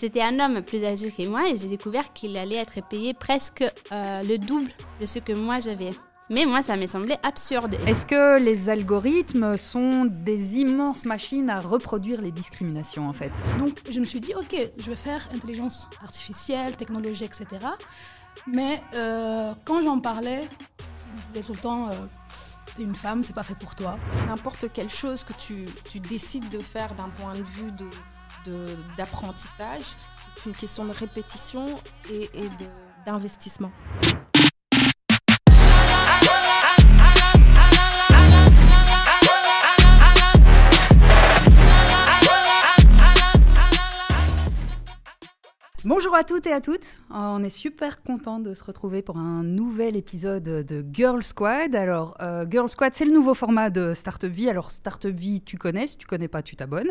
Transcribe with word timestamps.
C'était 0.00 0.22
un 0.22 0.40
homme 0.40 0.62
plus 0.62 0.82
âgé 0.82 1.10
que 1.10 1.28
moi 1.28 1.46
et 1.46 1.58
j'ai 1.58 1.68
découvert 1.68 2.14
qu'il 2.14 2.34
allait 2.38 2.56
être 2.56 2.80
payé 2.88 3.12
presque 3.12 3.62
euh, 3.92 4.22
le 4.22 4.38
double 4.38 4.70
de 4.98 5.04
ce 5.04 5.18
que 5.18 5.34
moi 5.34 5.60
j'avais. 5.60 5.90
Mais 6.30 6.46
moi, 6.46 6.62
ça 6.62 6.78
m'est 6.78 6.86
semblé 6.86 7.16
absurde. 7.22 7.76
Est-ce 7.86 8.06
que 8.06 8.38
les 8.38 8.70
algorithmes 8.70 9.58
sont 9.58 10.06
des 10.06 10.58
immenses 10.58 11.04
machines 11.04 11.50
à 11.50 11.60
reproduire 11.60 12.22
les 12.22 12.32
discriminations, 12.32 13.10
en 13.10 13.12
fait? 13.12 13.30
Donc, 13.58 13.78
je 13.90 14.00
me 14.00 14.06
suis 14.06 14.20
dit, 14.20 14.34
OK, 14.34 14.56
je 14.78 14.88
vais 14.88 14.96
faire 14.96 15.28
intelligence 15.34 15.86
artificielle, 16.02 16.78
technologie, 16.78 17.24
etc. 17.24 17.46
Mais 18.46 18.82
euh, 18.94 19.52
quand 19.66 19.82
j'en 19.82 20.00
parlais, 20.00 20.48
je 20.78 21.32
disais 21.34 21.46
tout 21.46 21.52
le 21.52 21.58
temps, 21.58 21.88
euh, 21.90 21.92
t'es 22.74 22.84
une 22.84 22.94
femme, 22.94 23.22
c'est 23.22 23.34
pas 23.34 23.42
fait 23.42 23.58
pour 23.58 23.74
toi. 23.74 23.98
N'importe 24.26 24.72
quelle 24.72 24.88
chose 24.88 25.24
que 25.24 25.34
tu, 25.34 25.66
tu 25.90 26.00
décides 26.00 26.48
de 26.48 26.60
faire 26.60 26.94
d'un 26.94 27.10
point 27.20 27.34
de 27.34 27.42
vue 27.42 27.70
d'apprentissage, 28.96 29.82
c'est 30.34 30.48
une 30.48 30.56
question 30.56 30.84
de 30.84 30.92
répétition 30.92 31.66
et, 32.10 32.30
et 32.34 32.48
d'investissement. 33.04 33.72
Bonjour 45.86 46.14
à 46.14 46.24
toutes 46.24 46.46
et 46.46 46.52
à 46.52 46.60
toutes. 46.60 47.00
On 47.08 47.42
est 47.42 47.48
super 47.48 48.02
content 48.02 48.38
de 48.38 48.52
se 48.52 48.62
retrouver 48.62 49.00
pour 49.00 49.16
un 49.16 49.42
nouvel 49.42 49.96
épisode 49.96 50.42
de 50.42 50.84
Girl 50.92 51.24
Squad. 51.24 51.74
Alors, 51.74 52.18
euh, 52.20 52.44
Girl 52.50 52.68
Squad, 52.68 52.94
c'est 52.94 53.06
le 53.06 53.14
nouveau 53.14 53.32
format 53.32 53.70
de 53.70 53.94
Startup 53.94 54.30
Vie. 54.30 54.50
Alors, 54.50 54.72
Startup 54.72 55.16
Vie, 55.16 55.40
tu 55.40 55.56
connais. 55.56 55.86
Si 55.86 55.96
tu 55.96 56.06
connais 56.06 56.28
pas, 56.28 56.42
tu 56.42 56.54
t'abonnes. 56.54 56.90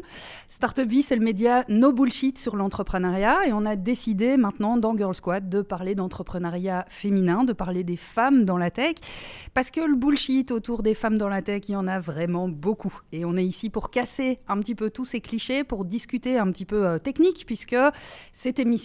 Startup 0.50 0.90
Vie, 0.90 1.04
c'est 1.04 1.16
le 1.16 1.24
média 1.24 1.66
no 1.70 1.92
bullshit 1.92 2.40
sur 2.40 2.56
l'entrepreneuriat. 2.56 3.46
Et 3.46 3.54
on 3.54 3.64
a 3.64 3.76
décidé 3.76 4.38
maintenant 4.38 4.76
dans 4.76 4.98
Girl 4.98 5.14
Squad 5.14 5.50
de 5.50 5.62
parler 5.62 5.94
d'entrepreneuriat 5.94 6.86
féminin, 6.90 7.44
de 7.44 7.54
parler 7.54 7.84
des 7.84 7.96
femmes 7.96 8.44
dans 8.44 8.58
la 8.58 8.72
tech. 8.72 8.96
Parce 9.54 9.70
que 9.70 9.82
le 9.82 9.98
bullshit 9.98 10.52
autour 10.52 10.82
des 10.82 10.96
femmes 10.96 11.20
dans 11.20 11.30
la 11.30 11.44
tech, 11.44 11.62
il 11.68 11.74
y 11.74 11.76
en 11.76 11.88
a 11.88 12.00
vraiment 12.00 12.50
beaucoup. 12.50 13.02
Et 13.12 13.24
on 13.24 13.38
est 13.38 13.46
ici 13.46 13.70
pour 13.70 13.92
casser 13.92 14.40
un 14.48 14.58
petit 14.58 14.74
peu 14.74 14.90
tous 14.90 15.06
ces 15.06 15.22
clichés, 15.22 15.64
pour 15.64 15.86
discuter 15.86 16.40
un 16.40 16.52
petit 16.52 16.66
peu 16.66 16.88
euh, 16.88 16.98
technique, 16.98 17.44
puisque 17.46 17.78
cette 18.34 18.58
émission 18.58 18.79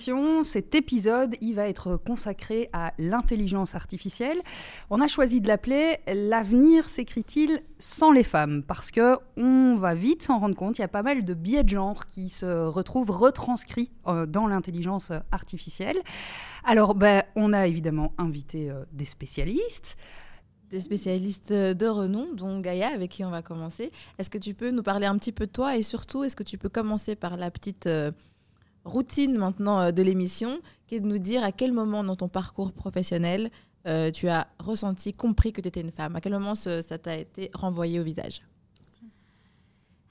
cet 0.45 0.75
épisode, 0.75 1.37
il 1.41 1.55
va 1.55 1.69
être 1.69 1.97
consacré 1.97 2.69
à 2.73 2.93
l'intelligence 2.99 3.75
artificielle. 3.75 4.43
On 4.91 5.01
a 5.01 5.09
choisi 5.09 5.41
de 5.41 5.49
l'appeler 5.49 5.99
L'avenir 6.07 6.89
s'écrit-il 6.89 7.63
sans 7.79 8.11
les 8.11 8.25
femmes 8.25 8.63
Parce 8.63 8.91
que 8.91 9.17
on 9.37 9.77
va 9.77 9.95
vite 9.95 10.23
s'en 10.23 10.39
rendre 10.39 10.57
compte, 10.57 10.79
il 10.79 10.83
y 10.83 10.85
a 10.85 10.89
pas 10.89 11.03
mal 11.03 11.25
de 11.25 11.35
biais 11.35 11.63
de 11.63 11.69
genre 11.69 12.07
qui 12.07 12.29
se 12.29 12.67
retrouvent 12.67 13.11
retranscrits 13.11 13.91
euh, 14.07 14.27
dans 14.27 14.47
l'intelligence 14.47 15.13
artificielle. 15.31 15.99
Alors, 16.65 16.95
ben, 16.95 17.23
on 17.37 17.53
a 17.53 17.67
évidemment 17.67 18.13
invité 18.19 18.71
euh, 18.71 18.85
des 18.93 19.05
spécialistes 19.05 19.97
des 20.71 20.81
spécialistes 20.81 21.53
de 21.53 21.87
renom, 21.87 22.33
dont 22.35 22.59
Gaïa, 22.59 22.89
avec 22.89 23.13
qui 23.13 23.25
on 23.25 23.31
va 23.31 23.43
commencer. 23.43 23.93
Est-ce 24.19 24.29
que 24.29 24.39
tu 24.39 24.55
peux 24.55 24.73
nous 24.73 24.83
parler 24.83 25.07
un 25.07 25.17
petit 25.19 25.31
peu 25.31 25.47
de 25.47 25.53
toi 25.53 25.77
et 25.77 25.85
surtout, 25.85 26.25
est-ce 26.25 26.35
que 26.35 26.43
tu 26.43 26.59
peux 26.59 26.69
commencer 26.69 27.15
par 27.15 27.37
la 27.37 27.53
petite 27.53 27.87
euh, 27.87 28.11
routine 28.85 29.37
maintenant 29.37 29.81
euh, 29.81 29.91
de 29.91 30.03
l'émission, 30.03 30.61
qui 30.87 30.97
est 30.97 31.01
de 31.01 31.07
nous 31.07 31.19
dire 31.19 31.45
à 31.45 31.53
quel 31.53 31.73
moment 31.73 32.05
dans 32.05 32.17
ton 32.17 32.29
parcours 32.29 32.73
professionnel 32.73 33.51
euh, 33.87 34.11
tu 34.11 34.29
as 34.29 34.47
ressenti, 34.59 35.13
compris 35.13 35.53
que 35.53 35.61
tu 35.61 35.69
étais 35.69 35.81
une 35.81 35.93
femme. 35.93 36.17
À 36.17 36.21
quel 36.21 36.33
moment 36.33 36.55
ça 36.55 36.83
t'a 36.83 37.17
été 37.17 37.51
renvoyé 37.53 38.01
au 38.01 38.03
visage? 38.03 38.41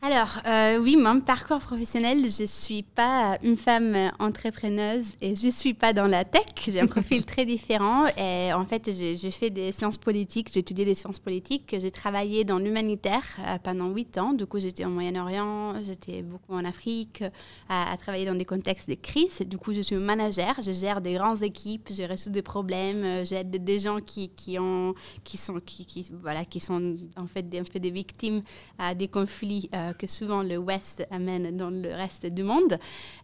Alors, 0.05 0.41
euh, 0.45 0.79
oui, 0.79 0.97
mon 0.97 1.21
parcours 1.21 1.59
professionnel, 1.59 2.29
je 2.29 2.41
ne 2.41 2.47
suis 2.47 2.83
pas 2.83 3.37
une 3.41 3.55
femme 3.55 4.11
entrepreneuse 4.19 5.13
et 5.21 5.33
je 5.33 5.45
ne 5.45 5.51
suis 5.51 5.73
pas 5.73 5.93
dans 5.93 6.07
la 6.07 6.25
tech. 6.25 6.43
J'ai 6.61 6.81
un 6.81 6.87
profil 6.87 7.23
très 7.33 7.45
différent. 7.45 8.07
Et 8.17 8.51
en 8.51 8.65
fait, 8.65 8.91
j'ai 8.91 9.31
fait 9.31 9.49
des 9.49 9.71
sciences 9.71 9.97
politiques, 9.97 10.49
j'ai 10.53 10.59
étudié 10.59 10.83
des 10.83 10.93
sciences 10.93 11.19
politiques. 11.19 11.73
J'ai 11.79 11.89
travaillé 11.89 12.43
dans 12.43 12.57
l'humanitaire 12.57 13.23
euh, 13.39 13.57
pendant 13.63 13.91
huit 13.91 14.17
ans. 14.17 14.33
Du 14.33 14.45
coup, 14.45 14.59
j'étais 14.59 14.83
au 14.83 14.89
Moyen-Orient, 14.89 15.81
j'étais 15.81 16.21
beaucoup 16.21 16.53
en 16.53 16.65
Afrique, 16.65 17.23
à, 17.69 17.95
travailler 17.95 18.25
dans 18.25 18.35
des 18.35 18.43
contextes 18.43 18.89
de 18.89 18.95
crise. 18.95 19.39
Du 19.47 19.57
coup, 19.57 19.71
je 19.71 19.79
suis 19.79 19.95
manager, 19.95 20.55
je 20.61 20.73
gère 20.73 20.99
des 20.99 21.13
grandes 21.13 21.43
équipes, 21.43 21.87
je 21.97 22.03
résous 22.03 22.29
des 22.29 22.41
problèmes, 22.41 23.05
euh, 23.05 23.23
j'aide 23.23 23.63
des 23.63 23.79
gens 23.79 24.01
qui, 24.01 24.27
qui, 24.35 24.59
ont, 24.59 24.95
qui, 25.23 25.37
sont, 25.37 25.61
qui, 25.65 25.85
qui, 25.85 26.05
voilà, 26.11 26.43
qui 26.43 26.59
sont 26.59 26.97
en 27.15 27.25
fait 27.25 27.47
des, 27.47 27.59
un 27.59 27.63
peu 27.63 27.79
des 27.79 27.91
victimes 27.91 28.41
à 28.77 28.93
des 28.93 29.07
conflits 29.07 29.69
que 29.93 30.07
souvent 30.07 30.43
le 30.43 30.57
West 30.57 31.05
amène 31.11 31.55
dans 31.57 31.69
le 31.69 31.93
reste 31.93 32.25
du 32.25 32.43
monde. 32.43 32.77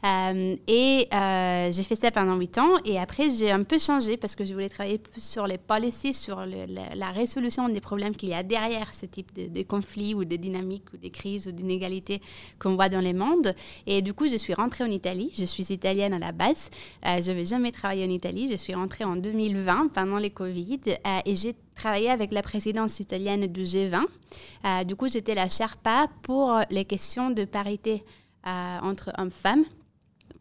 Euh, 0.05 0.55
et 0.67 1.07
euh, 1.13 1.71
j'ai 1.71 1.83
fait 1.83 1.95
ça 1.95 2.11
pendant 2.11 2.35
huit 2.37 2.57
ans. 2.57 2.77
Et 2.85 2.99
après, 2.99 3.29
j'ai 3.29 3.51
un 3.51 3.63
peu 3.63 3.79
changé 3.79 4.17
parce 4.17 4.35
que 4.35 4.45
je 4.45 4.53
voulais 4.53 4.69
travailler 4.69 4.97
plus 4.97 5.23
sur 5.23 5.47
les 5.47 5.57
policies, 5.57 6.13
sur 6.13 6.45
la, 6.45 7.11
résolution 7.11 7.67
des 7.69 7.81
problèmes 7.81 8.15
qu'il 8.15 8.29
y 8.29 8.33
a 8.33 8.43
derrière 8.43 8.93
ce 8.93 9.05
type 9.05 9.33
de, 9.35 9.63
conflits 9.63 10.13
ou 10.13 10.25
de 10.25 10.35
dynamiques 10.35 10.93
ou 10.93 10.97
de 10.97 11.09
crises 11.09 11.47
ou 11.47 11.51
d'inégalités 11.51 12.21
qu'on 12.59 12.75
voit 12.75 12.89
dans 12.89 13.01
les 13.01 13.13
mondes. 13.13 13.53
Et 13.87 14.01
du 14.01 14.13
coup, 14.13 14.27
je 14.27 14.37
suis 14.37 14.53
rentrée 14.53 14.83
en 14.83 14.91
Italie. 14.91 15.31
Je 15.37 15.45
suis 15.45 15.71
italienne 15.71 16.13
à 16.13 16.19
la 16.19 16.31
base. 16.31 16.69
Euh, 17.05 17.21
je 17.21 17.27
n'avais 17.27 17.45
jamais 17.45 17.71
travaillé 17.71 18.05
en 18.05 18.09
Italie. 18.09 18.47
Je 18.51 18.57
suis 18.57 18.73
rentrée 18.73 19.03
en 19.03 19.15
2020 19.15 19.89
pendant 19.93 20.17
les 20.17 20.29
Covid. 20.29 20.81
et 21.25 21.35
j'ai 21.35 21.55
travaillé 21.75 22.09
avec 22.09 22.31
la 22.31 22.41
présidence 22.41 22.99
italienne 22.99 23.47
du 23.47 23.63
G20. 23.63 24.03
Euh, 24.65 24.83
du 24.83 24.95
coup, 24.95 25.07
j'étais 25.07 25.35
la 25.35 25.49
Sherpa 25.49 26.07
pour 26.23 26.59
les 26.69 26.85
questions 26.85 27.29
de 27.29 27.45
parité 27.45 28.03
euh, 28.47 28.77
entre 28.81 29.11
hommes-femmes 29.17 29.65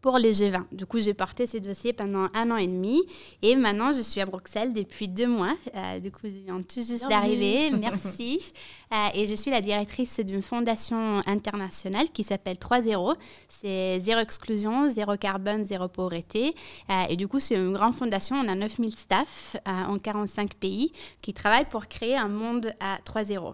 pour 0.01 0.17
les 0.17 0.33
G20. 0.33 0.65
Du 0.71 0.85
coup, 0.85 0.99
j'ai 0.99 1.13
porté 1.13 1.45
ces 1.45 1.59
dossiers 1.59 1.93
pendant 1.93 2.27
un 2.33 2.51
an 2.51 2.57
et 2.57 2.67
demi 2.67 3.01
et 3.41 3.55
maintenant 3.55 3.91
je 3.91 4.01
suis 4.01 4.21
à 4.21 4.25
Bruxelles 4.25 4.73
depuis 4.73 5.07
deux 5.07 5.27
mois. 5.27 5.55
Euh, 5.75 5.99
du 5.99 6.11
coup, 6.11 6.21
je 6.23 6.43
viens 6.45 6.61
tout 6.61 6.81
juste 6.81 7.07
d'arriver. 7.07 7.71
Merci. 7.79 8.53
Euh, 8.93 8.95
et 9.13 9.27
je 9.27 9.35
suis 9.35 9.51
la 9.51 9.61
directrice 9.61 10.19
d'une 10.19 10.41
fondation 10.41 11.21
internationale 11.25 12.09
qui 12.13 12.23
s'appelle 12.23 12.57
3.0. 12.57 13.15
C'est 13.47 13.99
zéro 13.99 14.21
exclusion, 14.21 14.89
zéro 14.89 15.17
carbone, 15.17 15.65
zéro 15.65 15.87
pauvreté. 15.87 16.55
Euh, 16.89 17.03
et 17.09 17.15
du 17.15 17.27
coup, 17.27 17.39
c'est 17.39 17.55
une 17.55 17.73
grande 17.73 17.93
fondation. 17.93 18.35
On 18.37 18.47
a 18.47 18.55
9000 18.55 18.95
staff 18.95 19.55
en 19.65 19.97
45 19.97 20.53
pays 20.55 20.91
qui 21.21 21.33
travaillent 21.33 21.69
pour 21.69 21.87
créer 21.87 22.15
un 22.15 22.29
monde 22.29 22.73
à 22.79 22.97
3.0. 23.05 23.53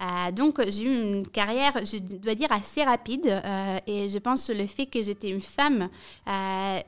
Euh, 0.00 0.30
donc 0.30 0.60
j'ai 0.68 0.82
eu 0.82 0.94
une 0.94 1.28
carrière, 1.28 1.72
je 1.84 1.98
dois 1.98 2.34
dire, 2.34 2.52
assez 2.52 2.84
rapide 2.84 3.26
euh, 3.26 3.78
et 3.86 4.08
je 4.08 4.18
pense 4.18 4.46
que 4.46 4.52
le 4.52 4.66
fait 4.66 4.86
que 4.86 5.02
j'étais 5.02 5.30
une 5.30 5.40
femme, 5.40 5.88
euh, 6.28 6.80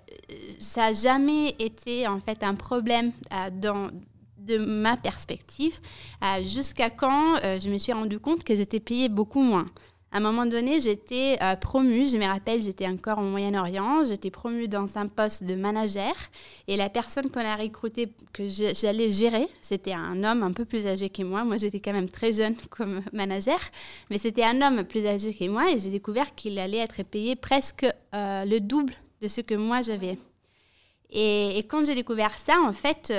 ça 0.59 0.81
n'a 0.89 0.93
jamais 0.93 1.55
été 1.59 2.07
en 2.07 2.21
fait 2.21 2.43
un 2.43 2.55
problème 2.55 3.13
dans, 3.53 3.91
de 4.39 4.59
ma 4.59 4.97
perspective 4.97 5.79
jusqu'à 6.43 6.91
quand 6.91 7.37
je 7.43 7.69
me 7.71 7.79
suis 7.79 7.93
rendu 7.93 8.19
compte 8.19 8.45
que 8.45 8.55
j'étais 8.55 8.81
payée 8.81 9.09
beaucoup 9.09 9.43
moins. 9.43 9.67
À 10.11 10.17
un 10.17 10.21
moment 10.21 10.47
donné, 10.47 10.81
j'étais 10.81 11.37
euh, 11.43 11.55
promue, 11.55 12.07
je 12.07 12.17
me 12.17 12.25
rappelle, 12.25 12.63
j'étais 12.63 12.87
encore 12.87 13.19
au 13.19 13.23
Moyen-Orient, 13.23 14.05
j'étais 14.05 14.31
promue 14.31 14.67
dans 14.67 14.97
un 14.97 15.07
poste 15.07 15.45
de 15.45 15.55
manager 15.55 16.15
et 16.67 16.79
la 16.79 16.89
personne 16.89 17.31
qu'on 17.31 17.41
a 17.41 17.57
recrutée, 17.57 18.11
que 18.33 18.49
j'allais 18.49 19.11
gérer, 19.11 19.47
c'était 19.61 19.93
un 19.93 20.25
homme 20.25 20.43
un 20.43 20.53
peu 20.53 20.65
plus 20.65 20.87
âgé 20.87 21.11
que 21.11 21.23
moi. 21.23 21.45
Moi, 21.45 21.59
j'étais 21.59 21.81
quand 21.81 21.93
même 21.93 22.09
très 22.09 22.33
jeune 22.33 22.57
comme 22.71 23.03
manager, 23.13 23.61
mais 24.09 24.17
c'était 24.17 24.45
un 24.45 24.63
homme 24.63 24.85
plus 24.85 25.05
âgé 25.05 25.35
que 25.35 25.47
moi 25.47 25.71
et 25.71 25.79
j'ai 25.79 25.91
découvert 25.91 26.35
qu'il 26.35 26.59
allait 26.59 26.79
être 26.79 27.03
payé 27.03 27.37
presque 27.37 27.85
euh, 28.15 28.45
le 28.47 28.61
double 28.61 28.95
de 29.21 29.29
ce 29.29 29.43
que 29.43 29.57
moi 29.57 29.83
j'avais. 29.83 30.17
Et, 31.11 31.65
quand 31.69 31.85
j'ai 31.85 31.95
découvert 31.95 32.37
ça, 32.37 32.61
en 32.63 32.73
fait, 32.73 33.13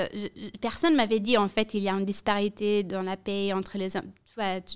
personne 0.60 0.94
m'avait 0.94 1.18
dit, 1.18 1.36
en 1.36 1.48
fait, 1.48 1.74
il 1.74 1.80
y 1.80 1.88
a 1.88 1.92
une 1.92 2.04
disparité 2.04 2.84
dans 2.84 3.02
la 3.02 3.16
paye 3.16 3.52
entre 3.52 3.78
les 3.78 3.96
hommes. 3.96 4.12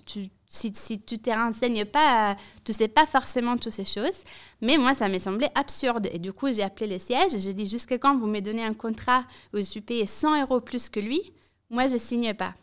tu 0.05 0.31
si, 0.55 0.73
si 0.75 1.01
tu 1.01 1.19
te 1.19 1.31
renseignes 1.31 1.85
pas, 1.85 2.37
tu 2.65 2.73
sais 2.73 2.89
pas 2.89 3.07
forcément 3.07 3.57
toutes 3.57 3.73
ces 3.73 3.85
choses. 3.85 4.23
Mais 4.61 4.77
moi, 4.77 4.95
ça 4.95 5.09
m'est 5.09 5.19
semblé 5.19 5.49
absurde. 5.55 6.09
Et 6.13 6.19
du 6.19 6.33
coup, 6.33 6.53
j'ai 6.53 6.63
appelé 6.63 6.93
le 6.95 6.99
siège. 6.99 7.33
J'ai 7.39 7.55
dit, 7.55 7.67
jusqu'à 7.67 7.99
quand 7.99 8.17
vous 8.17 8.27
me 8.27 8.41
donnez 8.41 8.65
un 8.65 8.75
contrat 8.75 9.25
où 9.53 9.59
je 9.59 9.63
suis 9.63 9.81
payé 9.81 10.07
100 10.07 10.43
euros 10.43 10.61
plus 10.61 10.89
que 10.89 11.01
lui 11.01 11.33
Moi, 11.71 11.89
je 11.89 11.99
signe 11.99 12.35
pas. 12.35 12.55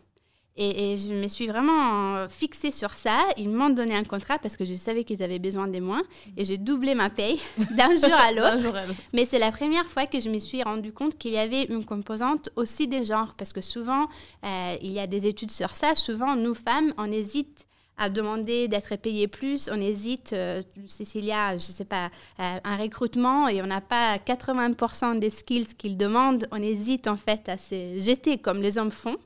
Et, 0.57 0.97
je 0.97 1.13
me 1.13 1.27
suis 1.29 1.47
vraiment 1.47 2.27
fixée 2.29 2.71
sur 2.71 2.93
ça. 2.93 3.19
Ils 3.37 3.49
m'ont 3.49 3.69
donné 3.69 3.95
un 3.95 4.03
contrat 4.03 4.37
parce 4.37 4.57
que 4.57 4.65
je 4.65 4.73
savais 4.73 5.03
qu'ils 5.03 5.23
avaient 5.23 5.39
besoin 5.39 5.67
de 5.67 5.79
moi. 5.79 6.01
Et 6.37 6.45
j'ai 6.45 6.57
doublé 6.57 6.93
ma 6.93 7.09
paye 7.09 7.39
d'un 7.71 7.95
jour 7.95 8.13
à 8.13 8.31
l'autre. 8.31 8.73
Mais 9.13 9.25
c'est 9.25 9.39
la 9.39 9.51
première 9.51 9.85
fois 9.85 10.05
que 10.05 10.19
je 10.19 10.29
me 10.29 10.39
suis 10.39 10.61
rendu 10.61 10.91
compte 10.91 11.17
qu'il 11.17 11.31
y 11.31 11.37
avait 11.37 11.63
une 11.63 11.85
composante 11.85 12.49
aussi 12.55 12.87
des 12.87 13.05
genres. 13.05 13.33
Parce 13.37 13.53
que 13.53 13.61
souvent, 13.61 14.07
euh, 14.45 14.75
il 14.81 14.91
y 14.91 14.99
a 14.99 15.07
des 15.07 15.25
études 15.25 15.51
sur 15.51 15.73
ça. 15.73 15.95
Souvent, 15.95 16.35
nous 16.35 16.53
femmes, 16.53 16.93
on 16.97 17.11
hésite 17.11 17.65
à 17.97 18.09
demander 18.09 18.67
d'être 18.67 18.95
payé 18.95 19.27
plus, 19.27 19.69
on 19.71 19.79
hésite, 19.79 20.33
euh, 20.33 20.61
s'il 20.87 21.25
y 21.25 21.31
a, 21.31 21.53
je 21.53 21.59
sais 21.59 21.85
pas, 21.85 22.09
euh, 22.39 22.57
un 22.63 22.77
recrutement 22.77 23.47
et 23.47 23.61
on 23.61 23.67
n'a 23.67 23.81
pas 23.81 24.17
80% 24.17 25.19
des 25.19 25.29
skills 25.29 25.75
qu'ils 25.77 25.97
demandent, 25.97 26.47
on 26.51 26.61
hésite 26.61 27.07
en 27.07 27.17
fait 27.17 27.47
à 27.47 27.57
se 27.57 27.99
jeter 27.99 28.37
comme 28.37 28.61
les 28.61 28.77
hommes 28.77 28.91
font. 28.91 29.17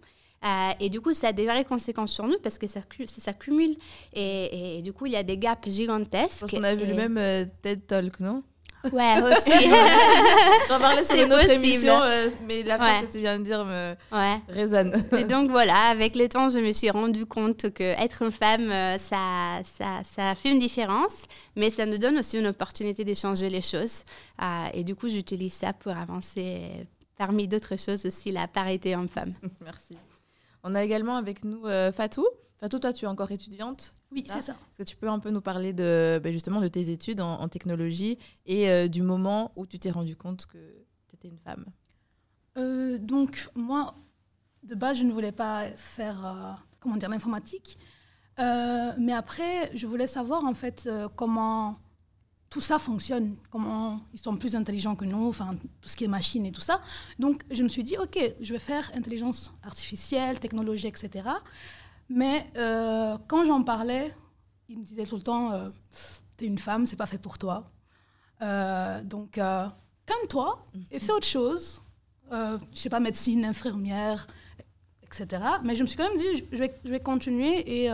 Euh, 0.44 0.69
et 0.79 0.89
du 0.89 1.01
coup, 1.01 1.13
ça 1.13 1.29
a 1.29 1.31
des 1.31 1.45
vraies 1.45 1.65
conséquences 1.65 2.12
sur 2.12 2.27
nous 2.27 2.38
parce 2.44 2.57
que 2.57 2.67
ça, 2.67 2.81
ça 3.07 3.21
s'accumule. 3.21 3.75
Et, 4.13 4.77
et, 4.77 4.81
du 4.81 4.94
coup, 4.94 5.07
il 5.07 5.13
y 5.13 5.15
a 5.15 5.23
des 5.23 5.38
gaps 5.38 5.67
gigantesques. 5.67 6.45
On 6.53 6.63
a 6.63 6.75
vu 6.75 6.85
le 6.85 6.94
même 6.94 7.47
TED 7.62 7.88
Talk, 7.88 8.19
non? 8.19 8.44
Ouais, 8.91 9.21
aussi. 9.21 9.69
J'en 10.69 10.79
parlais 10.79 11.03
sur 11.03 11.15
une 11.15 11.31
autre 11.33 11.45
possible. 11.45 11.65
émission, 11.65 11.99
euh, 12.01 12.29
mais 12.43 12.63
la 12.63 12.77
phrase 12.77 13.01
Ouais. 13.01 13.07
que 13.07 13.11
tu 13.11 13.19
viens 13.19 13.39
de 13.39 13.43
dire 13.43 13.65
me 13.65 13.95
ouais. 14.11 14.41
résonne. 14.49 15.03
Et 15.17 15.23
donc 15.23 15.49
voilà, 15.49 15.75
avec 15.89 16.15
le 16.15 16.27
temps, 16.29 16.49
je 16.49 16.59
me 16.59 16.71
suis 16.73 16.89
rendu 16.89 17.25
compte 17.25 17.71
que 17.73 17.83
être 17.83 18.21
une 18.23 18.31
femme, 18.31 18.69
euh, 18.71 18.97
ça, 18.97 19.61
ça, 19.63 20.01
ça 20.03 20.35
fait 20.35 20.51
une 20.51 20.59
différence, 20.59 21.23
mais 21.55 21.69
ça 21.69 21.85
nous 21.85 21.97
donne 21.97 22.17
aussi 22.19 22.37
une 22.37 22.47
opportunité 22.47 23.03
d'échanger 23.03 23.49
les 23.49 23.61
choses. 23.61 24.03
Euh, 24.41 24.65
et 24.73 24.83
du 24.83 24.95
coup, 24.95 25.09
j'utilise 25.09 25.53
ça 25.53 25.73
pour 25.73 25.95
avancer. 25.95 26.61
Parmi 27.17 27.47
d'autres 27.47 27.77
choses 27.77 28.05
aussi, 28.05 28.31
la 28.31 28.47
parité 28.47 28.93
homme-femme. 28.95 29.33
Merci. 29.63 29.97
On 30.63 30.75
a 30.75 30.83
également 30.83 31.15
avec 31.15 31.43
nous 31.45 31.65
euh, 31.65 31.91
Fatou. 31.93 32.25
Fatou, 32.59 32.79
toi, 32.79 32.93
tu 32.93 33.05
es 33.05 33.07
encore 33.07 33.31
étudiante. 33.31 33.95
Oui, 34.11 34.23
c'est 34.25 34.41
ça. 34.41 34.53
Est-ce 34.53 34.77
que 34.77 34.83
tu 34.83 34.95
peux 34.95 35.09
un 35.09 35.19
peu 35.19 35.29
nous 35.29 35.41
parler 35.41 35.73
de, 35.73 36.19
ben, 36.23 36.31
justement 36.31 36.61
de 36.61 36.67
tes 36.67 36.89
études 36.89 37.19
en, 37.19 37.39
en 37.41 37.49
technologie 37.49 38.17
et 38.45 38.69
euh, 38.69 38.87
du 38.87 39.01
moment 39.01 39.51
où 39.55 39.65
tu 39.65 39.77
t'es 39.77 39.91
rendu 39.91 40.15
compte 40.15 40.45
que 40.45 40.57
tu 41.07 41.15
étais 41.15 41.27
une 41.27 41.39
femme? 41.39 41.65
Euh, 42.57 42.97
donc, 42.97 43.49
moi, 43.55 43.93
de 44.63 44.73
base, 44.73 44.97
je 44.97 45.03
ne 45.03 45.11
voulais 45.11 45.33
pas 45.33 45.65
faire, 45.75 46.25
euh, 46.25 46.53
comment 46.79 46.95
dire, 46.95 47.09
l'informatique. 47.09 47.77
Mais 48.37 49.13
après, 49.13 49.71
je 49.75 49.85
voulais 49.87 50.07
savoir, 50.07 50.43
en 50.45 50.53
fait, 50.53 50.89
comment 51.15 51.77
tout 52.49 52.61
ça 52.61 52.79
fonctionne, 52.79 53.35
comment 53.49 53.99
ils 54.13 54.19
sont 54.19 54.37
plus 54.37 54.55
intelligents 54.55 54.95
que 54.95 55.03
nous, 55.03 55.27
enfin, 55.27 55.55
tout 55.81 55.89
ce 55.89 55.95
qui 55.97 56.05
est 56.05 56.09
machine 56.09 56.45
et 56.45 56.53
tout 56.53 56.61
ça. 56.61 56.81
Donc, 57.19 57.43
je 57.51 57.63
me 57.63 57.69
suis 57.69 57.83
dit, 57.83 57.97
OK, 57.97 58.17
je 58.39 58.53
vais 58.53 58.59
faire 58.59 58.89
intelligence 58.95 59.53
artificielle, 59.63 60.39
technologie, 60.39 60.87
etc. 60.87 61.27
Mais 62.09 62.49
euh, 62.55 63.17
quand 63.27 63.45
j'en 63.45 63.63
parlais, 63.63 64.13
ils 64.69 64.77
me 64.79 64.83
disaient 64.83 65.05
tout 65.05 65.15
le 65.15 65.21
temps, 65.23 65.51
euh, 65.51 65.69
t'es 66.37 66.45
une 66.45 66.59
femme, 66.59 66.85
c'est 66.85 66.95
pas 66.95 67.05
fait 67.07 67.17
pour 67.17 67.37
toi. 67.37 67.71
Euh, 68.41 69.01
donc, 69.03 69.37
euh, 69.37 69.67
calme-toi 70.05 70.65
et 70.91 70.99
fais 70.99 71.11
autre 71.11 71.27
chose 71.27 71.81
je 72.31 72.57
sais 72.73 72.89
pas, 72.89 72.99
médecine, 72.99 73.45
infirmière, 73.45 74.27
etc. 75.03 75.41
Mais 75.63 75.75
je 75.75 75.83
me 75.83 75.87
suis 75.87 75.95
quand 75.95 76.07
même 76.09 76.17
dit, 76.17 76.43
je- 76.51 76.57
vais, 76.57 76.79
je 76.83 76.89
vais 76.89 76.99
continuer 76.99 77.83
et 77.85 77.89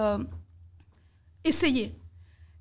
essayer. 1.44 1.94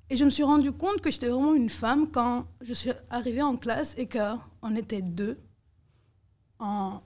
Et 0.09 0.17
je 0.17 0.25
me 0.25 0.29
suis 0.29 0.43
rendu 0.43 0.71
compte 0.73 0.99
que 1.01 1.09
j'étais 1.09 1.29
vraiment 1.29 1.53
une 1.53 1.69
femme 1.69 2.11
quand 2.11 2.45
je 2.61 2.73
suis 2.73 2.91
arrivée 3.09 3.41
en 3.41 3.55
classe 3.55 3.95
et 3.97 4.07
qu'on 4.09 4.75
était 4.75 5.01
deux. 5.01 5.39
En 6.59 7.01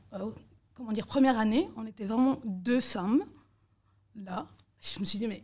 comment 0.73 0.91
dire, 0.91 1.05
première 1.07 1.37
année, 1.39 1.69
on 1.77 1.85
était 1.85 2.05
vraiment 2.05 2.39
deux 2.43 2.81
femmes. 2.81 3.23
Là, 4.15 4.47
je 4.79 4.99
me 4.99 5.05
suis 5.05 5.19
dit, 5.19 5.27
mais 5.27 5.43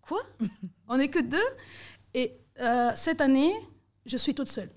quoi? 0.00 0.20
On 0.88 0.96
n'est 0.96 1.08
que 1.08 1.20
deux? 1.20 1.38
Et 2.12 2.38
euh, 2.60 2.92
cette 2.94 3.20
année, 3.20 3.54
je 4.06 4.16
suis 4.16 4.34
toute 4.34 4.48
seule. 4.48 4.70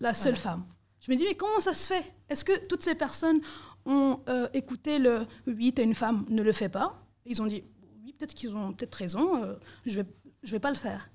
La 0.00 0.14
seule 0.14 0.36
femme. 0.36 0.64
Je 1.00 1.10
me 1.10 1.16
dis, 1.16 1.24
mais 1.24 1.34
comment 1.34 1.60
ça 1.60 1.74
se 1.74 1.86
fait? 1.86 2.12
Est-ce 2.28 2.44
que 2.44 2.66
toutes 2.66 2.82
ces 2.82 2.94
personnes 2.94 3.40
ont 3.84 4.20
euh, 4.28 4.48
écouté 4.52 4.98
le 4.98 5.26
oui, 5.46 5.72
t'es 5.72 5.84
une 5.84 5.94
femme, 5.94 6.24
ne 6.28 6.42
le 6.42 6.52
fais 6.52 6.68
pas 6.68 7.04
Ils 7.24 7.40
ont 7.40 7.46
dit, 7.46 7.64
oui, 8.04 8.12
peut-être 8.12 8.34
qu'ils 8.34 8.54
ont 8.54 8.72
peut-être 8.72 8.94
raison, 8.94 9.42
euh, 9.42 9.54
je 9.86 10.00
vais, 10.00 10.06
je 10.42 10.52
vais 10.52 10.60
pas 10.60 10.70
le 10.70 10.76
faire. 10.76 11.10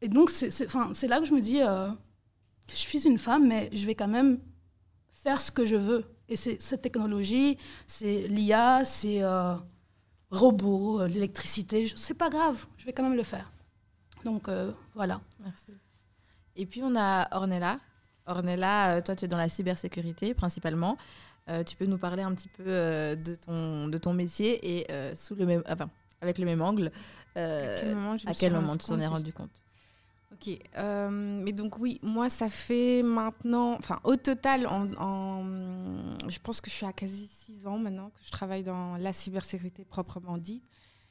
Et 0.00 0.08
donc, 0.08 0.30
c'est 0.30 1.08
là 1.08 1.20
que 1.20 1.26
je 1.26 1.34
me 1.34 1.40
dis, 1.40 1.60
je 1.60 2.74
suis 2.74 3.04
une 3.06 3.18
femme, 3.18 3.46
mais 3.46 3.70
je 3.72 3.86
vais 3.86 3.94
quand 3.94 4.08
même 4.08 4.40
faire 5.10 5.40
ce 5.40 5.50
que 5.50 5.66
je 5.66 5.76
veux. 5.76 6.04
Et 6.28 6.36
c'est 6.36 6.60
cette 6.60 6.82
technologie, 6.82 7.58
c'est 7.86 8.26
l'IA, 8.28 8.84
c'est 8.84 9.22
euh, 9.22 9.54
robots, 10.30 11.00
euh, 11.02 11.08
l'électricité, 11.08 11.90
c'est 11.96 12.14
pas 12.14 12.30
grave, 12.30 12.66
je 12.78 12.86
vais 12.86 12.92
quand 12.92 13.02
même 13.02 13.16
le 13.16 13.22
faire. 13.22 13.52
Donc, 14.24 14.48
euh, 14.48 14.72
voilà. 14.94 15.20
Merci. 15.40 15.72
Et 16.56 16.66
puis 16.66 16.82
on 16.82 16.94
a 16.96 17.28
Ornella. 17.36 17.78
Ornella, 18.26 18.96
euh, 18.96 19.00
toi 19.02 19.14
tu 19.16 19.26
es 19.26 19.28
dans 19.28 19.36
la 19.36 19.48
cybersécurité 19.50 20.32
principalement. 20.34 20.96
Euh, 21.50 21.62
tu 21.62 21.76
peux 21.76 21.84
nous 21.84 21.98
parler 21.98 22.22
un 22.22 22.34
petit 22.34 22.48
peu 22.48 22.64
euh, 22.66 23.16
de, 23.16 23.34
ton, 23.34 23.88
de 23.88 23.98
ton 23.98 24.14
métier 24.14 24.78
et 24.78 24.90
euh, 24.90 25.14
sous 25.14 25.34
le 25.34 25.44
même, 25.44 25.62
enfin, 25.68 25.90
avec 26.22 26.38
le 26.38 26.46
même 26.46 26.62
angle. 26.62 26.90
euh, 27.36 27.76
À 27.76 27.80
quel 27.80 27.94
moment, 27.96 28.16
je 28.16 28.24
me 28.24 28.30
à 28.30 28.32
suis 28.34 28.40
quel 28.40 28.54
rendu 28.54 28.64
moment 28.64 28.76
tu 28.78 28.86
t'en 28.86 28.98
es 28.98 29.06
rendu 29.06 29.32
compte? 29.34 29.50
Ok, 30.34 30.50
euh, 30.78 31.10
mais 31.10 31.52
donc 31.52 31.78
oui, 31.78 32.00
moi 32.02 32.28
ça 32.28 32.50
fait 32.50 33.02
maintenant, 33.04 33.74
enfin 33.74 34.00
au 34.02 34.16
total, 34.16 34.66
en, 34.66 35.44
je 36.28 36.38
pense 36.40 36.60
que 36.60 36.68
je 36.68 36.74
suis 36.74 36.86
à 36.86 36.92
quasi 36.92 37.28
six 37.28 37.68
ans 37.68 37.78
maintenant 37.78 38.10
que 38.10 38.18
je 38.24 38.32
travaille 38.32 38.64
dans 38.64 38.96
la 38.96 39.12
cybersécurité 39.12 39.84
proprement 39.84 40.36
dite. 40.36 40.64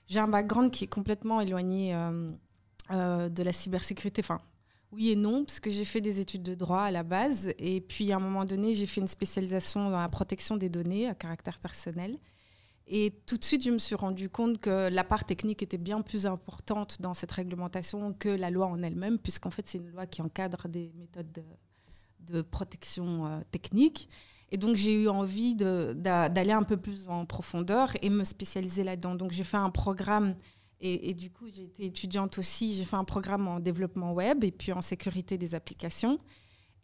J'ai 0.07 0.19
un 0.19 0.27
background 0.27 0.71
qui 0.71 0.83
est 0.83 0.87
complètement 0.87 1.39
éloigné 1.39 1.95
euh, 1.95 2.31
euh, 2.91 3.29
de 3.29 3.43
la 3.43 3.53
cybersécurité, 3.53 4.21
enfin 4.21 4.41
oui 4.91 5.11
et 5.11 5.15
non, 5.15 5.45
parce 5.45 5.61
que 5.61 5.71
j'ai 5.71 5.85
fait 5.85 6.01
des 6.01 6.19
études 6.19 6.43
de 6.43 6.55
droit 6.55 6.81
à 6.81 6.91
la 6.91 7.03
base, 7.03 7.53
et 7.57 7.79
puis 7.79 8.11
à 8.11 8.17
un 8.17 8.19
moment 8.19 8.43
donné 8.43 8.73
j'ai 8.73 8.87
fait 8.87 8.99
une 8.99 9.07
spécialisation 9.07 9.89
dans 9.89 10.01
la 10.01 10.09
protection 10.09 10.57
des 10.57 10.69
données 10.69 11.07
à 11.07 11.15
caractère 11.15 11.59
personnel. 11.59 12.17
Et 12.87 13.13
tout 13.25 13.37
de 13.37 13.43
suite, 13.43 13.63
je 13.63 13.71
me 13.71 13.77
suis 13.77 13.95
rendu 13.95 14.29
compte 14.29 14.59
que 14.59 14.89
la 14.89 15.03
part 15.03 15.23
technique 15.23 15.63
était 15.63 15.77
bien 15.77 16.01
plus 16.01 16.25
importante 16.25 17.01
dans 17.01 17.13
cette 17.13 17.31
réglementation 17.31 18.13
que 18.13 18.29
la 18.29 18.49
loi 18.49 18.67
en 18.67 18.83
elle-même, 18.83 19.17
puisqu'en 19.19 19.51
fait, 19.51 19.67
c'est 19.67 19.77
une 19.77 19.89
loi 19.89 20.05
qui 20.05 20.21
encadre 20.21 20.67
des 20.67 20.91
méthodes 20.97 21.31
de, 22.19 22.41
protection 22.41 23.25
euh, 23.25 23.39
technique. 23.51 24.09
Et 24.51 24.57
donc, 24.57 24.75
j'ai 24.75 24.93
eu 24.93 25.07
envie 25.07 25.55
d'aller 25.55 26.51
un 26.51 26.63
peu 26.63 26.77
plus 26.77 27.09
en 27.09 27.25
profondeur 27.25 27.93
et 28.01 28.09
me 28.09 28.23
spécialiser 28.23 28.83
là-dedans. 28.83 29.15
Donc, 29.15 29.31
j'ai 29.31 29.43
fait 29.43 29.57
un 29.57 29.69
programme, 29.69 30.35
et, 30.81 31.09
et 31.09 31.13
du 31.13 31.31
coup, 31.31 31.47
j'ai 31.47 31.63
été 31.63 31.85
étudiante 31.85 32.37
aussi. 32.37 32.75
J'ai 32.75 32.85
fait 32.85 32.97
un 32.97 33.05
programme 33.05 33.47
en 33.47 33.59
développement 33.59 34.11
web 34.11 34.43
et 34.43 34.51
puis 34.51 34.73
en 34.73 34.81
sécurité 34.81 35.37
des 35.37 35.55
applications. 35.55 36.19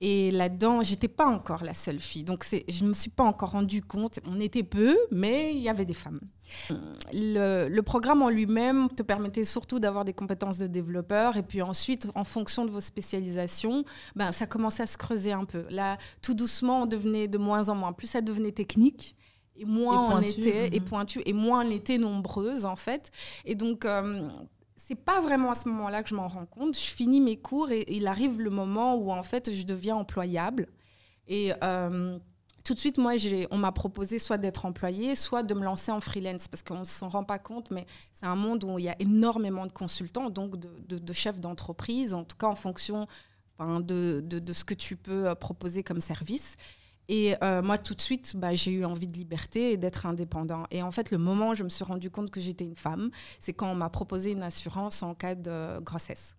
Et 0.01 0.31
là-dedans, 0.31 0.81
j'étais 0.81 1.09
pas 1.09 1.27
encore 1.27 1.63
la 1.63 1.73
seule 1.73 1.99
fille. 1.99 2.23
Donc, 2.23 2.45
je 2.49 2.83
ne 2.83 2.89
me 2.89 2.93
suis 2.93 3.09
pas 3.09 3.23
encore 3.23 3.51
rendu 3.51 3.81
compte. 3.81 4.19
On 4.25 4.39
était 4.39 4.63
peu, 4.63 4.97
mais 5.11 5.53
il 5.53 5.61
y 5.61 5.67
avait 5.67 5.85
des 5.85 5.93
femmes. 5.93 6.21
Le, 7.13 7.67
le 7.67 7.81
programme 7.81 8.21
en 8.21 8.29
lui-même 8.29 8.89
te 8.89 9.03
permettait 9.03 9.43
surtout 9.43 9.79
d'avoir 9.79 10.05
des 10.05 10.13
compétences 10.13 10.57
de 10.57 10.67
développeur. 10.67 11.35
Et 11.35 11.43
puis 11.43 11.61
ensuite, 11.61 12.07
en 12.15 12.23
fonction 12.23 12.65
de 12.65 12.71
vos 12.71 12.79
spécialisations, 12.79 13.83
ben, 14.15 14.31
ça 14.31 14.45
commençait 14.47 14.83
à 14.83 14.87
se 14.87 14.97
creuser 14.97 15.33
un 15.33 15.43
peu. 15.43 15.65
Là, 15.69 15.97
tout 16.21 16.33
doucement, 16.33 16.83
on 16.83 16.85
devenait 16.85 17.27
de 17.27 17.37
moins 17.37 17.67
en 17.67 17.75
moins. 17.75 17.91
Plus 17.91 18.07
ça 18.07 18.21
devenait 18.21 18.53
technique. 18.53 19.15
Et 19.57 19.65
moins 19.65 20.11
Et 20.11 20.13
on 20.13 20.21
était, 20.21 20.67
et 20.73 20.79
mhm. 20.79 20.85
pointu, 20.85 21.21
et 21.25 21.33
moins 21.33 21.65
on 21.65 21.69
était 21.69 21.97
nombreuses, 21.97 22.63
en 22.63 22.77
fait. 22.77 23.11
Et 23.43 23.55
donc, 23.55 23.83
euh, 23.83 24.21
c'est 24.89 24.95
pas 24.95 25.21
vraiment 25.21 25.51
à 25.51 25.55
ce 25.55 25.69
moment-là 25.69 26.01
que 26.01 26.09
je 26.09 26.15
m'en 26.15 26.27
rends 26.27 26.47
compte. 26.47 26.75
Je 26.75 26.89
finis 26.89 27.21
mes 27.21 27.37
cours 27.37 27.69
et 27.69 27.85
il 27.89 28.07
arrive 28.07 28.41
le 28.41 28.49
moment 28.49 28.95
où 28.95 29.11
en 29.11 29.21
fait 29.21 29.53
je 29.53 29.61
deviens 29.61 29.95
employable. 29.95 30.67
Et 31.27 31.53
euh, 31.63 32.17
tout 32.63 32.73
de 32.73 32.79
suite, 32.79 32.97
moi, 32.97 33.13
on 33.51 33.57
m'a 33.59 33.71
proposé 33.71 34.17
soit 34.17 34.39
d'être 34.39 34.65
employée, 34.65 35.15
soit 35.15 35.43
de 35.43 35.53
me 35.53 35.63
lancer 35.63 35.91
en 35.91 36.01
freelance 36.01 36.47
parce 36.47 36.63
qu'on 36.63 36.79
ne 36.79 36.85
s'en 36.85 37.07
rend 37.07 37.23
pas 37.23 37.37
compte, 37.37 37.69
mais 37.69 37.85
c'est 38.13 38.25
un 38.25 38.35
monde 38.35 38.63
où 38.63 38.79
il 38.79 38.85
y 38.85 38.89
a 38.89 38.95
énormément 38.99 39.67
de 39.67 39.71
consultants, 39.71 40.31
donc 40.31 40.57
de, 40.57 41.13
chefs 41.13 41.39
d'entreprise, 41.39 42.15
en 42.15 42.23
tout 42.23 42.35
cas 42.35 42.47
en 42.47 42.55
fonction 42.55 43.05
de- 43.59 44.21
de 44.21 44.53
ce 44.53 44.63
que 44.63 44.73
tu 44.73 44.95
peux 44.95 45.27
euh, 45.27 45.35
proposer 45.35 45.83
comme 45.83 46.01
service. 46.01 46.55
Et 47.09 47.35
euh, 47.43 47.63
moi, 47.63 47.79
tout 47.79 47.95
de 47.95 48.01
suite, 48.01 48.35
bah, 48.35 48.53
j'ai 48.53 48.71
eu 48.71 48.85
envie 48.85 49.07
de 49.07 49.13
liberté 49.13 49.71
et 49.71 49.77
d'être 49.77 50.05
indépendant. 50.05 50.63
Et 50.69 50.83
en 50.83 50.91
fait, 50.91 51.09
le 51.09 51.17
moment 51.17 51.49
où 51.49 51.55
je 51.55 51.63
me 51.63 51.69
suis 51.69 51.83
rendu 51.83 52.11
compte 52.11 52.29
que 52.29 52.39
j'étais 52.39 52.65
une 52.65 52.75
femme, 52.75 53.09
c'est 53.39 53.51
quand 53.51 53.69
on 53.69 53.75
m'a 53.75 53.89
proposé 53.89 54.31
une 54.31 54.43
assurance 54.43 55.01
en 55.01 55.15
cas 55.15 55.33
de 55.33 55.79
grossesse. 55.79 56.37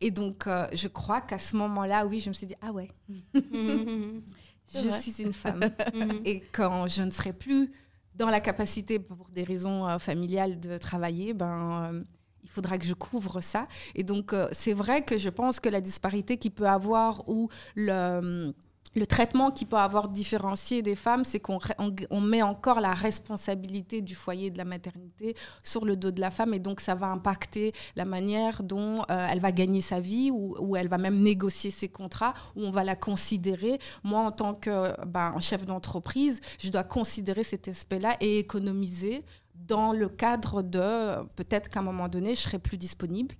Et 0.00 0.10
donc, 0.10 0.46
euh, 0.46 0.66
je 0.72 0.88
crois 0.88 1.20
qu'à 1.20 1.38
ce 1.38 1.56
moment-là, 1.56 2.06
oui, 2.06 2.20
je 2.20 2.30
me 2.30 2.34
suis 2.34 2.46
dit, 2.46 2.56
ah 2.62 2.72
ouais, 2.72 2.88
je 3.34 4.88
vrai. 4.88 5.00
suis 5.00 5.22
une 5.22 5.34
femme. 5.34 5.60
Mhm. 5.94 6.22
Et 6.24 6.40
quand 6.50 6.88
je 6.88 7.02
ne 7.02 7.10
serai 7.10 7.34
plus 7.34 7.70
dans 8.14 8.30
la 8.30 8.40
capacité, 8.40 8.98
pour 8.98 9.28
des 9.28 9.44
raisons 9.44 9.86
euh, 9.86 9.98
familiales, 9.98 10.58
de 10.58 10.78
travailler, 10.78 11.34
ben, 11.34 11.92
euh, 11.92 12.02
il 12.42 12.48
faudra 12.48 12.78
que 12.78 12.86
je 12.86 12.94
couvre 12.94 13.40
ça. 13.40 13.68
Et 13.94 14.04
donc, 14.04 14.34
c'est 14.52 14.74
vrai 14.74 15.02
que 15.02 15.18
je 15.18 15.28
pense 15.28 15.60
que 15.60 15.68
la 15.68 15.82
disparité 15.82 16.38
qu'il 16.38 16.52
peut 16.52 16.68
avoir 16.68 17.28
ou 17.28 17.48
le, 17.74 18.54
le 18.94 19.06
traitement 19.06 19.50
qui 19.50 19.64
peut 19.64 19.76
avoir 19.76 20.08
différencié 20.08 20.82
des 20.82 20.94
femmes, 20.94 21.24
c'est 21.24 21.40
qu'on 21.40 22.20
met 22.20 22.42
encore 22.42 22.80
la 22.80 22.94
responsabilité 22.94 24.02
du 24.02 24.14
foyer 24.14 24.46
et 24.46 24.50
de 24.50 24.58
la 24.58 24.64
maternité 24.64 25.36
sur 25.62 25.84
le 25.84 25.96
dos 25.96 26.10
de 26.10 26.20
la 26.20 26.30
femme. 26.30 26.54
Et 26.54 26.58
donc, 26.58 26.80
ça 26.80 26.94
va 26.94 27.08
impacter 27.08 27.72
la 27.96 28.04
manière 28.04 28.62
dont 28.62 29.02
euh, 29.10 29.26
elle 29.30 29.40
va 29.40 29.52
gagner 29.52 29.80
sa 29.80 30.00
vie 30.00 30.30
ou, 30.30 30.56
ou 30.58 30.76
elle 30.76 30.88
va 30.88 30.98
même 30.98 31.20
négocier 31.20 31.70
ses 31.70 31.88
contrats, 31.88 32.34
où 32.56 32.62
on 32.64 32.70
va 32.70 32.84
la 32.84 32.96
considérer. 32.96 33.78
Moi, 34.02 34.20
en 34.20 34.30
tant 34.30 34.54
que 34.54 34.92
ben, 35.06 35.38
chef 35.40 35.64
d'entreprise, 35.64 36.40
je 36.58 36.70
dois 36.70 36.84
considérer 36.84 37.44
cet 37.44 37.68
aspect-là 37.68 38.16
et 38.20 38.38
économiser 38.38 39.24
dans 39.54 39.92
le 39.92 40.08
cadre 40.08 40.62
de 40.62 41.22
peut-être 41.36 41.70
qu'à 41.70 41.80
un 41.80 41.84
moment 41.84 42.08
donné, 42.08 42.34
je 42.34 42.40
serai 42.40 42.58
plus 42.58 42.76
disponible. 42.76 43.34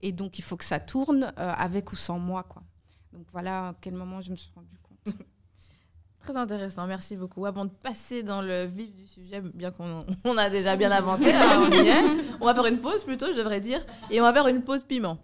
Et 0.00 0.12
donc, 0.12 0.38
il 0.38 0.42
faut 0.42 0.56
que 0.56 0.64
ça 0.64 0.80
tourne 0.80 1.32
euh, 1.38 1.52
avec 1.56 1.92
ou 1.92 1.96
sans 1.96 2.18
moi. 2.18 2.42
Quoi. 2.44 2.62
Donc, 3.12 3.26
voilà 3.32 3.68
à 3.68 3.74
quel 3.80 3.94
moment 3.94 4.20
je 4.20 4.30
me 4.30 4.36
suis 4.36 4.50
rendu 4.54 4.76
compte. 4.78 4.87
Très 6.28 6.36
intéressant, 6.36 6.86
merci 6.86 7.16
beaucoup. 7.16 7.46
Avant 7.46 7.64
de 7.64 7.70
passer 7.70 8.22
dans 8.22 8.42
le 8.42 8.66
vif 8.66 8.94
du 8.94 9.06
sujet, 9.06 9.40
bien 9.40 9.70
qu'on 9.70 10.04
on 10.24 10.36
a 10.36 10.50
déjà 10.50 10.76
bien 10.76 10.90
avancé, 10.90 11.22
on, 11.24 11.70
y 11.70 11.88
est. 11.88 12.02
on 12.38 12.44
va 12.44 12.54
faire 12.54 12.66
une 12.66 12.80
pause 12.80 13.02
plutôt, 13.02 13.28
je 13.32 13.38
devrais 13.38 13.62
dire, 13.62 13.80
et 14.10 14.20
on 14.20 14.24
va 14.24 14.34
faire 14.34 14.46
une 14.46 14.62
pause 14.62 14.84
piment. 14.84 15.16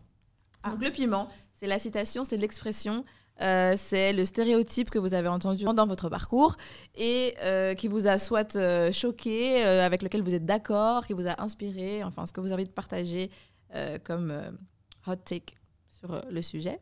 Donc 0.67 0.83
le 0.83 0.91
piment, 0.91 1.29
C'est 1.53 1.67
la 1.67 1.79
citation, 1.79 2.25
c'est 2.25 2.39
l'expression, 2.39 3.05
euh, 3.43 3.75
c'est 3.77 4.15
le 4.15 4.25
stéréotype 4.25 4.89
que 4.89 4.99
vous 4.99 5.13
avez 5.13 5.29
entendu 5.29 5.65
dans 5.65 5.87
votre 5.87 6.09
parcours 6.09 6.57
et 6.95 7.35
euh, 7.43 7.75
qui 7.75 7.87
vous 7.87 8.07
a 8.07 8.17
soit 8.17 8.57
euh, 8.57 8.91
choqué, 8.91 9.63
avec 9.63 10.03
lequel 10.03 10.23
vous 10.23 10.35
êtes 10.35 10.47
d'accord, 10.47 11.07
qui 11.07 11.13
vous 11.13 11.29
a 11.29 11.39
inspiré, 11.43 12.03
enfin 12.03 12.25
ce 12.25 12.33
que 12.33 12.41
vous 12.41 12.47
avez 12.47 12.63
envie 12.63 12.65
de 12.65 12.71
partager 12.71 13.31
comme 14.05 14.33
hot 15.07 15.17
take 15.17 15.53
sur 15.87 16.19
le 16.31 16.41
sujet. 16.41 16.81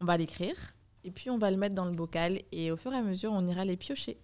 On 0.00 0.04
va 0.04 0.16
l'écrire 0.16 0.54
et 1.04 1.10
puis 1.10 1.30
on 1.30 1.38
va 1.38 1.50
le 1.50 1.56
mettre 1.56 1.74
dans 1.74 1.84
le 1.86 1.92
bocal 1.92 2.40
et 2.52 2.70
au 2.70 2.76
fur 2.76 2.92
et 2.92 2.96
à 2.96 3.02
mesure 3.02 3.32
on 3.32 3.46
ira 3.46 3.64
les 3.64 3.76
piocher. 3.76 4.16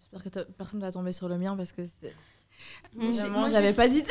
J'espère 0.00 0.22
que 0.44 0.50
personne 0.52 0.80
va 0.80 0.92
tomber 0.92 1.12
sur 1.12 1.28
le 1.28 1.38
mien 1.38 1.56
parce 1.56 1.72
que 1.72 1.82
c'est. 1.86 2.14
Moi, 2.94 3.10
j'avais 3.50 3.72
pas 3.72 3.88
dit. 3.88 4.02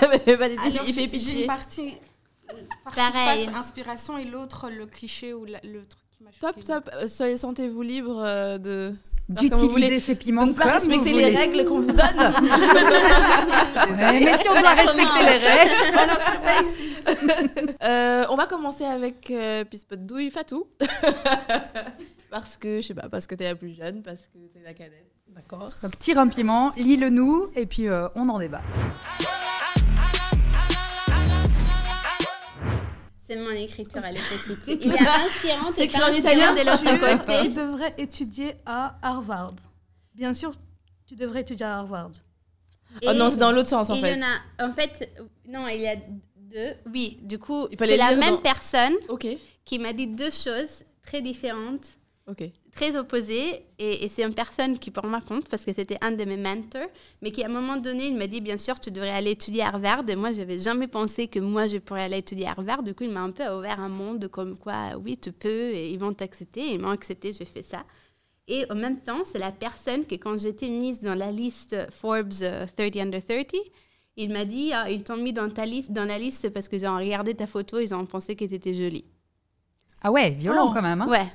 j'avais 0.00 0.36
pas 0.36 0.48
dit. 0.48 0.56
Alors, 0.58 0.84
il 0.86 0.94
fait 0.94 1.02
J'ai 1.02 1.08
pitié. 1.08 1.40
une 1.42 1.46
partie, 1.46 1.96
partie 2.84 2.98
Pareil. 3.00 3.46
face 3.46 3.54
inspiration 3.54 4.18
et 4.18 4.24
l'autre 4.24 4.70
le 4.70 4.86
cliché 4.86 5.34
ou 5.34 5.44
la- 5.44 5.60
le 5.62 5.84
truc 5.86 6.01
qui 6.30 6.44
m'a 6.44 6.52
Top, 6.52 6.64
top. 6.64 6.90
Euh, 6.94 7.06
Soyez 7.06 7.36
sentez-vous 7.36 7.82
libre 7.82 8.22
euh, 8.24 8.58
de. 8.58 8.94
D'utiliser 9.28 10.00
ces 10.00 10.14
de 10.14 10.18
piments 10.18 10.46
ne 10.46 10.52
pas 10.52 10.64
respecter 10.64 11.12
les 11.12 11.34
règles 11.34 11.64
qu'on 11.64 11.80
vous 11.80 11.92
donne. 11.92 11.96
Ouais, 13.92 14.20
mais 14.20 14.36
si 14.36 14.48
on 14.48 14.60
doit 14.60 14.70
respecter 14.70 15.22
les 15.22 15.38
règles. 15.38 15.92
Pas 16.42 16.62
ici. 16.62 16.88
Euh, 17.82 18.24
on 18.30 18.36
va 18.36 18.46
commencer 18.46 18.84
avec 18.84 19.30
euh, 19.30 19.64
Pispe 19.64 19.94
de 19.94 20.06
douille 20.06 20.30
Fatou. 20.30 20.66
parce 22.30 22.56
que, 22.56 22.80
je 22.80 22.86
sais 22.86 22.94
pas, 22.94 23.08
parce 23.08 23.26
que 23.26 23.34
t'es 23.34 23.44
la 23.44 23.56
plus 23.56 23.74
jeune, 23.74 24.02
parce 24.02 24.28
que 24.28 24.38
t'es 24.52 24.60
la 24.64 24.72
cadette. 24.72 25.10
D'accord. 25.28 25.70
Donc 25.82 25.98
tire 25.98 26.18
un 26.18 26.28
piment, 26.28 26.72
lis-le-nous 26.76 27.50
et 27.56 27.66
puis 27.66 27.88
euh, 27.88 28.08
on 28.14 28.28
en 28.28 28.38
débat. 28.38 28.62
C'est 33.32 33.38
mon 33.38 33.50
écriture, 33.50 34.02
elle 34.04 34.16
est 34.16 34.20
petite. 34.46 34.84
Il 34.84 34.92
est 34.92 34.98
inspirant, 34.98 35.66
C'est 35.72 35.72
c'est 35.72 35.84
écrit 35.84 36.02
en 36.02 36.12
italien 36.12 36.52
de 36.52 36.58
l'autre 36.58 37.42
Tu 37.42 37.48
devrais 37.48 37.94
étudier 37.96 38.54
à 38.66 38.98
Harvard. 39.02 39.54
Bien 40.14 40.34
sûr, 40.34 40.50
tu 41.06 41.14
devrais 41.16 41.40
étudier 41.40 41.64
à 41.64 41.78
Harvard. 41.78 42.10
Oh 43.06 43.12
non, 43.14 43.30
c'est 43.30 43.38
dans 43.38 43.52
l'autre 43.52 43.70
sens 43.70 43.88
en 43.88 43.94
il 43.94 44.02
fait. 44.02 44.18
y 44.18 44.22
en 44.22 44.26
a, 44.26 44.66
en 44.68 44.70
fait, 44.72 45.10
non, 45.48 45.66
il 45.68 45.80
y 45.80 45.88
a 45.88 45.96
deux. 46.36 46.74
Oui, 46.92 47.18
du 47.22 47.38
coup, 47.38 47.68
Il 47.70 47.78
c'est 47.78 47.96
la 47.96 48.10
lire 48.10 48.18
même 48.18 48.34
dans- 48.34 48.40
personne 48.42 48.92
Ok, 49.08 49.26
qui 49.64 49.78
m'a 49.78 49.94
dit 49.94 50.08
deux 50.08 50.30
choses 50.30 50.84
très 51.02 51.22
différentes, 51.22 51.86
ok. 52.28 52.44
Très 52.74 52.96
opposées. 52.96 53.64
Et, 53.78 54.04
et 54.04 54.08
c'est 54.08 54.22
une 54.24 54.34
personne 54.34 54.78
qui, 54.78 54.90
pour 54.90 55.04
moi, 55.06 55.20
compte 55.20 55.48
parce 55.48 55.64
que 55.64 55.72
c'était 55.72 55.98
un 56.00 56.12
de 56.12 56.24
mes 56.24 56.36
mentors, 56.36 56.88
mais 57.20 57.30
qui, 57.30 57.42
à 57.44 57.46
un 57.46 57.50
moment 57.50 57.76
donné, 57.76 58.06
il 58.06 58.16
m'a 58.16 58.26
dit 58.26 58.40
Bien 58.40 58.56
sûr, 58.56 58.80
tu 58.80 58.90
devrais 58.90 59.10
aller 59.10 59.32
étudier 59.32 59.62
à 59.62 59.68
Harvard. 59.68 60.04
Et 60.08 60.16
moi, 60.16 60.32
je 60.32 60.38
n'avais 60.38 60.58
jamais 60.58 60.88
pensé 60.88 61.26
que 61.28 61.38
moi, 61.38 61.66
je 61.66 61.76
pourrais 61.78 62.04
aller 62.04 62.18
étudier 62.18 62.46
à 62.46 62.50
Harvard. 62.52 62.82
Du 62.82 62.94
coup, 62.94 63.04
il 63.04 63.10
m'a 63.10 63.20
un 63.22 63.30
peu 63.30 63.46
ouvert 63.48 63.78
un 63.80 63.88
monde 63.88 64.28
comme 64.28 64.56
quoi, 64.56 64.96
oui, 65.02 65.18
tu 65.18 65.32
peux, 65.32 65.48
et 65.70 65.90
ils 65.90 65.98
vont 65.98 66.12
t'accepter. 66.14 66.60
Et 66.60 66.74
Ils 66.74 66.80
m'ont 66.80 66.88
accepté, 66.90 67.32
j'ai 67.32 67.44
fait 67.44 67.62
ça. 67.62 67.84
Et 68.48 68.64
en 68.70 68.74
même 68.74 69.00
temps, 69.00 69.22
c'est 69.24 69.38
la 69.38 69.52
personne 69.52 70.04
que, 70.04 70.16
quand 70.16 70.36
j'étais 70.38 70.68
mise 70.68 71.00
dans 71.00 71.14
la 71.14 71.30
liste 71.30 71.76
Forbes 71.90 72.32
euh, 72.42 72.66
30 72.76 72.96
Under 72.96 73.24
30, 73.24 73.54
il 74.16 74.30
m'a 74.32 74.44
dit 74.44 74.72
Ah, 74.74 74.90
Ils 74.90 75.04
t'ont 75.04 75.16
mis 75.16 75.32
dans, 75.32 75.48
ta 75.48 75.64
liste, 75.64 75.92
dans 75.92 76.04
la 76.04 76.18
liste 76.18 76.50
parce 76.50 76.68
qu'ils 76.68 76.84
ont 76.86 76.96
regardé 76.96 77.34
ta 77.34 77.46
photo, 77.46 77.78
ils 77.80 77.94
ont 77.94 78.04
pensé 78.04 78.34
que 78.34 78.44
tu 78.44 78.54
étais 78.54 78.74
jolie. 78.74 79.04
Ah 80.02 80.10
ouais, 80.10 80.30
violent 80.30 80.68
Oh. 80.70 80.74
quand 80.74 80.82
même. 80.82 81.00
hein. 81.02 81.08
Ouais. 81.08 81.26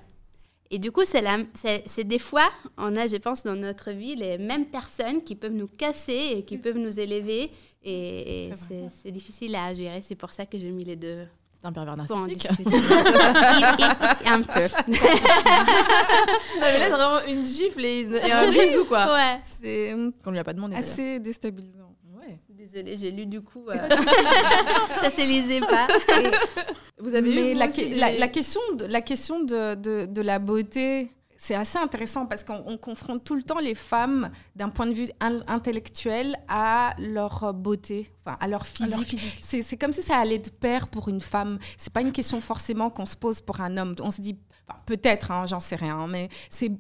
Et 0.69 0.79
du 0.79 0.91
coup, 0.91 1.03
c'est 1.05 2.03
des 2.03 2.19
fois, 2.19 2.50
on 2.77 2.95
a, 2.97 3.07
je 3.07 3.15
pense, 3.17 3.43
dans 3.43 3.55
notre 3.55 3.91
vie, 3.91 4.15
les 4.15 4.38
mêmes 4.38 4.65
personnes 4.65 5.24
qui 5.24 5.36
peuvent 5.36 5.53
nous 5.53 5.67
casser 5.67 6.33
et 6.38 6.43
qui 6.43 6.57
peuvent 6.57 6.77
nous 6.77 7.00
élever. 7.00 7.51
Et, 7.83 8.47
et 8.47 8.53
c'est 8.89 9.12
difficile 9.12 9.55
à 9.55 9.74
gérer. 9.74 10.01
C'est 10.01 10.15
pour 10.15 10.31
ça 10.33 10.45
que 10.45 10.57
j'ai 10.59 10.71
mis 10.71 10.83
les 10.83 10.97
deux 10.97 11.25
C'est 11.53 11.65
un 11.67 11.71
pervers 11.71 11.95
narcissique. 11.95 12.47
un 14.25 14.41
peu. 14.41 14.67
Non, 14.88 16.62
mais 16.62 16.79
là, 16.79 16.86
c'est 16.86 16.89
vraiment 16.89 17.21
une 17.27 17.45
gifle 17.45 17.86
et, 17.86 18.01
une- 18.01 18.15
et 18.15 18.31
un 18.31 18.50
bisou, 18.51 18.86
quoi. 18.86 19.05
Ouais. 19.13 19.39
C'est. 19.43 19.95
Qu'on 20.24 20.31
lui 20.31 20.39
a 20.39 20.43
pas 20.43 20.53
demandé. 20.53 20.75
Assez 20.75 21.19
déstabilisant. 21.19 21.87
Désolée, 22.74 22.97
j'ai 22.97 23.12
lu 23.12 23.25
du 23.25 23.41
coup. 23.41 23.63
euh, 23.69 23.74
ça 25.01 25.09
se 25.12 25.21
lisait 25.21 25.62
pas. 25.62 25.88
Vous 27.00 27.13
avez 27.15 27.29
Mais 27.29 27.51
eu 27.51 27.53
vous 27.53 27.59
la, 27.59 27.67
aussi 27.67 27.81
que- 27.83 27.88
des- 27.89 27.95
la, 27.95 28.12
la 28.17 28.27
question, 28.27 28.62
de, 28.75 28.86
la, 28.86 29.01
question 29.01 29.39
de, 29.43 29.75
de, 29.75 30.05
de 30.05 30.21
la 30.21 30.39
beauté, 30.39 31.09
c'est 31.38 31.55
assez 31.55 31.77
intéressant 31.77 32.25
parce 32.25 32.43
qu'on 32.43 32.63
on 32.65 32.77
confronte 32.77 33.24
tout 33.24 33.36
le 33.36 33.43
temps 33.43 33.59
les 33.59 33.75
femmes 33.75 34.31
d'un 34.55 34.69
point 34.69 34.88
de 34.88 34.93
vue 34.93 35.07
in- 35.19 35.41
intellectuel 35.47 36.36
à 36.47 36.93
leur 37.00 37.53
beauté, 37.53 38.09
enfin 38.25 38.38
à 38.41 38.47
leur 38.47 38.65
physique. 38.65 39.17
C'est 39.41 39.62
c'est 39.62 39.77
comme 39.77 39.93
si 39.93 40.01
ça 40.01 40.17
allait 40.17 40.39
de 40.39 40.50
pair 40.50 40.88
pour 40.88 41.07
une 41.09 41.21
femme. 41.21 41.59
C'est 41.77 41.93
pas 41.93 42.01
une 42.01 42.12
question 42.12 42.41
forcément 42.41 42.89
qu'on 42.89 43.05
se 43.05 43.15
pose 43.15 43.39
pour 43.41 43.62
un 43.62 43.77
homme. 43.77 43.95
On 44.01 44.12
se 44.12 44.19
dit 44.19 44.36
enfin, 44.67 44.79
peut-être, 44.86 45.31
hein, 45.31 45.45
j'en 45.47 45.59
sais 45.59 45.75
rien, 45.75 46.07
mais 46.07 46.29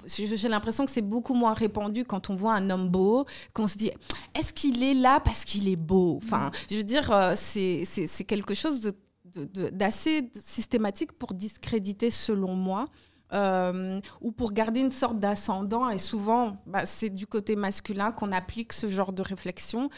j'ai 0.07 0.49
l'impression 0.49 0.85
que 0.85 0.91
c'est 0.91 1.01
beaucoup 1.01 1.33
moins 1.33 1.53
répandu 1.53 2.05
quand 2.05 2.29
on 2.29 2.35
voit 2.35 2.53
un 2.53 2.69
homme 2.69 2.89
beau, 2.89 3.25
qu'on 3.53 3.67
se 3.67 3.77
dit 3.77 3.91
est-ce 4.37 4.53
qu'il 4.53 4.83
est 4.83 4.93
là 4.93 5.19
parce 5.19 5.45
qu'il 5.45 5.67
est 5.69 5.75
beau? 5.75 6.19
Enfin, 6.23 6.51
je 6.69 6.75
veux 6.77 6.83
dire, 6.83 7.11
euh, 7.11 7.33
c'est 7.35 8.23
quelque 8.27 8.53
chose 8.53 8.81
de- 8.81 9.69
d'assez 9.69 10.29
systématique 10.45 11.11
pour 11.13 11.33
discréditer, 11.33 12.09
selon 12.09 12.55
moi. 12.55 12.85
euh, 13.33 13.99
ou 14.21 14.31
pour 14.31 14.53
garder 14.53 14.79
une 14.79 14.89
sorte 14.89 15.19
d'ascendant. 15.19 15.89
Et 15.89 15.97
souvent, 15.97 16.63
bah, 16.65 16.85
c'est 16.85 17.09
du 17.09 17.27
côté 17.27 17.57
masculin 17.57 18.13
qu'on 18.13 18.31
applique 18.31 18.71
ce 18.71 18.87
genre 18.87 19.11
de 19.11 19.21
réflexion. 19.21 19.89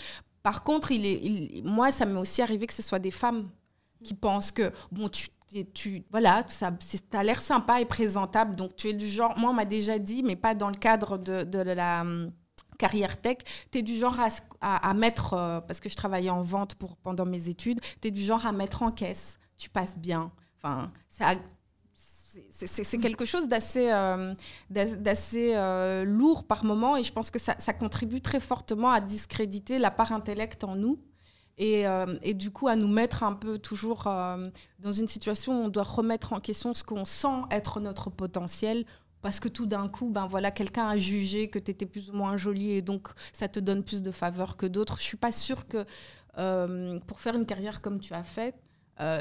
Par 0.42 0.64
contre, 0.64 0.92
il 0.92 1.06
est, 1.06 1.20
il- 1.24 1.62
moi, 1.64 1.92
ça 1.92 2.08
m'est 2.08 2.20
aussi 2.20 2.42
arrivé 2.42 2.66
que 2.66 2.74
ce 2.74 2.82
soit 2.82 2.98
des 2.98 3.12
femmes 3.12 3.48
qui 4.04 4.16
pensent 4.16 4.52
que, 4.52 4.72
bon, 4.92 5.10
tu, 5.10 5.28
tu- 5.74 6.04
voilà, 6.12 6.46
ça 6.50 6.72
as 7.14 7.24
l'air 7.24 7.42
sympa 7.42 7.82
et 7.82 7.86
présentable, 7.86 8.56
donc 8.56 8.76
tu 8.76 8.88
es 8.90 8.94
du 8.94 9.08
genre, 9.08 9.38
moi, 9.38 9.50
on 9.52 9.54
m'a 9.54 9.66
déjà 9.66 10.00
dit, 10.00 10.24
mais 10.24 10.36
pas 10.36 10.56
dans 10.56 10.70
le 10.70 10.78
cadre 10.78 11.18
de, 11.18 11.44
de 11.44 11.60
la 11.60 12.04
carrière 12.78 13.20
tech, 13.20 13.38
tu 13.72 13.80
es 13.80 13.82
du 13.82 13.96
genre 13.96 14.18
à, 14.20 14.28
à- 14.62 14.90
mettre, 14.94 15.34
euh, 15.34 15.60
parce 15.62 15.80
que 15.80 15.90
je 15.90 15.96
travaillais 15.96 16.30
en 16.30 16.42
vente 16.42 16.76
pour, 16.76 16.96
pendant 16.98 17.26
mes 17.26 17.50
études, 17.50 17.82
tu 18.02 18.08
es 18.08 18.12
du 18.12 18.22
genre 18.24 18.46
à 18.46 18.52
mettre 18.52 18.84
en 18.84 18.92
caisse, 18.92 19.38
tu 19.58 19.70
passes 19.70 19.98
bien. 19.98 20.32
Enfin, 20.62 20.92
c'est- 21.10 23.00
quelque 23.00 23.26
chose 23.26 23.48
d'assez 23.48 23.92
euh, 23.92 24.34
d'as- 24.70 24.96
d'assez 24.96 25.54
euh, 25.56 26.06
lourd 26.06 26.46
par 26.46 26.64
moment 26.64 26.96
et 26.96 27.04
je 27.04 27.12
pense 27.12 27.32
que 27.32 27.40
ça, 27.40 27.56
ça 27.60 27.74
contribue 27.74 28.22
très 28.22 28.40
fortement 28.40 28.92
à 28.92 29.02
discréditer 29.02 29.80
la 29.80 29.92
part 29.92 30.12
intellect 30.12 30.64
en 30.64 30.76
nous 30.76 31.00
et, 31.60 31.86
euh, 31.86 32.18
et 32.24 32.34
du 32.34 32.52
coup 32.52 32.68
à 32.68 32.76
nous 32.76 32.88
mettre 32.88 33.22
un 33.24 33.34
peu 33.34 33.60
toujours 33.60 34.08
euh, 34.08 34.48
dans 34.80 34.94
une 34.94 35.08
situation 35.08 35.62
où 35.62 35.66
on 35.66 35.68
doit 35.68 35.84
remettre 35.84 36.34
en 36.34 36.40
question 36.40 36.74
ce 36.74 36.84
qu'on 36.84 37.06
sent 37.06 37.44
être 37.52 37.80
notre 37.82 38.10
potentiel 38.10 38.86
parce 39.22 39.42
que 39.42 39.50
tout 39.50 39.66
d'un 39.66 39.90
coup, 39.90 40.10
ben 40.10 40.26
voilà, 40.28 40.50
quelqu'un 40.50 40.88
a 40.88 40.96
jugé 40.96 41.50
que 41.50 41.60
tu 41.60 41.72
étais 41.72 41.86
plus 41.86 42.10
ou 42.10 42.14
moins 42.14 42.38
jolie 42.38 42.72
et 42.72 42.82
donc 42.82 43.10
ça 43.34 43.50
te 43.50 43.60
donne 43.60 43.84
plus 43.84 44.02
de 44.02 44.12
faveur 44.12 44.56
que 44.56 44.66
d'autres. 44.66 44.98
Je 44.98 45.04
suis 45.04 45.18
pas 45.18 45.34
sûre 45.34 45.68
que 45.68 45.86
euh, 46.38 46.98
pour 47.02 47.20
faire 47.20 47.36
une 47.36 47.46
carrière 47.46 47.82
comme 47.82 48.00
tu 48.00 48.14
as 48.14 48.24
fait, 48.24 48.56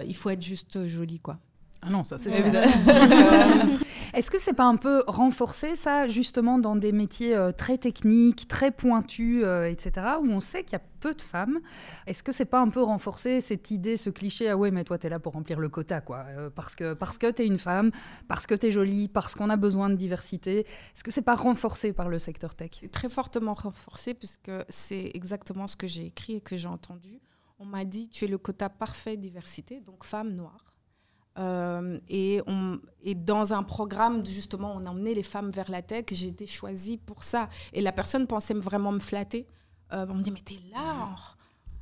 il 0.07 0.15
faut 0.17 0.31
être 0.31 0.43
juste 0.43 0.87
jolie, 0.87 1.21
quoi. 1.21 1.39
Ah 1.83 1.91
non, 1.91 2.05
ça 2.05 2.19
c'est 2.19 2.31
Évidemment. 2.31 2.73
Euh, 2.89 3.77
Est-ce 4.15 4.31
que 4.31 4.39
c'est 4.39 4.55
pas 4.55 4.65
un 4.65 4.77
peu 4.77 5.05
renforcé 5.07 5.77
ça 5.77 6.09
justement 6.09 6.59
dans 6.59 6.77
des 6.77 6.93
métiers 6.93 7.37
euh, 7.37 7.53
très 7.53 7.77
techniques, 7.77 8.49
très 8.49 8.71
pointus, 8.71 9.43
euh, 9.45 9.71
etc. 9.71 10.07
où 10.23 10.31
on 10.31 10.41
sait 10.41 10.65
qu'il 10.65 10.73
y 10.73 10.77
a 10.77 10.83
peu 11.01 11.15
de 11.15 11.21
femmes? 11.21 11.61
Est-ce 12.07 12.23
que 12.23 12.33
c'est 12.33 12.47
pas 12.47 12.61
un 12.61 12.69
peu 12.69 12.83
renforcé 12.83 13.41
cette 13.41 13.71
idée, 13.71 13.97
ce 13.97 14.09
cliché 14.09 14.49
ah 14.49 14.57
ouais 14.57 14.71
mais 14.71 14.85
toi 14.85 14.97
t'es 14.99 15.09
là 15.11 15.19
pour 15.19 15.35
remplir 15.35 15.61
le 15.61 15.69
quota 15.69 16.01
quoi 16.01 16.25
euh, 16.31 16.49
parce 16.51 16.75
que 16.75 16.95
parce 16.95 17.19
que 17.19 17.31
t'es 17.31 17.47
une 17.47 17.59
femme, 17.59 17.91
parce 18.29 18.47
que 18.47 18.55
t'es 18.55 18.73
jolie, 18.73 19.09
parce 19.09 19.35
qu'on 19.35 19.51
a 19.51 19.57
besoin 19.57 19.91
de 19.91 19.95
diversité. 19.95 20.61
Est-ce 20.61 21.05
que 21.05 21.11
c'est 21.11 21.23
pas 21.23 21.37
renforcé 21.37 21.93
par 21.93 22.09
le 22.09 22.19
secteur 22.19 22.55
tech? 22.55 22.71
C'est 22.81 22.91
très 22.91 23.11
fortement 23.11 23.55
renforcé 23.55 24.15
puisque 24.15 24.51
c'est 24.69 25.11
exactement 25.15 25.67
ce 25.67 25.77
que 25.77 25.87
j'ai 25.87 26.07
écrit 26.07 26.37
et 26.37 26.41
que 26.41 26.57
j'ai 26.57 26.69
entendu. 26.69 27.21
On 27.59 27.67
m'a 27.67 27.85
dit 27.85 28.09
tu 28.09 28.25
es 28.25 28.29
le 28.29 28.39
quota 28.39 28.71
parfait 28.71 29.17
diversité, 29.19 29.81
donc 29.81 30.05
femme 30.05 30.31
noire. 30.31 30.68
Euh, 31.39 31.99
et, 32.09 32.43
on, 32.47 32.81
et 33.03 33.15
dans 33.15 33.53
un 33.53 33.63
programme, 33.63 34.25
justement, 34.27 34.73
on 34.75 34.87
emmenait 34.87 35.15
les 35.15 35.23
femmes 35.23 35.51
vers 35.51 35.71
la 35.71 35.83
tech. 35.83 36.07
J'ai 36.11 36.29
été 36.29 36.47
choisie 36.47 36.97
pour 36.97 37.25
ça. 37.25 37.49
Et 37.73 37.81
la 37.81 37.93
personne 37.93 38.27
pensait 38.27 38.55
vraiment 38.55 38.93
me 38.93 38.99
flatter. 38.99 39.47
Euh, 39.93 40.07
on 40.09 40.15
me 40.15 40.23
dit, 40.23 40.31
mais 40.31 40.41
t'es 40.41 40.59
là, 40.73 41.09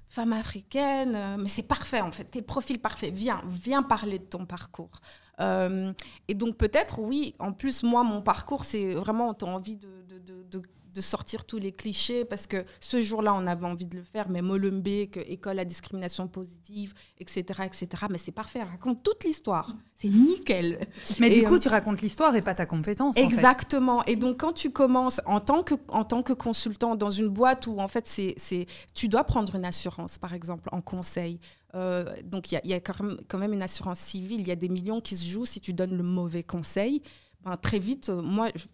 femme 0.08 0.32
africaine, 0.32 1.14
euh, 1.16 1.36
mais 1.38 1.48
c'est 1.48 1.64
parfait 1.64 2.00
en 2.00 2.12
fait, 2.12 2.24
t'es 2.24 2.42
profil 2.42 2.78
parfait. 2.78 3.10
Viens, 3.10 3.42
viens 3.48 3.82
parler 3.82 4.18
de 4.18 4.24
ton 4.24 4.46
parcours. 4.46 5.00
Et 5.38 6.34
donc 6.34 6.56
peut-être, 6.56 6.98
oui, 7.00 7.34
en 7.38 7.52
plus, 7.52 7.82
moi, 7.82 8.02
mon 8.02 8.22
parcours, 8.22 8.64
c'est 8.64 8.94
vraiment, 8.94 9.34
tu 9.34 9.44
as 9.44 9.48
envie 9.48 9.76
de, 9.76 10.62
de 10.96 11.00
sortir 11.02 11.44
tous 11.44 11.58
les 11.58 11.72
clichés 11.72 12.24
parce 12.24 12.46
que 12.46 12.64
ce 12.80 13.00
jour-là, 13.00 13.34
on 13.34 13.46
avait 13.46 13.66
envie 13.66 13.86
de 13.86 13.98
le 13.98 14.02
faire, 14.02 14.28
mais 14.30 14.40
Molenbeek, 14.40 15.18
école 15.28 15.58
à 15.58 15.64
discrimination 15.64 16.26
positive, 16.26 16.94
etc., 17.18 17.60
etc. 17.64 17.88
Mais 18.10 18.18
c'est 18.18 18.32
parfait, 18.32 18.62
raconte 18.62 19.02
toute 19.02 19.24
l'histoire. 19.24 19.76
C'est 19.94 20.08
nickel. 20.08 20.80
Mais 21.20 21.30
Et, 21.30 21.40
du 21.40 21.46
coup, 21.46 21.56
euh, 21.56 21.58
tu 21.58 21.68
racontes 21.68 22.00
l'histoire 22.00 22.34
et 22.34 22.42
pas 22.42 22.54
ta 22.54 22.66
compétence. 22.66 23.16
en 23.16 23.18
fait. 23.18 23.24
Exactement. 23.24 24.04
Et 24.06 24.16
donc, 24.16 24.40
quand 24.40 24.52
tu 24.52 24.70
commences 24.70 25.20
en 25.26 25.40
tant 25.40 25.62
que, 25.62 25.74
en 25.88 26.04
tant 26.04 26.22
que 26.22 26.32
consultant 26.32 26.96
dans 26.96 27.10
une 27.10 27.28
boîte 27.28 27.66
où, 27.66 27.78
en 27.78 27.88
fait, 27.88 28.06
c'est, 28.06 28.34
c'est, 28.38 28.66
tu 28.94 29.08
dois 29.08 29.24
prendre 29.24 29.54
une 29.54 29.64
assurance, 29.66 30.16
par 30.16 30.32
exemple, 30.32 30.70
en 30.72 30.80
conseil. 30.80 31.38
Euh, 31.74 32.06
donc, 32.24 32.50
il 32.50 32.54
y 32.54 32.58
a, 32.58 32.60
il 32.64 32.70
y 32.70 32.74
a 32.74 32.80
quand, 32.80 33.02
même, 33.02 33.18
quand 33.28 33.38
même 33.38 33.52
une 33.52 33.62
assurance 33.62 33.98
civile. 33.98 34.40
Il 34.40 34.48
y 34.48 34.52
a 34.52 34.56
des 34.56 34.70
millions 34.70 35.02
qui 35.02 35.16
se 35.16 35.26
jouent 35.26 35.44
si 35.44 35.60
tu 35.60 35.74
donnes 35.74 35.96
le 35.96 36.02
mauvais 36.02 36.42
conseil. 36.42 37.02
Ben, 37.44 37.56
très 37.56 37.78
vite, 37.78 38.08
euh, 38.08 38.22
moi, 38.22 38.48
je, 38.54 38.64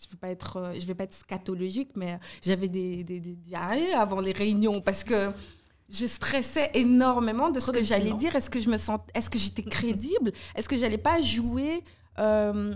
je 0.00 0.06
ne 0.06 0.10
vais, 0.12 0.16
pas 0.18 0.28
être, 0.30 0.56
euh, 0.58 0.74
je 0.78 0.86
vais 0.86 0.94
pas 0.94 1.04
être 1.04 1.14
scatologique, 1.14 1.90
mais 1.96 2.18
j'avais 2.42 2.68
des, 2.68 3.04
des, 3.04 3.20
des 3.20 3.34
diarrhées 3.34 3.92
avant 3.92 4.20
les 4.20 4.32
réunions 4.32 4.80
parce 4.80 5.04
que 5.04 5.30
je 5.90 6.06
stressais 6.06 6.70
énormément 6.74 7.50
de 7.50 7.60
ce 7.60 7.70
que 7.70 7.82
j'allais 7.82 8.12
dire. 8.12 8.36
Est-ce 8.36 8.50
que 8.50 8.60
je 8.60 8.68
me 8.70 8.76
sens, 8.76 9.00
est-ce 9.14 9.30
que 9.30 9.38
j'étais 9.38 9.62
crédible? 9.62 10.32
Est-ce 10.54 10.68
que 10.68 10.76
j'allais 10.76 10.98
pas 10.98 11.20
jouer 11.22 11.82
euh, 12.18 12.74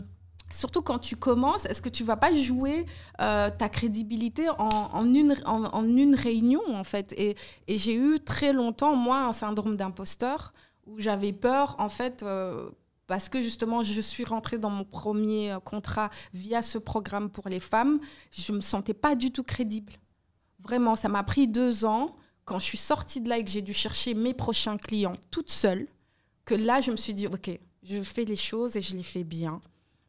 Surtout 0.50 0.82
quand 0.82 0.98
tu 0.98 1.16
commences, 1.16 1.64
est-ce 1.64 1.80
que 1.80 1.88
tu 1.88 2.04
vas 2.04 2.16
pas 2.16 2.34
jouer 2.34 2.84
euh, 3.20 3.48
ta 3.50 3.68
crédibilité 3.70 4.48
en, 4.50 4.68
en 4.92 5.04
une, 5.14 5.34
en, 5.46 5.64
en 5.64 5.84
une 5.86 6.14
réunion 6.14 6.60
en 6.74 6.84
fait? 6.84 7.14
Et, 7.16 7.36
et 7.68 7.78
j'ai 7.78 7.94
eu 7.96 8.18
très 8.20 8.52
longtemps 8.52 8.94
moi 8.94 9.18
un 9.20 9.32
syndrome 9.32 9.76
d'imposteur 9.76 10.52
où 10.86 10.98
j'avais 10.98 11.32
peur 11.32 11.76
en 11.78 11.88
fait. 11.88 12.22
euh, 12.22 12.68
parce 13.12 13.28
que 13.28 13.42
justement, 13.42 13.82
je 13.82 14.00
suis 14.00 14.24
rentrée 14.24 14.56
dans 14.56 14.70
mon 14.70 14.84
premier 14.84 15.52
euh, 15.52 15.60
contrat 15.60 16.08
via 16.32 16.62
ce 16.62 16.78
programme 16.78 17.28
pour 17.28 17.46
les 17.50 17.60
femmes, 17.60 18.00
je 18.30 18.52
me 18.52 18.62
sentais 18.62 18.94
pas 18.94 19.14
du 19.14 19.30
tout 19.30 19.42
crédible. 19.42 19.92
Vraiment, 20.60 20.96
ça 20.96 21.10
m'a 21.10 21.22
pris 21.22 21.46
deux 21.46 21.84
ans 21.84 22.16
quand 22.46 22.58
je 22.58 22.64
suis 22.64 22.78
sortie 22.78 23.20
de 23.20 23.28
là 23.28 23.36
et 23.36 23.44
que 23.44 23.50
j'ai 23.50 23.60
dû 23.60 23.74
chercher 23.74 24.14
mes 24.14 24.32
prochains 24.32 24.78
clients 24.78 25.12
toute 25.30 25.50
seule, 25.50 25.88
que 26.46 26.54
là, 26.54 26.80
je 26.80 26.90
me 26.90 26.96
suis 26.96 27.12
dit, 27.12 27.26
OK, 27.26 27.50
je 27.82 28.02
fais 28.02 28.24
les 28.24 28.34
choses 28.34 28.78
et 28.78 28.80
je 28.80 28.96
les 28.96 29.02
fais 29.02 29.24
bien. 29.24 29.60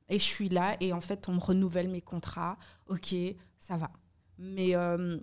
Et 0.07 0.17
je 0.17 0.23
suis 0.23 0.47
là 0.47 0.77
et 0.79 0.93
en 0.93 1.01
fait, 1.01 1.27
on 1.27 1.33
me 1.33 1.41
renouvelle 1.41 1.89
mes 1.89 1.99
contrats. 1.99 2.57
OK, 2.87 3.13
ça 3.59 3.75
va. 3.75 3.91
Mais 4.37 4.77
euh, 4.77 5.17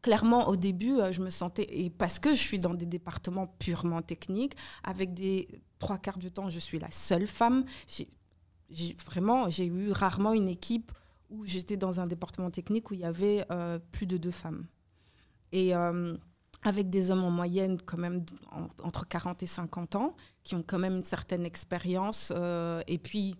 clairement, 0.00 0.46
au 0.46 0.54
début, 0.54 1.00
euh, 1.00 1.10
je 1.10 1.20
me 1.20 1.30
sentais, 1.30 1.66
et 1.68 1.90
parce 1.90 2.20
que 2.20 2.30
je 2.30 2.40
suis 2.40 2.60
dans 2.60 2.74
des 2.74 2.86
départements 2.86 3.48
purement 3.58 4.00
techniques, 4.00 4.54
avec 4.84 5.12
des 5.12 5.48
trois 5.78 5.98
quarts 5.98 6.18
du 6.18 6.30
temps, 6.30 6.48
je 6.48 6.58
suis 6.58 6.78
la 6.78 6.90
seule 6.90 7.26
femme. 7.26 7.64
J'ai 8.68 8.96
vraiment, 9.04 9.48
j'ai 9.48 9.66
eu 9.66 9.92
rarement 9.92 10.32
une 10.32 10.48
équipe 10.48 10.90
où 11.30 11.44
j'étais 11.44 11.76
dans 11.76 12.00
un 12.00 12.06
département 12.06 12.50
technique 12.50 12.90
où 12.90 12.94
il 12.94 13.00
y 13.00 13.04
avait 13.04 13.44
euh, 13.50 13.78
plus 13.92 14.06
de 14.06 14.16
deux 14.16 14.30
femmes. 14.30 14.66
Et 15.52 15.74
euh, 15.74 16.16
avec 16.62 16.90
des 16.90 17.10
hommes 17.10 17.24
en 17.24 17.30
moyenne, 17.30 17.78
quand 17.84 17.96
même, 17.98 18.24
en- 18.50 18.68
entre 18.84 19.06
40 19.06 19.42
et 19.42 19.46
50 19.46 19.94
ans, 19.96 20.16
qui 20.42 20.54
ont 20.54 20.62
quand 20.66 20.78
même 20.78 20.96
une 20.96 21.04
certaine 21.04 21.44
expérience 21.44 22.32
euh, 22.34 22.82
et 22.88 22.98
puis 22.98 23.36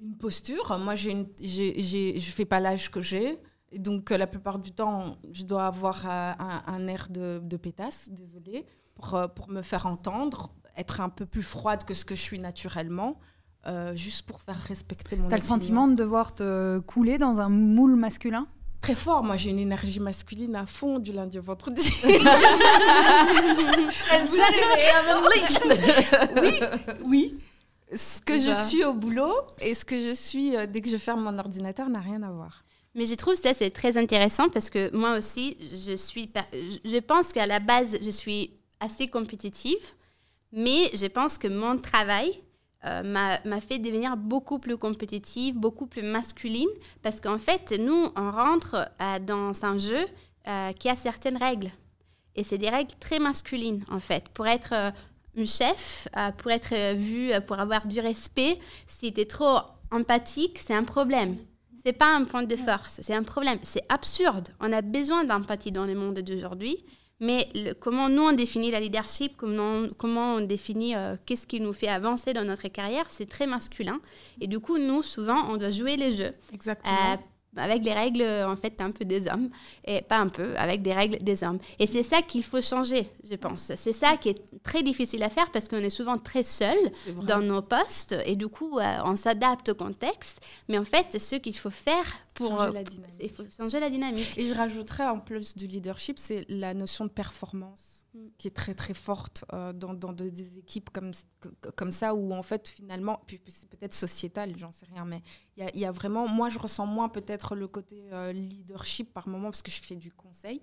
une 0.00 0.16
posture. 0.16 0.78
Moi, 0.78 0.94
j'ai 0.94 1.26
j'ai- 1.40 1.80
je 2.20 2.26
ne 2.28 2.32
fais 2.32 2.44
pas 2.44 2.60
l'âge 2.60 2.90
que 2.90 3.02
j'ai. 3.02 3.38
Donc, 3.76 4.10
la 4.10 4.26
plupart 4.26 4.58
du 4.58 4.70
temps, 4.72 5.16
je 5.32 5.44
dois 5.44 5.66
avoir 5.66 6.06
un, 6.06 6.86
air 6.88 7.08
de, 7.08 7.40
de 7.42 7.56
pétasse, 7.56 8.10
désolée, 8.10 8.66
pour, 8.94 9.18
pour 9.34 9.48
me 9.48 9.62
faire 9.62 9.86
entendre, 9.86 10.52
être 10.76 11.00
un 11.00 11.08
peu 11.08 11.26
plus 11.26 11.42
froide 11.42 11.84
que 11.84 11.94
ce 11.94 12.04
que 12.04 12.14
je 12.14 12.20
suis 12.20 12.38
naturellement, 12.38 13.18
euh, 13.66 13.94
juste 13.94 14.22
pour 14.22 14.40
faire 14.40 14.60
respecter 14.68 15.16
mon 15.16 15.28
T'as 15.28 15.36
le 15.36 15.42
sentiment 15.42 15.86
de 15.86 15.94
devoir 15.94 16.34
te 16.34 16.80
couler 16.80 17.18
dans 17.18 17.38
un 17.38 17.48
moule 17.48 17.96
masculin? 17.96 18.46
Très 18.80 18.96
fort, 18.96 19.22
moi 19.22 19.36
j'ai 19.36 19.50
une 19.50 19.60
énergie 19.60 20.00
masculine 20.00 20.56
à 20.56 20.66
fond 20.66 20.98
du 20.98 21.12
lundi 21.12 21.38
au 21.38 21.42
vendredi. 21.42 21.88
And 22.04 22.16
Saturday, 24.26 24.88
I'm 24.90 25.06
unleashed. 25.16 25.78
oui. 27.06 27.36
Ce 27.94 28.20
que 28.20 28.38
je 28.38 28.48
ça. 28.48 28.64
suis 28.64 28.82
au 28.84 28.94
boulot 28.94 29.32
et 29.60 29.74
ce 29.74 29.84
que 29.84 29.94
je 30.00 30.14
suis 30.14 30.56
euh, 30.56 30.66
dès 30.66 30.80
que 30.80 30.88
je 30.88 30.96
ferme 30.96 31.22
mon 31.22 31.38
ordinateur 31.38 31.88
n'a 31.90 32.00
rien 32.00 32.22
à 32.22 32.30
voir. 32.32 32.64
Mais 32.94 33.06
je 33.06 33.14
trouve 33.14 33.36
ça 33.36 33.54
c'est 33.54 33.70
très 33.70 33.96
intéressant 33.96 34.48
parce 34.48 34.70
que 34.70 34.94
moi 34.96 35.16
aussi, 35.16 35.56
je 35.60 35.94
suis 35.96 36.32
je 36.52 36.98
pense 36.98 37.32
qu'à 37.32 37.46
la 37.46 37.60
base, 37.60 37.96
je 38.02 38.10
suis 38.10 38.50
assez 38.80 39.06
compétitive, 39.06 39.78
mais 40.52 40.90
je 40.94 41.06
pense 41.06 41.38
que 41.38 41.48
mon 41.48 41.78
travail 41.78 42.40
euh, 42.84 43.02
m'a 43.04 43.60
fait 43.60 43.78
devenir 43.78 44.16
beaucoup 44.16 44.58
plus 44.58 44.76
compétitive, 44.76 45.56
beaucoup 45.56 45.86
plus 45.86 46.02
masculine, 46.02 46.68
parce 47.02 47.20
qu'en 47.20 47.38
fait, 47.38 47.74
nous, 47.78 48.08
on 48.16 48.30
rentre 48.30 48.88
euh, 49.00 49.18
dans 49.20 49.64
un 49.64 49.78
jeu 49.78 50.04
euh, 50.48 50.72
qui 50.72 50.88
a 50.88 50.96
certaines 50.96 51.36
règles. 51.36 51.70
Et 52.34 52.42
c'est 52.42 52.58
des 52.58 52.70
règles 52.70 52.94
très 52.98 53.18
masculines, 53.18 53.84
en 53.90 54.00
fait. 54.00 54.28
Pour 54.30 54.46
être 54.46 54.74
une 55.34 55.46
chef, 55.46 56.08
pour 56.38 56.50
être 56.50 56.94
vu, 56.94 57.32
euh, 57.32 57.40
pour 57.40 57.58
avoir 57.58 57.86
du 57.86 58.00
respect, 58.00 58.58
si 58.86 59.12
tu 59.12 59.20
es 59.20 59.24
trop 59.24 59.60
empathique, 59.90 60.58
c'est 60.58 60.74
un 60.74 60.84
problème. 60.84 61.36
C'est 61.84 61.92
pas 61.92 62.14
un 62.14 62.24
point 62.24 62.44
de 62.44 62.56
force, 62.56 63.00
c'est 63.02 63.14
un 63.14 63.22
problème. 63.22 63.58
C'est 63.62 63.84
absurde. 63.88 64.50
On 64.60 64.72
a 64.72 64.82
besoin 64.82 65.24
d'empathie 65.24 65.72
dans 65.72 65.84
le 65.84 65.94
monde 65.94 66.20
d'aujourd'hui. 66.20 66.76
Mais 67.22 67.48
le- 67.54 67.72
comment 67.72 68.08
nous 68.08 68.22
on 68.22 68.32
définit 68.32 68.70
la 68.72 68.80
leadership, 68.80 69.34
comment, 69.36 69.84
comment 69.96 70.34
on 70.34 70.40
définit 70.40 70.94
euh, 70.96 71.14
qu'est-ce 71.24 71.46
qui 71.46 71.60
nous 71.60 71.72
fait 71.72 71.86
avancer 71.88 72.32
dans 72.34 72.44
notre 72.44 72.66
carrière, 72.68 73.04
c'est 73.08 73.26
très 73.28 73.46
masculin. 73.46 74.00
Et 74.40 74.46
du 74.48 74.58
coup, 74.60 74.76
nous, 74.76 75.02
souvent, 75.02 75.48
on 75.48 75.56
doit 75.56 75.70
jouer 75.70 75.96
les 75.96 76.10
jeux 76.12 76.32
Exactement. 76.52 76.94
euh, 77.12 77.16
avec 77.56 77.84
les 77.84 77.92
règles, 77.92 78.22
en 78.22 78.56
fait, 78.56 78.80
un 78.80 78.90
peu 78.90 79.04
des 79.04 79.28
hommes. 79.28 79.50
Et 79.84 80.02
pas 80.02 80.18
un 80.18 80.28
peu, 80.28 80.56
avec 80.56 80.82
des 80.82 80.92
règles 80.92 81.18
des 81.18 81.44
hommes. 81.44 81.58
Et 81.78 81.86
c'est 81.86 82.02
ça 82.02 82.22
qu'il 82.22 82.42
faut 82.42 82.62
changer, 82.62 83.08
je 83.24 83.34
pense. 83.34 83.72
C'est 83.76 83.92
ça 83.92 84.16
qui 84.16 84.30
est 84.30 84.42
très 84.62 84.82
difficile 84.82 85.22
à 85.22 85.28
faire 85.28 85.50
parce 85.50 85.68
qu'on 85.68 85.78
est 85.78 85.90
souvent 85.90 86.18
très 86.18 86.42
seul 86.42 86.76
dans 87.26 87.40
nos 87.40 87.62
postes 87.62 88.16
et 88.26 88.36
du 88.36 88.48
coup, 88.48 88.78
euh, 88.78 88.98
on 89.04 89.16
s'adapte 89.16 89.70
au 89.70 89.74
contexte. 89.74 90.40
Mais 90.68 90.78
en 90.78 90.84
fait, 90.84 91.18
ce 91.20 91.36
qu'il 91.36 91.56
faut 91.56 91.70
faire 91.70 92.04
pour... 92.34 92.48
Changer 92.48 92.68
euh, 92.68 92.72
la 92.72 92.84
dynamique. 92.84 93.20
il 93.20 93.30
faut 93.30 93.44
changer 93.56 93.80
la 93.80 93.90
dynamique. 93.90 94.32
Et 94.36 94.48
je 94.48 94.54
rajouterais 94.54 95.06
en 95.06 95.18
plus 95.18 95.56
du 95.56 95.66
leadership, 95.66 96.18
c'est 96.18 96.44
la 96.48 96.74
notion 96.74 97.04
de 97.04 97.10
performance. 97.10 98.01
Qui 98.38 98.48
est 98.48 98.52
très 98.52 98.74
très 98.74 98.94
forte 98.94 99.44
euh, 99.52 99.72
dans, 99.72 99.94
dans 99.94 100.12
de- 100.12 100.28
des 100.28 100.58
équipes 100.58 100.90
comme, 100.90 101.12
comme 101.76 101.90
ça 101.90 102.14
où 102.14 102.32
en 102.34 102.42
fait 102.42 102.68
finalement, 102.68 103.20
puis, 103.26 103.40
c'est 103.48 103.68
peut-être 103.68 103.94
sociétal, 103.94 104.52
j'en 104.58 104.70
sais 104.72 104.86
rien, 104.86 105.04
mais 105.04 105.22
il 105.56 105.78
y 105.78 105.84
a, 105.86 105.92
vraiment, 105.92 106.28
moi 106.28 106.48
je 106.50 106.58
ressens 106.58 106.86
moins 106.86 107.08
peut-être 107.08 107.54
le 107.54 107.68
côté 107.68 108.08
euh, 108.12 108.32
leadership 108.32 109.12
par 109.14 109.28
moment 109.28 109.44
parce 109.50 109.62
que 109.62 109.70
je 109.70 109.82
fais 109.82 109.96
du 109.96 110.12
conseil, 110.12 110.60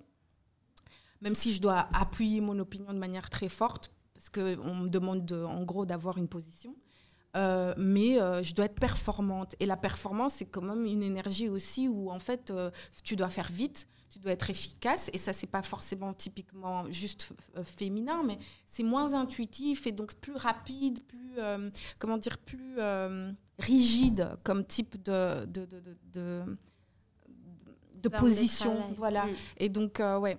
même 1.20 1.34
si 1.34 1.52
je 1.52 1.60
dois 1.60 1.88
appuyer 1.92 2.40
mon 2.40 2.58
opinion 2.58 2.92
de 2.92 2.98
manière 2.98 3.28
très 3.30 3.48
forte 3.48 3.90
parce 4.14 4.30
qu'on 4.30 4.74
me 4.74 4.88
demande 4.88 5.24
de- 5.24 5.42
en 5.42 5.64
gros 5.64 5.86
d'avoir 5.86 6.18
une 6.18 6.28
position. 6.28 6.76
Euh, 7.36 7.74
mais 7.76 8.16
je 8.42 8.54
dois 8.54 8.64
être 8.64 8.78
performante. 8.80 9.54
Et 9.60 9.66
la 9.66 9.76
performance, 9.76 10.34
c'est 10.34 10.46
quand 10.46 10.62
même 10.62 10.84
une 10.84 11.02
énergie 11.02 11.48
aussi 11.48 11.86
où, 11.88 12.10
en 12.10 12.18
fait, 12.18 12.52
tu 13.04 13.14
dois 13.16 13.28
faire 13.28 13.48
vite, 13.50 13.86
tu 14.10 14.18
dois 14.18 14.32
être 14.32 14.50
efficace. 14.50 15.08
Et 15.12 15.18
ça, 15.18 15.32
c'est 15.32 15.46
pas 15.46 15.62
forcément 15.62 16.12
typiquement 16.12 16.84
juste 16.90 17.30
euh, 17.56 17.64
féminin, 17.64 18.22
mais 18.24 18.38
c'est 18.66 18.82
moins 18.82 19.14
intuitif 19.14 19.86
et 19.86 19.92
donc 19.92 20.14
plus 20.16 20.34
rapide, 20.34 21.02
plus, 21.06 21.34
euh, 21.38 21.70
comment 21.98 22.18
dire, 22.18 22.36
plus 22.38 22.74
euh, 22.78 23.32
rigide 23.58 24.30
comme 24.42 24.64
type 24.66 25.02
de, 25.02 25.44
de, 25.46 25.64
de, 26.12 26.44
de, 28.02 28.08
position. 28.08 28.94
voilà. 28.96 29.26
Et 29.56 29.68
donc, 29.68 30.00
euh, 30.00 30.18
ouais, 30.18 30.38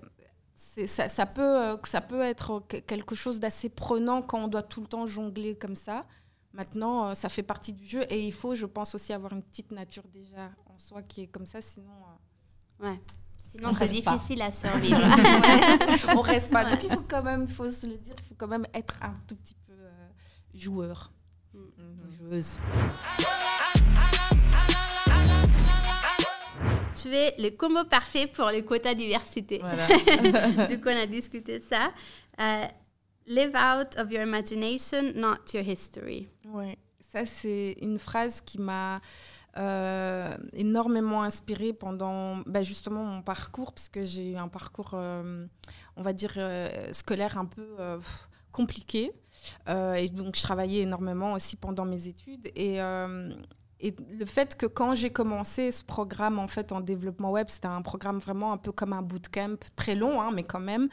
ça, 0.55 1.07
ça, 1.09 1.25
peut, 1.25 1.77
ça 1.87 2.01
peut 2.01 2.21
être 2.21 2.63
que- 2.67 2.77
quelque 2.77 3.15
chose 3.15 3.39
d'assez 3.39 3.69
prenant 3.69 4.21
quand 4.21 4.43
on 4.43 4.47
doit 4.47 4.63
tout 4.63 4.81
le 4.81 4.87
temps 4.87 5.05
jongler 5.05 5.55
comme 5.55 5.75
ça. 5.75 6.05
Maintenant, 6.53 7.15
ça 7.15 7.29
fait 7.29 7.43
partie 7.43 7.71
du 7.71 7.85
jeu 7.87 8.03
et 8.09 8.25
il 8.27 8.33
faut, 8.33 8.55
je 8.55 8.65
pense, 8.65 8.93
aussi 8.95 9.13
avoir 9.13 9.31
une 9.31 9.41
petite 9.43 9.71
nature 9.71 10.03
déjà 10.09 10.51
en 10.65 10.77
soi 10.77 11.01
qui 11.01 11.21
est 11.21 11.27
comme 11.27 11.45
ça, 11.45 11.61
sinon 11.61 11.93
Ouais. 12.79 12.99
Sinon, 13.55 13.69
On 13.69 13.73
c'est 13.73 14.01
pas. 14.03 14.13
difficile 14.15 14.41
à 14.41 14.51
survivre. 14.51 14.99
on 16.15 16.21
reste 16.21 16.51
pas. 16.51 16.63
Ouais. 16.63 16.71
Donc 16.71 16.83
il 16.83 16.89
faut 16.91 17.03
quand 17.07 17.23
même, 17.23 17.47
faut 17.47 17.69
se 17.69 17.85
le 17.85 17.97
dire, 17.97 18.15
il 18.17 18.23
faut 18.23 18.35
quand 18.37 18.47
même 18.47 18.65
être 18.73 18.95
un 19.01 19.13
tout 19.27 19.35
petit 19.35 19.55
peu 19.67 19.73
euh, 19.73 20.07
joueur, 20.53 21.11
joueuse. 22.17 22.57
tu 27.01 27.13
es 27.13 27.35
le 27.39 27.49
combo 27.49 27.83
parfait 27.85 28.27
pour 28.27 28.49
les 28.49 28.63
quotas 28.63 28.93
diversité. 28.93 29.59
Voilà. 29.59 29.87
du 30.67 30.79
coup, 30.79 30.89
on 30.89 30.97
a 31.01 31.05
discuté 31.05 31.59
de 31.59 31.63
ça. 31.63 31.91
Euh, 32.39 32.65
live 33.27 33.55
out 33.55 33.97
of 33.97 34.11
your 34.11 34.23
imagination, 34.23 35.11
not 35.15 35.53
your 35.53 35.63
history. 35.67 36.27
Ouais, 36.45 36.77
ça 37.11 37.25
c'est 37.25 37.75
une 37.81 37.99
phrase 37.99 38.41
qui 38.41 38.59
m'a 38.59 39.01
euh, 39.57 40.33
énormément 40.53 41.23
inspirée 41.23 41.73
pendant 41.73 42.37
bah, 42.45 42.63
justement 42.63 43.03
mon 43.03 43.21
parcours, 43.21 43.73
parce 43.73 43.89
que 43.89 44.03
j'ai 44.03 44.31
eu 44.31 44.35
un 44.37 44.47
parcours, 44.47 44.91
euh, 44.93 45.43
on 45.97 46.01
va 46.01 46.13
dire, 46.13 46.33
euh, 46.37 46.69
scolaire 46.93 47.37
un 47.37 47.45
peu 47.45 47.65
compliqué. 48.51 49.11
Et 49.67 50.07
donc 50.09 50.35
je 50.35 50.41
travaillais 50.41 50.81
énormément 50.81 51.33
aussi 51.33 51.55
pendant 51.55 51.85
mes 51.85 52.07
études. 52.07 52.49
Et, 52.55 52.79
et 53.81 53.95
le 54.17 54.25
fait 54.25 54.55
que 54.55 54.65
quand 54.65 54.95
j'ai 54.95 55.09
commencé 55.09 55.71
ce 55.71 55.83
programme 55.83 56.39
en 56.39 56.47
fait 56.47 56.71
en 56.71 56.81
développement 56.81 57.31
web, 57.31 57.47
c'était 57.49 57.67
un 57.67 57.81
programme 57.81 58.19
vraiment 58.19 58.53
un 58.53 58.57
peu 58.57 58.71
comme 58.71 58.93
un 58.93 59.01
bootcamp, 59.01 59.57
très 59.75 59.95
long, 59.95 60.21
hein, 60.21 60.31
mais 60.33 60.43
quand 60.43 60.59
même. 60.59 60.89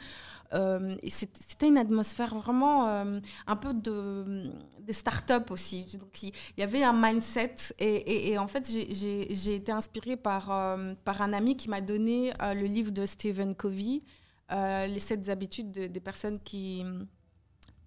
Euh, 0.53 0.95
c'était 1.07 1.67
une 1.67 1.77
atmosphère 1.77 2.33
vraiment 2.33 2.87
euh, 2.87 3.19
un 3.45 3.55
peu 3.55 3.73
de, 3.73 4.51
de 4.79 4.91
start-up 4.91 5.51
aussi. 5.51 5.85
Donc 5.99 6.23
il 6.23 6.31
y, 6.57 6.63
avait 6.63 6.83
un 6.83 6.93
mindset 6.93 7.55
et, 7.77 8.31
et, 8.31 8.37
en 8.39 8.47
fait 8.47 8.67
j'ai 8.69 9.55
été 9.55 9.71
inspirée 9.71 10.17
par, 10.17 10.51
euh, 10.51 10.93
par 11.05 11.21
un 11.21 11.33
ami 11.33 11.55
qui 11.55 11.69
m'a 11.69 11.81
donné 11.81 12.33
le 12.39 12.65
livre 12.65 12.91
de 12.91 13.05
Stephen 13.05 13.53
Covey, 13.53 14.01
Les 14.49 14.99
sept 14.99 15.29
habitudes 15.29 15.71
des 15.71 15.99
personnes 15.99 16.39
qui 16.39 16.83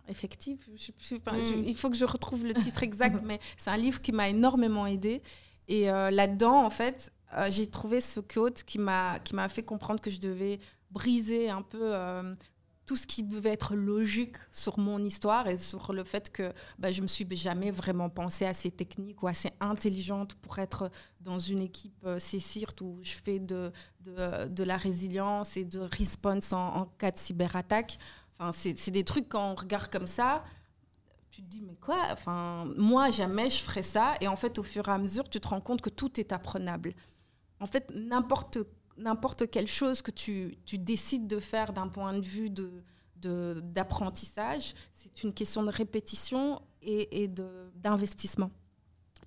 effective. 0.09 0.59
Hmm. 0.69 1.63
il 1.65 1.77
faut 1.77 1.91
que 1.91 1.97
je 1.97 2.05
retrouve 2.05 2.45
le 2.45 2.55
titre 2.55 2.83
exact, 2.83 3.23
mais 3.25 3.41
c'est 3.57 3.71
un 3.71 3.77
livre 3.77 4.01
qui 4.01 4.13
m'a 4.13 4.29
énormément 4.29 4.87
aidé. 4.87 5.23
Et 5.69 5.91
euh, 5.91 6.11
là-dedans, 6.11 6.65
en 6.65 6.71
fait, 6.71 7.13
euh, 7.35 7.49
j'ai 7.51 7.67
trouvé 7.67 8.01
ce 8.01 8.21
quote 8.21 8.63
qui 8.63 8.79
m'a 8.79 9.19
qui 9.21 9.35
m'a 9.35 9.49
fait 9.49 9.63
comprendre 9.63 10.01
que 10.01 10.11
je 10.11 10.21
devais 10.21 10.59
briser 10.91 11.49
un 11.49 11.63
peu 11.63 11.95
euh, 11.95 12.35
tout 12.85 12.97
ce 12.97 13.07
qui 13.07 13.23
devait 13.23 13.51
être 13.51 13.75
logique 13.75 14.37
sur 14.51 14.79
mon 14.79 15.03
histoire 15.03 15.49
et 15.49 15.57
sur 15.57 15.93
le 15.93 16.05
fait 16.05 16.31
que 16.31 16.53
bah, 16.79 16.93
je 16.93 17.01
me 17.01 17.07
suis 17.07 17.27
jamais 17.31 17.71
vraiment 17.71 18.11
pensée 18.11 18.45
assez 18.45 18.71
technique 18.71 19.23
ou 19.23 19.29
assez 19.29 19.51
intelligente 19.61 20.35
pour 20.35 20.59
être 20.59 20.91
dans 21.21 21.39
une 21.39 21.61
équipe 21.61 22.07
CSIRT 22.19 22.83
où 22.83 22.99
je 23.03 23.13
fais 23.13 23.39
de, 23.39 23.73
de, 24.01 24.49
de, 24.49 24.65
la 24.65 24.77
résilience 24.77 25.57
et 25.57 25.65
de 25.65 25.79
response 25.79 26.53
en, 26.53 26.77
en 26.77 26.87
cas 26.87 27.13
de 27.13 27.19
cyberattaque 27.19 27.99
c'est 28.53 28.91
des 28.91 29.05
trucs 29.05 29.29
quand 29.29 29.53
on 29.53 29.55
regarde 29.55 29.91
comme 29.91 30.07
ça, 30.07 30.45
tu 31.31 31.43
te 31.43 31.47
dis, 31.49 31.63
mais 31.63 31.77
quoi? 31.77 32.09
Enfin, 32.11 32.71
moi, 32.77 33.11
jamais 33.11 33.49
je 33.49 33.63
ferais 33.63 33.83
ça. 33.83 34.15
Et 34.21 34.29
en 34.29 34.37
fait, 34.37 34.59
au 34.59 34.63
fur 34.63 34.89
et 34.89 34.93
à 34.93 34.99
mesure, 34.99 35.29
tu 35.29 35.41
te 35.41 35.49
rends 35.49 35.61
compte 35.61 35.81
que 35.81 35.91
tout 35.91 36.21
est 36.21 36.33
apprenable. 36.33 36.95
En 37.61 37.67
fait, 37.67 37.91
n'importe 37.95 38.59
n'importe 38.99 39.51
quelle 39.51 39.67
chose 39.67 40.03
que 40.03 40.11
tu, 40.11 40.55
tu 40.65 40.79
décides 40.79 41.27
de 41.27 41.39
faire 41.39 41.73
d'un 41.73 41.89
point 41.89 42.13
de 42.13 42.25
vue 42.25 42.51
de 42.51 42.83
d'apprentissage, 43.25 44.75
c'est 44.95 45.23
une 45.23 45.33
question 45.33 45.63
de 45.63 45.71
répétition 45.71 46.61
et, 46.83 47.23
et 47.23 47.29
d'investissement. 47.77 48.51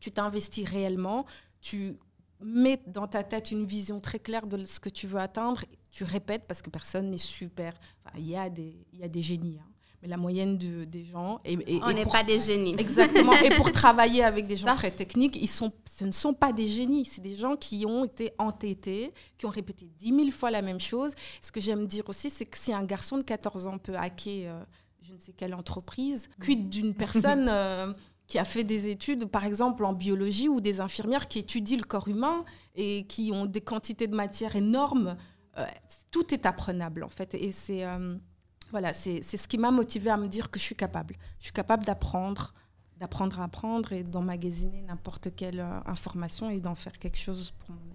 Tu 0.01 0.11
t'investis 0.11 0.67
réellement, 0.67 1.25
tu 1.61 1.97
mets 2.41 2.81
dans 2.87 3.07
ta 3.07 3.23
tête 3.23 3.51
une 3.51 3.65
vision 3.65 3.99
très 3.99 4.19
claire 4.19 4.47
de 4.47 4.63
ce 4.65 4.79
que 4.79 4.89
tu 4.89 5.07
veux 5.07 5.19
atteindre 5.19 5.63
tu 5.95 6.03
répètes 6.03 6.43
parce 6.45 6.61
que 6.61 6.69
personne 6.69 7.09
n'est 7.09 7.17
super. 7.17 7.73
Il 8.17 8.27
y, 8.27 8.35
a 8.35 8.49
des, 8.49 8.75
y 8.91 9.03
a 9.03 9.07
des 9.07 9.21
génies, 9.21 9.59
hein. 9.61 9.71
mais 10.01 10.09
la 10.09 10.17
moyenne 10.17 10.57
de, 10.57 10.83
des 10.83 11.05
gens. 11.05 11.39
Et, 11.45 11.57
On 11.83 11.93
n'est 11.93 12.05
pas 12.05 12.21
des 12.21 12.37
génies. 12.37 12.75
Exactement. 12.77 13.31
et 13.31 13.49
pour 13.51 13.71
travailler 13.71 14.21
avec 14.21 14.45
des 14.45 14.55
gens 14.57 14.75
très 14.75 14.91
techniques, 14.91 15.37
ils 15.37 15.47
sont, 15.47 15.71
ce 15.97 16.03
ne 16.03 16.11
sont 16.11 16.33
pas 16.33 16.51
des 16.51 16.67
génies. 16.67 17.05
C'est 17.05 17.21
des 17.21 17.35
gens 17.35 17.55
qui 17.55 17.85
ont 17.85 18.03
été 18.03 18.33
entêtés, 18.37 19.13
qui 19.37 19.45
ont 19.45 19.49
répété 19.49 19.87
dix 19.97 20.11
mille 20.11 20.33
fois 20.33 20.51
la 20.51 20.61
même 20.61 20.81
chose. 20.81 21.13
Ce 21.41 21.49
que 21.49 21.61
j'aime 21.61 21.87
dire 21.87 22.03
aussi, 22.09 22.29
c'est 22.29 22.45
que 22.45 22.57
si 22.57 22.73
un 22.73 22.83
garçon 22.83 23.17
de 23.17 23.23
14 23.23 23.67
ans 23.67 23.77
peut 23.77 23.95
hacker 23.95 24.53
euh, 24.53 24.63
je 25.01 25.13
ne 25.13 25.19
sais 25.19 25.31
quelle 25.31 25.53
entreprise, 25.53 26.27
quid 26.41 26.67
d'une 26.67 26.93
personne. 27.05 27.47
Euh, 27.49 27.93
qui 28.27 28.39
a 28.39 28.45
fait 28.45 28.63
des 28.63 28.89
études, 28.89 29.25
par 29.25 29.45
exemple 29.45 29.85
en 29.85 29.93
biologie, 29.93 30.49
ou 30.49 30.61
des 30.61 30.81
infirmières 30.81 31.27
qui 31.27 31.39
étudient 31.39 31.77
le 31.77 31.83
corps 31.83 32.07
humain 32.07 32.43
et 32.75 33.05
qui 33.07 33.31
ont 33.31 33.45
des 33.45 33.61
quantités 33.61 34.07
de 34.07 34.15
matière 34.15 34.55
énormes 34.55 35.15
euh, 35.57 35.65
tout 36.11 36.33
est 36.33 36.45
apprenable 36.45 37.03
en 37.03 37.09
fait. 37.09 37.33
Et 37.35 37.51
c'est 37.51 37.85
euh, 37.85 38.15
voilà, 38.71 38.93
c'est 38.93 39.21
ce 39.21 39.47
qui 39.47 39.57
m'a 39.57 39.71
motivé 39.71 40.09
à 40.09 40.17
me 40.17 40.27
dire 40.27 40.49
que 40.49 40.59
je 40.59 40.63
suis 40.63 40.75
capable. 40.75 41.15
Je 41.39 41.45
suis 41.45 41.53
capable 41.53 41.85
d'apprendre, 41.85 42.53
d'apprendre 42.97 43.39
à 43.39 43.45
apprendre 43.45 43.93
et 43.93 44.03
d'emmagasiner 44.03 44.81
n'importe 44.81 45.33
quelle 45.35 45.59
euh, 45.59 45.79
information 45.85 46.49
et 46.49 46.59
d'en 46.59 46.75
faire 46.75 46.97
quelque 46.97 47.17
chose 47.17 47.53
pour 47.59 47.69
moi-même. 47.71 47.91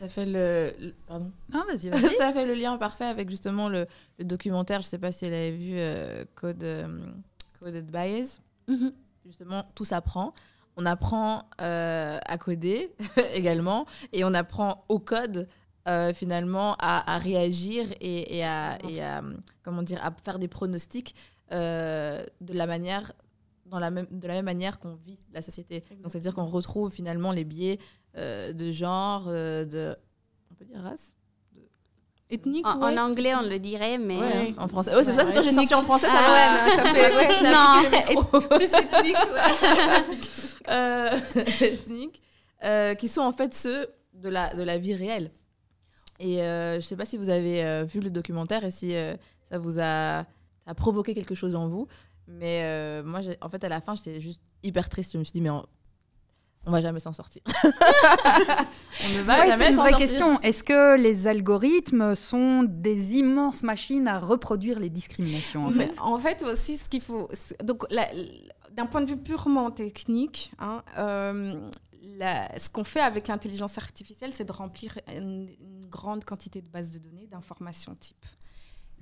Ça 0.00 0.08
fait 0.08 0.26
le, 0.26 0.94
pardon. 1.06 1.32
Ça 2.18 2.32
fait 2.32 2.46
le 2.46 2.54
lien 2.54 2.76
parfait 2.76 3.06
avec 3.06 3.30
justement 3.30 3.68
le, 3.68 3.86
documentaire. 4.20 4.82
Je 4.82 4.86
sais 4.86 4.98
pas 4.98 5.10
si 5.10 5.24
elle 5.24 5.34
avait 5.34 5.56
vu 5.56 6.26
Code 6.34 6.64
Coded 7.58 7.90
Bias. 7.90 8.40
Mhm. 8.68 8.92
Justement, 9.24 9.64
tout 9.74 9.84
s'apprend. 9.84 10.34
On 10.76 10.86
apprend 10.86 11.48
à 11.58 12.38
coder 12.38 12.92
également 13.32 13.86
et 14.12 14.24
on 14.24 14.34
apprend 14.34 14.84
au 14.88 14.98
code 14.98 15.48
euh, 15.86 16.14
finalement 16.14 16.76
à, 16.78 17.18
réagir 17.18 17.84
et, 18.00 18.42
à, 18.42 18.78
comment 19.62 19.82
dire 19.82 20.02
à 20.02 20.10
faire 20.24 20.38
des 20.38 20.48
pronostics 20.48 21.14
euh, 21.52 22.24
de 22.40 22.54
la 22.54 22.66
manière 22.66 23.12
dans 23.66 23.78
la 23.78 23.90
même 23.90 24.06
de 24.10 24.26
la 24.26 24.32
même 24.32 24.46
manière 24.46 24.78
qu'on 24.78 24.94
vit 24.94 25.18
la 25.34 25.42
société. 25.42 25.84
Donc 26.02 26.10
c'est 26.10 26.18
à 26.18 26.20
dire 26.22 26.34
qu'on 26.34 26.46
retrouve 26.46 26.90
finalement 26.90 27.32
les 27.32 27.44
biais 27.44 27.78
euh, 28.16 28.54
de 28.54 28.70
genre 28.70 29.26
de 29.26 29.94
on 30.50 30.54
peut 30.54 30.64
dire 30.64 30.80
race? 30.80 31.14
Ethnique 32.34 32.66
en, 32.66 32.82
en, 32.82 32.96
anglais 32.96 33.34
on 33.34 33.48
le 33.48 33.58
dirait 33.58 33.98
mais 33.98 34.18
ouais, 34.18 34.54
en 34.58 34.68
français. 34.68 34.92
C'est 35.02 35.14
ça 35.14 35.24
c'est 35.24 35.32
quand 35.32 35.42
j'ai 35.42 35.52
sorti 35.52 35.74
en 35.74 35.82
français 35.82 36.08
ça, 36.08 36.18
ah, 36.18 36.68
ça 36.68 36.84
fait 36.84 37.42
non. 37.42 38.24
plus 38.50 38.72
ethnique 38.74 39.16
ethnique 41.62 42.22
qui 42.98 43.08
sont 43.08 43.22
en 43.22 43.32
fait 43.32 43.54
ceux 43.54 43.88
de 44.12 44.28
la 44.28 44.54
de 44.54 44.62
la 44.62 44.78
vie 44.78 44.94
réelle. 44.94 45.30
Et 46.20 46.42
euh, 46.42 46.72
je 46.72 46.76
ne 46.76 46.80
sais 46.82 46.96
pas 46.96 47.04
si 47.04 47.16
vous 47.16 47.30
avez 47.30 47.64
euh, 47.64 47.84
vu 47.84 48.00
le 48.00 48.10
documentaire 48.10 48.64
et 48.64 48.70
si 48.70 48.94
euh, 48.94 49.16
ça 49.42 49.58
vous 49.58 49.80
a, 49.80 50.24
a, 50.66 50.74
provoqué 50.74 51.14
quelque 51.14 51.34
chose 51.34 51.56
en 51.56 51.68
vous. 51.68 51.88
Mais 52.26 53.02
moi, 53.02 53.20
en 53.42 53.48
fait, 53.50 53.62
à 53.64 53.68
la 53.68 53.82
fin, 53.82 53.94
j'étais 53.94 54.18
juste 54.20 54.40
hyper 54.62 54.88
triste. 54.88 55.12
Je 55.12 55.18
me 55.18 55.24
suis 55.24 55.32
dit, 55.32 55.42
mais 55.42 55.50
on, 55.50 55.66
on 56.66 56.70
va 56.70 56.80
jamais 56.80 57.00
s'en 57.00 57.12
sortir. 57.12 57.42
on 57.64 59.08
ne 59.18 59.22
va 59.22 59.46
jamais 59.46 59.64
C'est 59.64 59.70
une 59.70 59.76
vraie 59.76 59.92
question. 59.94 60.40
Est-ce 60.40 60.64
que 60.64 60.96
les 60.96 61.26
algorithmes 61.26 62.14
sont 62.14 62.62
des 62.62 63.16
immenses 63.16 63.62
machines 63.62 64.08
à 64.08 64.18
reproduire 64.18 64.78
les 64.78 64.90
discriminations 64.90 65.66
en 65.66 65.70
fait? 65.70 65.92
En 66.00 66.18
fait, 66.18 66.42
aussi, 66.42 66.76
ce 66.76 66.88
qu'il 66.88 67.02
faut. 67.02 67.28
Donc, 67.62 67.84
d'un 68.72 68.86
point 68.86 69.00
de 69.00 69.06
vue 69.06 69.16
purement 69.16 69.70
technique, 69.70 70.52
hein, 70.58 70.82
ce 70.96 72.68
qu'on 72.68 72.84
fait 72.84 73.00
avec 73.00 73.28
l'intelligence 73.28 73.78
artificielle, 73.78 74.32
c'est 74.32 74.44
de 74.44 74.52
remplir 74.52 74.98
une, 75.08 75.48
grande 75.88 76.24
quantité 76.24 76.60
de 76.60 76.68
bases 76.68 76.90
de 76.90 76.98
données, 76.98 77.28
d'informations 77.30 77.94
type. 77.94 78.26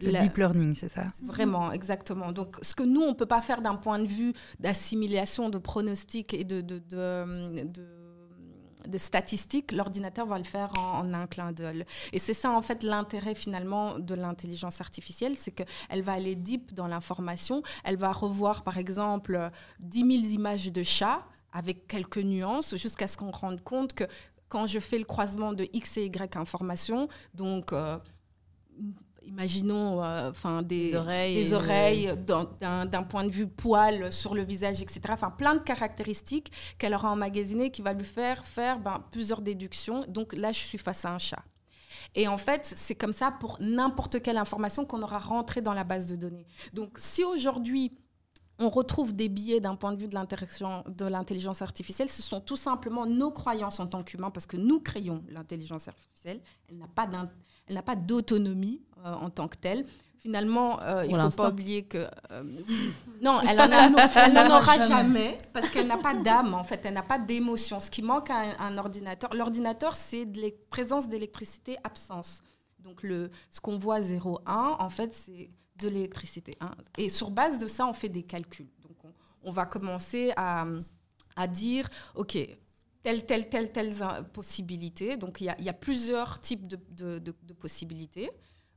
Le 0.00 0.12
deep 0.20 0.37
learning, 0.37 0.74
c'est 0.74 0.88
ça 0.88 1.12
Vraiment, 1.22 1.70
exactement. 1.72 2.33
Donc, 2.33 2.57
ce 2.62 2.74
que 2.74 2.83
nous, 2.83 3.02
on 3.02 3.11
ne 3.11 3.14
peut 3.14 3.26
pas 3.26 3.40
faire 3.40 3.62
d'un 3.62 3.76
point 3.76 3.98
de 3.98 4.09
vue 4.09 4.33
d'assimilation, 4.59 5.48
de 5.48 5.59
pronostic 5.59 6.35
et 6.35 6.44
de, 6.44 6.61
de, 6.61 6.78
de, 6.78 7.68
de 8.88 8.98
statistiques, 8.98 9.72
l'ordinateur 9.72 10.26
va 10.26 10.38
le 10.38 10.44
faire 10.44 10.70
en, 10.78 11.12
un 11.12 11.26
clin 11.26 11.52
d'œil. 11.52 11.85
Et 12.12 12.18
c'est 12.18 12.35
ça, 12.35 12.50
en 12.50 12.62
fait, 12.62 12.83
l'intérêt 12.83 13.35
finalement 13.35 13.98
de 13.98 14.14
l'intelligence 14.14 14.81
artificielle, 14.81 15.37
c'est 15.37 15.52
qu'elle 15.52 16.02
va 16.02 16.12
aller 16.12 16.35
deep 16.35 16.74
dans 16.74 16.87
l'information. 16.87 17.62
Elle 17.85 17.96
va 17.96 18.12
revoir, 18.12 18.64
par 18.64 18.78
exemple, 18.78 19.50
10 19.81 19.98
000 19.98 20.11
images 20.35 20.72
de 20.72 20.83
chats 20.83 21.24
avec 21.52 21.87
quelques 21.87 22.18
nuances, 22.18 22.76
jusqu'à 22.76 23.07
ce 23.07 23.16
qu'on 23.16 23.31
rende 23.31 23.62
compte 23.62 23.92
que 23.92 24.05
quand 24.48 24.66
je 24.66 24.78
fais 24.78 24.98
le 24.98 25.05
croisement 25.05 25.52
de 25.52 25.66
X 25.72 25.96
et 25.98 26.07
Y 26.07 26.37
informations, 26.37 27.09
donc 27.35 27.72
euh, 27.72 27.98
imaginons 29.26 30.02
euh, 30.02 30.30
enfin 30.30 30.62
des, 30.62 30.94
oreilles, 30.94 31.35
des 31.35 31.52
oreilles 31.52 32.14
d'un 32.26 33.02
point 33.02 33.24
de 33.24 33.30
vue 33.30 33.46
poil 33.46 34.12
sur 34.12 34.35
le 34.35 34.44
visage, 34.44 34.82
etc. 34.82 35.00
Enfin, 35.11 35.30
plein 35.30 35.54
de 35.54 35.61
caractéristiques 35.61 36.52
qu'elle 36.78 36.94
aura 36.94 37.11
emmagasinées 37.11 37.70
qui 37.70 37.82
va 37.82 37.92
lui 37.92 38.04
faire 38.04 38.44
faire 38.44 38.78
ben, 38.78 39.04
plusieurs 39.11 39.40
déductions. 39.40 40.04
Donc 40.08 40.35
là, 40.35 40.52
je 40.52 40.61
suis 40.61 40.78
face 40.78 41.04
à 41.04 41.12
un 41.12 41.18
chat. 41.18 41.42
Et 42.14 42.28
en 42.28 42.37
fait, 42.37 42.66
c'est 42.76 42.94
comme 42.94 43.12
ça 43.12 43.30
pour 43.30 43.56
n'importe 43.61 44.20
quelle 44.20 44.37
information 44.37 44.85
qu'on 44.85 45.02
aura 45.02 45.18
rentrée 45.18 45.62
dans 45.62 45.72
la 45.72 45.85
base 45.85 46.06
de 46.06 46.16
données. 46.16 46.46
Donc 46.72 46.98
si 46.98 47.24
aujourd'hui, 47.24 47.92
on 48.58 48.68
retrouve 48.68 49.14
des 49.14 49.28
biais 49.28 49.61
d'un 49.61 49.76
point 49.76 49.92
de 49.92 50.00
vue 50.00 50.08
de 50.08 51.04
l'intelligence 51.06 51.62
artificielle. 51.62 52.08
Ce 52.08 52.22
sont 52.22 52.40
tout 52.40 52.56
simplement 52.56 53.06
nos 53.06 53.30
croyances 53.30 53.80
en 53.80 53.87
tant 53.87 54.02
qu'humains, 54.02 54.30
parce 54.30 54.46
que 54.46 54.56
nous 54.56 54.80
créons 54.80 55.24
l'intelligence 55.28 55.88
artificielle. 55.88 56.40
Elle 56.68 56.78
n'a 56.78 57.82
pas 57.82 57.96
d'autonomie 57.96 58.82
euh, 59.05 59.12
en 59.12 59.31
tant 59.31 59.49
que 59.49 59.57
telle. 59.57 59.87
Finalement, 60.19 60.81
euh, 60.83 61.05
il 61.05 61.17
ne 61.17 61.31
faut 61.31 61.43
pas 61.43 61.51
oublier 61.51 61.83
que 61.83 62.07
euh, 62.31 62.43
non, 63.21 63.41
elle 63.41 63.57
n'en 64.33 64.57
aura 64.57 64.87
jamais 64.87 65.38
parce 65.53 65.69
qu'elle 65.71 65.88
n'a 65.88 65.99
pas 65.99 66.15
d'âme 66.15 66.55
en 66.55 66.62
fait, 66.62 66.81
elle 66.85 66.95
n'a 66.95 67.03
pas 67.03 67.19
d'émotion. 67.19 67.81
Ce 67.81 67.91
qui 67.91 68.03
manque 68.03 68.31
à 68.31 68.43
un, 68.61 68.79
ordinateur, 68.79 69.35
l'ordinateur, 69.35 69.97
c'est 69.97 70.25
de 70.25 70.55
présence 70.71 71.09
d'électricité, 71.09 71.77
absence. 71.83 72.45
Donc 72.79 73.03
le, 73.03 73.33
ce 73.51 73.61
qu'on 73.61 73.79
voit 73.79 74.01
0,1, 74.01 74.41
en 74.47 74.88
fait, 74.91 75.12
c'est 75.12 75.51
de 75.83 75.88
l'électricité. 75.88 76.55
Hein. 76.61 76.71
Et 76.99 77.11
sur 77.11 77.31
base 77.31 77.59
de 77.59 77.67
ça, 77.67 77.87
on 77.87 77.93
fait 77.93 78.09
des 78.09 78.23
calculs. 78.23 78.71
Donc, 78.83 78.97
on, 79.43 79.51
va 79.51 79.67
commencer 79.67 80.33
à, 80.37 80.67
à, 81.37 81.47
dire, 81.47 81.88
OK, 82.15 82.38
telle, 83.03 83.27
telle, 83.27 83.49
telle, 83.49 83.73
telle 83.73 83.93
possibilité. 84.33 85.17
Donc, 85.17 85.41
il 85.41 85.45
y 85.45 85.49
a, 85.49 85.61
y 85.61 85.69
a, 85.69 85.73
plusieurs 85.73 86.41
types 86.41 86.67
de, 86.67 86.79
de, 86.91 87.19
de, 87.19 87.53
possibilités. 87.53 88.31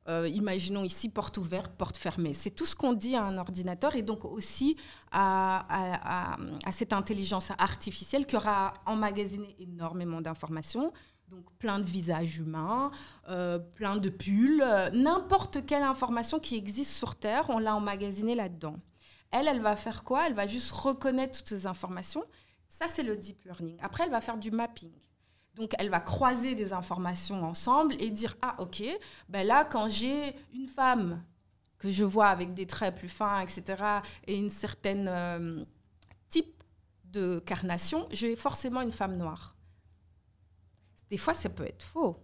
Euh, 0.08 0.28
imaginons 0.28 0.84
ici 0.84 1.10
porte 1.10 1.38
ouverte, 1.38 1.74
porte 1.74 1.98
fermée. 1.98 2.34
C'est 2.34 2.52
tout 2.52 2.66
ce 2.66 2.76
qu'on 2.76 2.94
dit 2.94 3.16
à 3.16 3.24
un 3.24 3.38
ordinateur 3.38 3.96
et 3.96 4.04
donc 4.04 4.24
aussi 4.24 4.78
à, 5.12 6.38
cette 6.72 6.94
intelligence 6.94 7.52
artificielle 7.58 8.28
qui 8.28 8.36
aura 8.36 8.74
emmagasiné 8.86 9.56
énormément 9.60 10.22
d'informations. 10.22 10.94
Donc 11.30 11.52
plein 11.58 11.80
de 11.80 11.86
visages 11.86 12.38
humains, 12.38 12.92
euh, 13.30 13.58
plein 13.58 13.98
de 13.98 14.10
pulls, 14.10 14.62
euh, 14.62 14.92
n'importe 14.92 15.66
quelle 15.66 15.82
information 15.82 16.40
qui 16.40 16.56
existe 16.56 16.92
sur 16.92 17.16
Terre, 17.16 17.50
on 17.50 17.58
l'a 17.58 17.76
emmagasinée 17.76 18.36
là-dedans. 18.36 18.76
Elle, 19.32 19.48
elle 19.48 19.62
va 19.62 19.76
faire 19.76 20.04
quoi? 20.04 20.28
Elle 20.28 20.36
va 20.36 20.46
juste 20.46 20.72
reconnaître 20.72 21.40
toutes 21.40 21.50
ces 21.50 21.66
informations. 21.66 22.24
Ça, 22.70 22.86
c'est 22.88 23.02
le 23.02 23.18
deep 23.18 23.44
learning. 23.44 23.78
Après, 23.82 24.04
elle 24.04 24.12
va 24.12 24.22
faire 24.22 24.38
du 24.38 24.52
mapping. 24.52 24.92
Donc, 25.56 25.74
elle 25.80 25.90
va 25.90 26.02
croiser 26.02 26.54
des 26.54 26.74
informations 26.74 27.44
ensemble 27.44 27.96
et 28.00 28.10
dire 28.10 28.36
Ah, 28.42 28.56
ok, 28.60 28.84
ben 29.30 29.48
là, 29.48 29.64
quand 29.64 29.88
j'ai 29.88 30.36
une 30.54 30.68
femme 30.68 31.24
que 31.78 31.90
je 31.90 32.04
vois 32.04 32.28
avec 32.28 32.54
des 32.54 32.66
traits 32.66 32.96
plus 32.96 33.10
fins, 33.10 33.42
etc., 33.42 33.84
et 34.28 34.36
une 34.38 34.50
certaine 34.50 35.08
euh, 35.08 35.64
type 36.30 36.64
de 37.06 37.40
carnation, 37.40 38.08
j'ai 38.12 38.36
forcément 38.36 38.82
une 38.82 38.92
femme 38.92 39.16
noire. 39.18 39.56
Des 41.10 41.18
fois, 41.18 41.34
ça 41.34 41.50
peut 41.50 41.66
être 41.66 41.84
faux. 41.84 42.18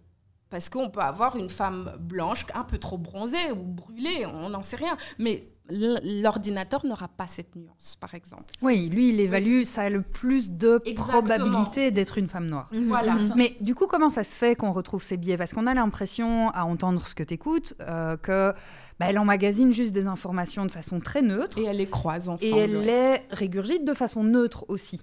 Parce 0.50 0.68
qu'on 0.68 0.90
peut 0.90 1.00
avoir 1.00 1.36
une 1.36 1.48
femme 1.48 1.96
blanche 1.98 2.44
un 2.52 2.64
peu 2.64 2.76
trop 2.76 2.98
bronzée 2.98 3.52
ou 3.52 3.64
brûlée, 3.64 4.26
on 4.26 4.50
n'en 4.50 4.62
sait 4.62 4.76
rien. 4.76 4.98
Mais 5.18 5.51
l'ordinateur 5.70 6.84
n'aura 6.84 7.08
pas 7.08 7.26
cette 7.26 7.54
nuance, 7.56 7.96
par 8.00 8.14
exemple. 8.14 8.52
Oui, 8.62 8.88
lui, 8.88 9.10
il 9.10 9.20
évalue, 9.20 9.62
ça 9.62 9.82
a 9.82 9.90
le 9.90 10.02
plus 10.02 10.50
de 10.50 10.82
probabilité 10.94 11.90
d'être 11.90 12.18
une 12.18 12.28
femme 12.28 12.46
noire. 12.46 12.68
Mhm. 12.72 12.88
Voilà. 12.88 13.14
Mhm. 13.14 13.32
Mais 13.36 13.56
du 13.60 13.74
coup, 13.74 13.86
comment 13.86 14.10
ça 14.10 14.24
se 14.24 14.34
fait 14.34 14.56
qu'on 14.56 14.72
retrouve 14.72 15.02
ces 15.02 15.16
biais? 15.16 15.36
Parce 15.36 15.52
qu'on 15.52 15.66
a 15.66 15.74
l'impression, 15.74 16.50
à 16.50 16.64
entendre 16.64 17.06
ce 17.06 17.14
que 17.14 17.22
tu 17.22 17.34
écoutes, 17.34 17.74
euh, 17.80 18.16
que 18.16 18.52
bah, 18.98 19.06
elle 19.08 19.18
emmagasine 19.18 19.72
juste 19.72 19.92
des 19.92 20.06
informations 20.06 20.66
de 20.66 20.70
façon 20.70 21.00
très 21.00 21.22
neutre. 21.22 21.58
Et 21.58 21.64
elle 21.64 21.78
les 21.78 21.88
croise 21.88 22.28
ensemble. 22.28 22.54
Et 22.54 22.58
elle 22.58 22.84
les 22.84 23.16
régurgite 23.30 23.84
de 23.84 23.94
façon 23.94 24.24
neutre 24.24 24.64
aussi. 24.68 25.00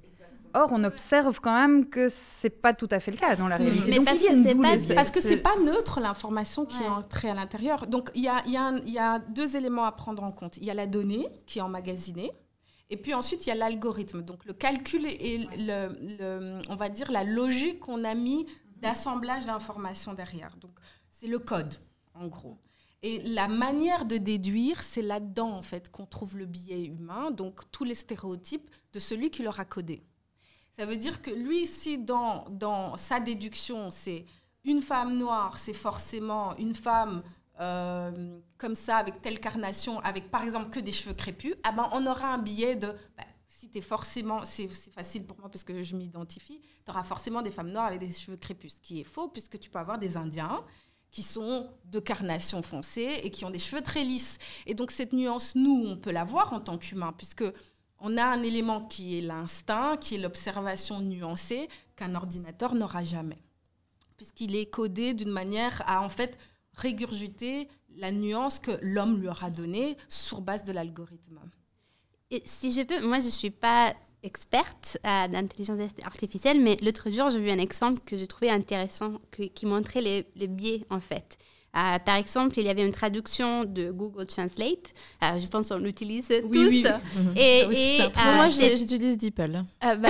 Or, 0.54 0.70
on 0.72 0.84
observe 0.84 1.40
quand 1.40 1.54
même 1.54 1.90
que 1.90 2.08
c'est 2.10 2.50
pas 2.50 2.74
tout 2.74 2.88
à 2.92 3.00
fait 3.00 3.12
le 3.12 3.18
cas 3.18 3.36
dans 3.36 3.48
la 3.48 3.58
réalité. 3.58 3.90
Mais 3.90 3.96
Donc, 3.98 4.06
parce, 4.06 4.20
que 4.20 4.88
pas, 4.88 4.96
parce 4.96 5.12
que 5.12 5.22
c'est 5.22 5.38
pas 5.38 5.58
neutre 5.58 6.00
l'information 6.00 6.66
qui 6.66 6.84
est 6.84 6.88
entrée 6.88 7.30
à 7.30 7.34
l'intérieur. 7.34 7.88
Donc, 7.88 8.12
il 8.16 8.24
y 8.24 8.28
a, 8.28 8.44
y, 8.46 8.92
y 8.92 8.98
a, 8.98 9.20
deux 9.20 9.56
éléments 9.56 9.86
à 9.86 9.92
prendre 9.92 10.24
en 10.24 10.32
compte. 10.32 10.58
Il 10.58 10.66
y 10.66 10.72
a 10.72 10.74
la 10.74 10.88
donnée 10.88 11.28
qui 11.46 11.60
est 11.60 11.62
emmagasinée. 11.62 12.32
Et 12.90 12.98
puis 12.98 13.14
ensuite, 13.14 13.46
il 13.46 13.50
y 13.50 13.52
a 13.52 13.56
l'algorithme. 13.56 14.22
Donc, 14.22 14.46
le 14.46 14.54
calcul 14.54 15.06
et 15.06 15.48
le, 15.58 16.60
on 16.70 16.76
va 16.76 16.90
dire 16.90 17.12
la 17.12 17.24
logique 17.24 17.80
qu'on 17.80 18.04
a 18.04 18.16
mis 18.16 18.48
d'assemblage 18.78 19.46
d'informations 19.46 20.14
derrière. 20.14 20.56
Donc, 20.58 20.72
c'est 21.10 21.28
le 21.28 21.40
code, 21.40 21.76
en 22.16 22.28
gros. 22.28 22.58
Et 23.02 23.20
la 23.20 23.48
manière 23.48 24.06
de 24.06 24.18
déduire, 24.18 24.84
c'est 24.84 25.02
là-dedans, 25.02 25.52
en 25.52 25.62
fait, 25.62 25.90
qu'on 25.90 26.06
trouve 26.06 26.38
le 26.38 26.46
biais 26.46 26.86
humain, 26.86 27.32
donc 27.32 27.62
tous 27.72 27.86
les 27.86 27.96
stéréotypes 27.96 28.70
de 28.92 29.00
celui 29.00 29.30
qui 29.30 29.44
l'aura 29.44 29.64
codé. 29.64 30.04
Ça 30.80 30.86
veut 30.86 30.96
dire 30.96 31.22
que 31.22 31.30
lui, 31.30 31.68
si 31.68 31.98
dans, 31.98 32.46
dans 32.52 32.96
sa 32.96 33.20
déduction, 33.20 33.92
c'est 33.92 34.26
une 34.64 34.82
femme 34.82 35.18
noire, 35.18 35.60
c'est 35.60 35.74
forcément 35.74 36.56
une 36.56 36.74
femme 36.74 37.22
euh, 37.60 38.40
comme 38.58 38.76
ça, 38.76 38.96
avec 38.96 39.22
telle 39.22 39.42
carnation, 39.42 40.00
avec 40.00 40.32
par 40.32 40.42
exemple 40.42 40.70
que 40.70 40.80
des 40.80 40.94
cheveux 40.94 41.14
crépus, 41.14 41.54
ah 41.64 41.74
ben, 41.74 41.90
on 41.92 42.08
aura 42.08 42.34
un 42.34 42.38
billet 42.38 42.78
de... 42.78 42.88
Bah, 43.18 43.26
si 43.46 43.70
forcément... 43.82 44.46
C'est 44.46 44.70
facile 44.70 45.26
pour 45.26 45.38
moi 45.38 45.50
parce 45.50 45.66
que 45.66 45.84
je 45.84 45.98
m'identifie, 45.98 46.62
tu 46.86 46.92
auras 46.92 47.04
forcément 47.04 47.42
des 47.42 47.52
femmes 47.52 47.72
noires 47.72 47.88
avec 47.88 48.00
des 48.00 48.14
cheveux 48.14 48.38
crépus, 48.38 48.76
ce 48.76 48.82
qui 48.82 49.02
est 49.02 49.04
faux 49.04 49.28
puisque 49.28 49.60
tu 49.60 49.70
peux 49.70 49.80
avoir 49.80 50.00
des 50.00 50.16
Indiens 50.16 50.64
qui 51.12 51.24
sont 51.24 51.70
de 51.84 52.00
carnation 52.00 52.62
foncée 52.62 53.20
et 53.22 53.32
qui 53.32 53.44
ont 53.44 53.50
des 53.50 53.60
cheveux 53.60 53.82
très 53.82 54.06
lisses. 54.06 54.38
Et 54.66 54.76
donc 54.76 54.92
cette 54.92 55.12
nuance, 55.12 55.56
nous, 55.56 55.84
on 55.88 55.98
peut 55.98 56.12
la 56.12 56.24
voir 56.24 56.54
en 56.54 56.62
tant 56.62 56.78
qu'humain, 56.78 57.12
puisque 57.18 57.44
on 58.02 58.18
a 58.18 58.24
un 58.24 58.42
élément 58.44 58.86
qui 58.86 59.18
est 59.18 59.22
l'instinct, 59.22 59.98
qui 59.98 60.16
est 60.16 60.20
l'observation 60.20 61.00
nuancée, 61.00 61.68
qu'un 61.96 62.16
ordinateur 62.16 62.76
n'aura 62.76 63.04
jamais. 63.04 63.38
Puisqu'il 64.18 64.56
est 64.56 64.68
codé 64.68 65.14
d'une 65.14 65.32
manière 65.32 65.84
à 65.86 66.02
en 66.04 66.10
fait 66.10 66.38
régurgiter 66.74 67.68
la 67.96 68.12
nuance 68.12 68.60
que 68.60 68.72
l'homme 68.82 69.20
lui 69.20 69.28
aura 69.28 69.50
donnée 69.50 69.98
sur 70.08 70.42
base 70.42 70.64
de 70.64 70.72
l'algorithme. 70.72 71.40
Et 72.32 72.44
si 72.46 72.72
je 72.72 72.82
peux, 72.82 73.06
moi 73.06 73.20
je 73.20 73.26
ne 73.26 73.32
suis 73.32 73.50
pas 73.50 73.94
experte 74.22 74.98
d'intelligence 75.04 75.80
artificielle, 76.04 76.62
mais 76.62 76.78
l'autre 76.82 77.10
jour 77.10 77.30
j'ai 77.30 77.40
vu 77.40 77.50
un 77.50 77.58
exemple 77.58 78.02
que 78.06 78.18
j'ai 78.18 78.28
trouvé 78.28 78.50
intéressant, 78.52 79.20
qui 79.32 79.66
montrait 79.66 80.02
les, 80.02 80.28
les 80.36 80.48
biais 80.48 80.86
en 80.90 81.00
fait. 81.00 81.38
Euh, 81.78 82.00
par 82.00 82.16
exemple, 82.16 82.58
il 82.58 82.66
y 82.66 82.70
avait 82.70 82.86
une 82.86 82.92
traduction 82.92 83.64
de 83.64 83.92
Google 83.92 84.26
Translate. 84.26 84.94
Euh, 85.24 85.40
je 85.40 85.46
pense 85.46 85.70
qu'on 85.70 85.78
l'utilise 85.78 86.28
tous. 86.52 86.68
Oui. 86.68 86.84
Et, 87.36 87.60
et 87.60 88.02
euh, 88.02 88.36
moi, 88.36 88.50
j'utilise 88.50 89.18
DeepL. 89.18 89.64
Bah. 89.82 90.10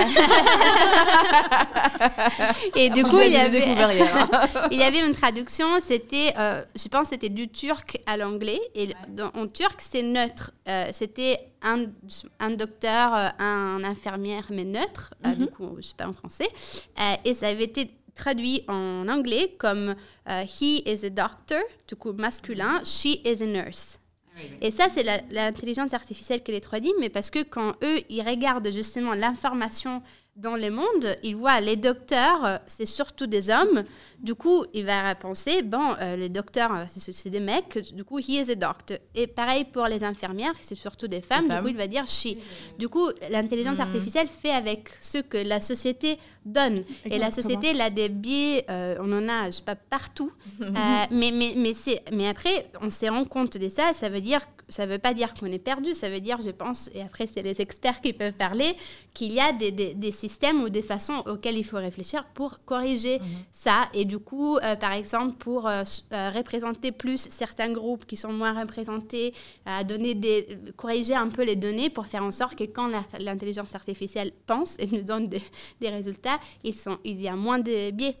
et 2.76 2.88
du 2.90 3.04
coup, 3.04 3.20
il 3.20 3.32
y, 3.32 3.36
avait, 3.36 3.62
il 4.70 4.78
y 4.78 4.82
avait 4.82 5.06
une 5.06 5.12
traduction. 5.14 5.66
C'était, 5.82 6.32
je 6.74 6.88
pense, 6.88 7.08
c'était 7.08 7.28
du 7.28 7.48
turc 7.48 7.98
à 8.06 8.16
l'anglais. 8.16 8.60
Et 8.74 8.88
en 9.34 9.46
turc, 9.46 9.76
c'est 9.78 10.02
neutre. 10.02 10.52
c'était 10.92 11.50
un, 11.62 11.84
un, 12.38 12.50
docteur, 12.52 13.32
un 13.38 13.84
infirmière, 13.84 14.46
mais 14.50 14.64
neutre. 14.64 15.12
Du 15.36 15.42
mhm. 15.42 15.48
coup, 15.48 15.76
je 15.76 15.88
sais 15.88 15.94
pas 15.94 16.08
en 16.08 16.14
français. 16.14 16.48
et 17.24 17.34
ça 17.34 17.48
avait 17.48 17.64
été 17.64 17.90
traduit 18.14 18.62
en 18.68 19.08
anglais 19.08 19.54
comme 19.58 19.94
euh, 20.28 20.44
He 20.44 20.82
is 20.86 21.04
a 21.04 21.10
doctor, 21.10 21.60
du 21.88 21.96
coup 21.96 22.12
masculin, 22.12 22.80
She 22.84 23.20
is 23.24 23.42
a 23.42 23.46
nurse. 23.46 23.98
Ah 24.36 24.40
Et 24.60 24.70
ça, 24.70 24.86
c'est 24.92 25.02
l'intelligence 25.30 25.92
artificielle 25.92 26.42
qui 26.42 26.52
les 26.52 26.60
traduit, 26.60 26.92
mais 26.98 27.08
parce 27.08 27.30
que 27.30 27.42
quand 27.42 27.74
eux, 27.82 28.00
ils 28.08 28.22
regardent 28.22 28.70
justement 28.70 29.14
l'information 29.14 30.02
dans 30.40 30.56
le 30.56 30.70
monde, 30.70 31.16
ils 31.22 31.36
voient 31.36 31.60
les 31.60 31.76
docteurs, 31.76 32.44
euh, 32.44 32.56
c'est 32.66 32.86
surtout 32.86 33.26
des 33.26 33.50
hommes. 33.50 33.84
Du 34.18 34.34
coup, 34.34 34.64
il 34.74 34.84
va 34.84 35.14
penser, 35.14 35.62
bon, 35.62 35.94
euh, 36.00 36.16
les 36.16 36.28
docteurs, 36.28 36.74
euh, 36.74 36.84
c'est 36.86 37.30
des 37.30 37.40
mecs, 37.40 37.78
du 37.94 38.04
coup, 38.04 38.18
he 38.18 38.30
is 38.30 38.50
a 38.50 38.54
doctor. 38.54 38.98
Et 39.14 39.26
pareil 39.26 39.64
pour 39.64 39.86
les 39.86 40.02
infirmières, 40.02 40.54
c'est 40.60 40.74
surtout 40.74 41.08
des 41.08 41.20
femmes, 41.20 41.48
du 41.48 41.62
coup, 41.62 41.68
il 41.68 41.76
va 41.76 41.86
dire 41.86 42.06
she. 42.06 42.36
Du 42.78 42.88
coup, 42.88 43.08
l'intelligence 43.30 43.78
mm. 43.78 43.82
artificielle 43.82 44.28
fait 44.28 44.50
avec 44.50 44.90
ce 45.00 45.18
que 45.18 45.38
la 45.38 45.60
société 45.60 46.18
donne. 46.44 46.84
Et 47.04 47.18
la 47.18 47.30
société, 47.30 47.68
elle 47.68 47.80
a 47.80 47.90
des 47.90 48.08
biais, 48.08 48.64
on 48.68 49.12
en 49.12 49.28
a, 49.28 49.46
je 49.46 49.56
sais 49.56 49.62
pas, 49.62 49.76
partout. 49.76 50.32
mais, 50.58 51.30
mais, 51.32 51.54
mais, 51.56 51.72
mais 52.12 52.28
après, 52.28 52.70
on 52.80 52.90
se 52.90 53.06
rend 53.06 53.24
compte 53.24 53.56
de 53.56 53.68
ça, 53.68 53.92
ça 53.94 54.08
veut 54.08 54.22
dire 54.22 54.40
ça 54.70 54.86
ne 54.86 54.92
veut 54.92 54.98
pas 54.98 55.14
dire 55.14 55.34
qu'on 55.34 55.46
est 55.46 55.58
perdu, 55.58 55.94
ça 55.94 56.08
veut 56.08 56.20
dire, 56.20 56.40
je 56.42 56.50
pense, 56.50 56.88
et 56.94 57.02
après 57.02 57.26
c'est 57.26 57.42
les 57.42 57.60
experts 57.60 58.00
qui 58.00 58.12
peuvent 58.12 58.32
parler, 58.32 58.76
qu'il 59.12 59.32
y 59.32 59.40
a 59.40 59.52
des, 59.52 59.70
des, 59.70 60.12
systèmes 60.12 60.62
ou 60.62 60.68
des 60.68 60.82
façons 60.82 61.22
auxquelles 61.26 61.58
il 61.58 61.64
faut 61.64 61.76
réfléchir 61.76 62.24
pour 62.34 62.64
corriger 62.64 63.18
mhm. 63.18 63.26
ça. 63.52 63.88
Et 63.94 64.04
du 64.04 64.18
coup, 64.18 64.56
euh, 64.58 64.76
par 64.76 64.92
exemple, 64.92 65.34
pour 65.36 65.68
euh, 65.68 65.82
euh, 66.12 66.30
représenter 66.30 66.92
plus 66.92 67.28
certains 67.30 67.72
groupes 67.72 68.06
qui 68.06 68.16
sont 68.16 68.32
moins 68.32 68.58
représentés, 68.58 69.34
donner 69.86 70.14
des, 70.14 70.46
corriger 70.76 71.14
un 71.14 71.28
peu 71.28 71.44
les 71.44 71.56
données 71.56 71.90
pour 71.90 72.06
faire 72.06 72.22
en 72.22 72.32
sorte 72.32 72.56
que 72.56 72.64
quand 72.64 72.90
l'intelligence 73.18 73.74
artificielle 73.74 74.32
pense 74.46 74.76
et 74.78 74.86
nous 74.86 75.02
donne 75.02 75.28
des, 75.28 75.40
résultats, 75.88 76.38
ils 76.64 76.74
sont, 76.74 76.98
il 77.04 77.20
y 77.20 77.28
a 77.28 77.36
moins 77.36 77.58
de 77.58 77.90
biais. 77.90 78.16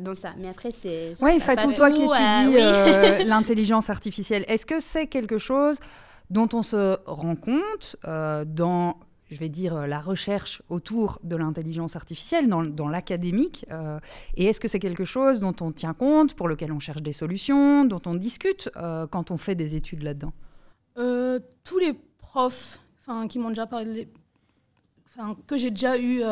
Dans 0.00 0.14
ça. 0.14 0.34
Mais 0.38 0.48
après, 0.48 0.70
c'est... 0.70 1.12
Oui, 1.20 1.38
Fatou, 1.40 1.72
toi 1.72 1.90
qui 1.90 2.02
étudies 2.02 3.24
l'intelligence 3.24 3.90
artificielle, 3.90 4.44
est-ce 4.48 4.66
que 4.66 4.80
c'est 4.80 5.06
quelque 5.06 5.38
chose 5.38 5.78
dont 6.30 6.48
on 6.52 6.62
se 6.62 6.96
rend 7.06 7.36
compte 7.36 7.96
dans 8.04 8.96
je 9.30 9.38
vais 9.38 9.48
dire, 9.48 9.74
euh, 9.76 9.86
la 9.86 10.00
recherche 10.00 10.62
autour 10.68 11.20
de 11.22 11.36
l'intelligence 11.36 11.96
artificielle 11.96 12.48
dans, 12.48 12.88
l'académique 12.88 13.64
euh, 13.70 14.00
Et 14.34 14.46
est-ce 14.46 14.60
que 14.60 14.68
c'est 14.68 14.80
quelque 14.80 15.04
chose 15.04 15.40
dont 15.40 15.54
on 15.60 15.72
tient 15.72 15.94
compte, 15.94 16.34
pour 16.34 16.48
lequel 16.48 16.72
on 16.72 16.80
cherche 16.80 17.02
des 17.02 17.12
solutions, 17.12 17.84
dont 17.84 18.02
on 18.06 18.14
discute 18.14 18.68
euh, 18.76 19.06
quand 19.06 19.30
on 19.30 19.36
fait 19.36 19.54
des 19.54 19.76
études 19.76 20.02
là-dedans? 20.02 20.32
Tous 21.64 21.78
les 21.78 21.94
profs 22.18 22.80
qui 23.28 23.38
m'ont 23.38 23.48
déjà 23.48 23.66
parlé, 23.66 24.08
que 25.46 25.56
j'ai 25.56 25.70
déjà 25.70 25.96
eu 25.98 26.22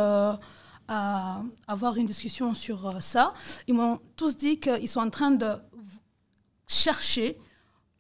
à 0.89 1.43
avoir 1.67 1.97
une 1.97 2.07
discussion 2.07 2.55
sur 2.55 3.03
ça, 3.03 3.35
ils 3.67 3.75
m'ont 3.75 4.01
tous 4.17 4.37
dit 4.37 4.59
qu'ils 4.59 4.89
sont 4.89 5.01
en 5.01 5.11
train 5.11 5.31
de 5.31 5.53
chercher 6.67 7.39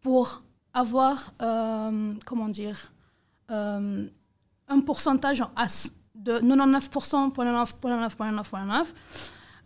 pour 0.01 0.42
avoir, 0.72 1.35
comment 2.24 2.48
dire, 2.48 2.92
un 3.48 4.81
pourcentage 4.85 5.44
de 6.14 6.40
99,9,9,9,9% 6.40 8.87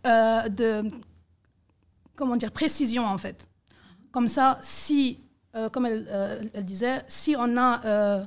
euh, 0.04 0.48
de 0.48 0.82
comment 2.16 2.36
dire 2.36 2.52
précision 2.52 3.06
en 3.06 3.18
fait. 3.18 3.48
Comme 4.10 4.28
ça, 4.28 4.58
si, 4.62 5.20
euh, 5.54 5.68
comme 5.68 5.86
elle, 5.86 6.06
euh, 6.10 6.42
elle, 6.52 6.64
disait, 6.64 7.02
si 7.08 7.34
on 7.38 7.56
a 7.56 7.84
euh, 7.84 8.24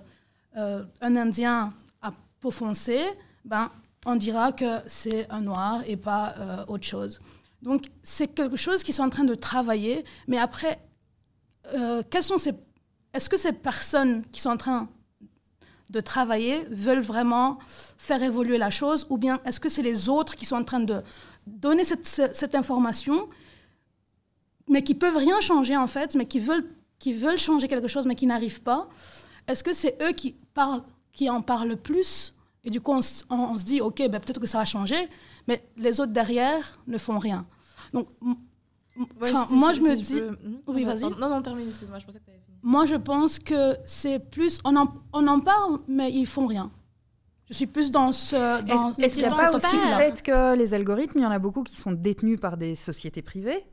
un 1.01 1.15
Indien 1.15 1.73
à 2.01 2.11
peau 2.39 2.49
foncée, 2.49 3.03
ben, 3.43 3.69
on 4.05 4.15
dira 4.15 4.51
que 4.51 4.79
c'est 4.85 5.29
un 5.31 5.41
noir 5.41 5.81
et 5.87 5.97
pas 5.97 6.35
autre 6.67 6.85
chose. 6.85 7.19
Donc 7.65 7.87
c'est 8.03 8.27
quelque 8.27 8.57
chose 8.57 8.83
qu'ils 8.83 8.93
sont 8.93 9.03
en 9.03 9.09
train 9.09 9.23
de 9.23 9.35
travailler, 9.35 10.05
mais 10.27 10.37
après, 10.37 10.79
euh, 11.73 12.03
sont 12.21 12.37
ces, 12.37 12.53
est-ce 13.13 13.29
que 13.29 13.37
ces 13.37 13.53
personnes 13.53 14.23
qui 14.31 14.39
sont 14.39 14.51
en 14.51 14.57
train 14.57 14.87
de 15.89 15.99
travailler 15.99 16.63
veulent 16.69 17.01
vraiment 17.01 17.57
faire 17.97 18.21
évoluer 18.21 18.57
la 18.57 18.69
chose 18.69 19.07
ou 19.09 19.17
bien 19.17 19.39
est-ce 19.45 19.59
que 19.59 19.69
c'est 19.69 19.81
les 19.81 20.09
autres 20.09 20.35
qui 20.35 20.45
sont 20.45 20.57
en 20.57 20.63
train 20.63 20.79
de 20.79 21.01
donner 21.47 21.83
cette, 21.83 22.05
cette 22.05 22.55
information 22.55 23.29
mais 24.67 24.83
qui 24.83 24.95
peuvent 24.95 25.17
rien 25.17 25.39
changer 25.41 25.77
en 25.77 25.87
fait, 25.87 26.15
mais 26.15 26.25
qui 26.25 26.39
veulent, 26.39 26.67
qui 26.97 27.13
veulent 27.13 27.37
changer 27.37 27.67
quelque 27.67 27.87
chose 27.87 28.05
mais 28.05 28.15
qui 28.15 28.27
n'arrivent 28.27 28.61
pas? 28.61 28.89
Est-ce 29.47 29.63
que 29.63 29.73
c'est 29.73 29.99
eux 30.03 30.11
qui, 30.11 30.33
parlent, 30.53 30.83
qui 31.13 31.29
en 31.29 31.41
parlent 31.41 31.77
plus? 31.77 32.34
Et 32.65 32.69
du 32.69 32.81
coup 32.81 32.91
on, 32.91 32.99
s- 32.99 33.23
on- 33.29 33.35
on 33.53 33.57
se 33.57 33.63
dit 33.63 33.79
ok 33.81 33.97
ben, 34.09 34.19
peut-être 34.19 34.39
que 34.41 34.47
ça 34.47 34.57
va 34.57 34.65
changer, 34.65 35.07
mais 35.47 35.63
les 35.77 35.99
autres 36.01 36.11
derrière 36.11 36.79
ne 36.87 36.97
font 36.97 37.17
rien. 37.17 37.45
Donc 37.93 38.07
Ouais, 39.19 39.29
si- 39.29 39.53
moi 39.55 39.73
si- 39.73 39.79
je 39.79 39.83
me 39.83 39.95
si 39.97 40.03
dis, 40.03 40.19
peux- 40.21 40.29
Mhm. 40.31 40.61
Oui, 40.67 40.83
vas-y. 40.85 41.01
Non, 41.01 41.29
non, 41.29 41.41
termine, 41.41 41.67
excuse-moi, 41.67 41.99
je 41.99 42.05
pensais 42.05 42.19
que 42.19 42.23
tu 42.25 42.31
avais 42.31 42.39
fini. 42.39 42.57
moi 42.63 42.85
je 42.85 42.95
pense 42.95 43.39
que 43.39 43.75
c'est 43.85 44.19
plus 44.19 44.59
on 44.63 44.75
en, 44.75 44.87
on 45.13 45.27
en 45.27 45.39
parle 45.41 45.79
mais 45.87 46.11
ils 46.11 46.25
font 46.25 46.47
rien. 46.47 46.71
Je 47.49 47.53
suis 47.53 47.67
plus 47.67 47.91
dans 47.91 48.11
ce 48.11 48.63
dans 48.65 48.93
Est-ce 48.97 49.13
qu'il 49.13 49.23
n'y 49.23 49.27
a 49.27 49.35
pas 49.35 49.55
aussi 49.55 49.75
le 49.75 49.97
fait 49.97 50.21
que 50.23 50.55
les 50.55 50.73
algorithmes, 50.73 51.19
il 51.19 51.23
y 51.23 51.25
en 51.25 51.31
a 51.31 51.37
beaucoup 51.39 51.61
qui 51.63 51.75
sont 51.75 51.91
détenus 51.91 52.39
par 52.39 52.57
des 52.57 52.73
sociétés 52.73 53.21
privées? 53.21 53.63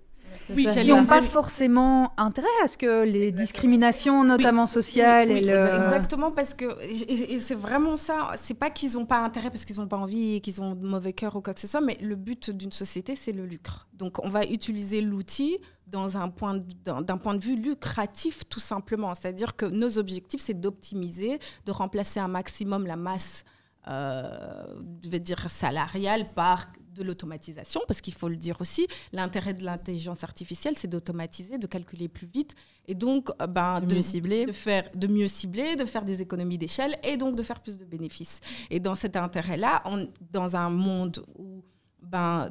Oui, 0.51 0.67
qui 0.67 0.89
n'ont 0.89 1.05
pas 1.05 1.23
forcément 1.23 2.13
intérêt 2.17 2.49
à 2.65 2.69
ce 2.69 2.77
que 2.77 3.05
les 3.05 3.33
discriminations, 3.33 4.25
notamment 4.25 4.67
sociales, 4.67 5.29
Oui, 5.31 5.39
et 5.39 5.43
le... 5.43 5.57
Exactement, 5.57 6.31
parce 6.31 6.55
que 6.55 6.65
et, 6.83 7.35
et 7.35 7.39
c'est 7.39 7.55
vraiment 7.55 7.97
ça. 7.97 8.33
C'est 8.43 8.55
pas 8.55 8.71
qu'ils 8.71 8.93
n'ont 8.95 9.07
pas 9.07 9.19
intérêt 9.19 9.51
parce 9.51 9.65
qu'ils 9.65 9.77
n'ont 9.77 9.89
pas 9.89 9.97
envie 9.97 10.37
et 10.37 10.41
qu'ils 10.41 10.63
ont 10.63 10.75
de 10.75 10.87
mauvais 10.87 11.13
cœur 11.13 11.37
ou 11.37 11.41
quoi 11.41 11.55
que 11.55 11.61
ce 11.61 11.67
soit, 11.67 11.81
mais 11.81 11.97
le 12.01 12.17
but 12.17 12.51
d'une 12.51 12.73
société, 12.73 13.17
c'est 13.17 13.33
le 13.33 13.47
lucre. 13.47 13.89
Donc, 13.95 14.25
on 14.25 14.29
va 14.29 14.45
utiliser 14.45 15.01
l'outil 15.01 15.59
dans 15.87 16.17
un 16.17 16.29
point 16.29 16.61
d'un 16.85 17.19
point 17.19 17.35
de 17.35 17.43
vue 17.43 17.57
lucratif, 17.57 18.49
tout 18.49 18.61
simplement. 18.61 19.15
C'est-à-dire 19.15 19.55
que 19.57 19.67
nos 19.67 19.99
objectifs, 19.99 20.41
c'est 20.43 20.59
d'optimiser, 20.59 21.39
de 21.67 21.71
remplacer 21.71 22.19
un 22.19 22.29
maximum 22.29 22.87
la 22.87 22.97
masse, 22.97 23.45
euh, 23.89 24.65
je 25.05 25.09
vais 25.09 25.21
dire 25.21 25.51
salariale, 25.51 26.27
par 26.35 26.67
de 26.95 27.03
l'automatisation, 27.03 27.81
parce 27.87 28.01
qu'il 28.01 28.15
faut 28.15 28.29
le 28.29 28.37
dire 28.37 28.61
aussi, 28.61 28.87
l'intérêt 29.13 29.55
de 29.55 29.65
l'intelligence 29.65 30.25
artificielle, 30.25 30.75
c'est 30.77 30.89
d'automatiser, 30.89 31.59
de 31.59 31.67
calculer 31.67 32.09
plus 32.09 32.27
vite, 32.27 32.55
et 32.87 32.95
donc, 32.95 33.31
euh, 33.41 33.47
ben, 33.47 33.81
De 33.81 33.95
mieux 33.95 34.03
cibler. 34.03 34.45
de 34.45 34.53
faire 34.53 34.89
de 34.95 35.07
mieux 35.07 35.29
cibler, 35.29 35.77
de 35.77 35.85
faire 35.85 36.05
des 36.05 36.21
économies 36.21 36.59
d'échelle 36.59 36.99
et 37.05 37.17
donc 37.17 37.37
de 37.37 37.43
faire 37.43 37.61
plus 37.61 37.79
de 37.79 37.85
bénéfices. 37.85 38.41
Et 38.71 38.81
dans 38.81 38.95
cet 38.95 39.17
intérêt-là, 39.17 39.83
dans 40.31 40.57
un 40.57 40.71
monde 40.71 41.25
où 41.39 41.63
ben 42.03 42.51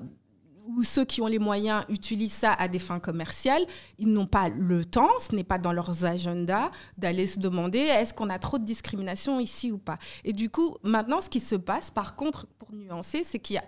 où 0.76 0.84
ceux 0.84 1.06
qui 1.06 1.22
ont 1.22 1.28
les 1.28 1.40
moyens 1.40 1.84
utilisent 1.90 2.34
ça 2.34 2.54
à 2.54 2.68
des 2.68 2.80
fins 2.80 3.00
commerciales, 3.00 3.64
ils 3.98 4.08
n'ont 4.08 4.26
pas 4.26 4.50
le 4.50 4.86
temps, 4.86 5.10
ce 5.20 5.36
n'est 5.36 5.44
pas 5.44 5.58
dans 5.58 5.74
leurs 5.74 6.06
agendas 6.06 6.72
d'aller 6.98 7.28
se 7.28 7.40
demander 7.40 7.80
est-ce 7.80 8.14
qu'on 8.14 8.30
a 8.30 8.40
trop 8.40 8.58
de 8.58 8.66
discrimination 8.66 9.40
ici 9.40 9.72
ou 9.72 9.78
pas? 9.78 9.98
Et 10.24 10.34
du 10.34 10.50
coup, 10.50 10.78
maintenant, 10.84 11.22
ce 11.22 11.30
qui 11.30 11.40
se 11.40 11.56
passe, 11.56 11.92
par 11.92 12.16
contre, 12.16 12.48
pour 12.60 12.72
nuancer, 12.74 13.24
c'est 13.24 13.40
qu'il 13.40 13.56
y 13.56 13.60
a 13.60 13.66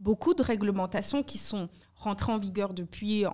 beaucoup 0.00 0.34
de 0.34 0.42
réglementations 0.42 1.22
qui 1.22 1.38
sont 1.38 1.68
rentrées 1.94 2.32
en 2.32 2.38
vigueur 2.38 2.74
depuis 2.74 3.24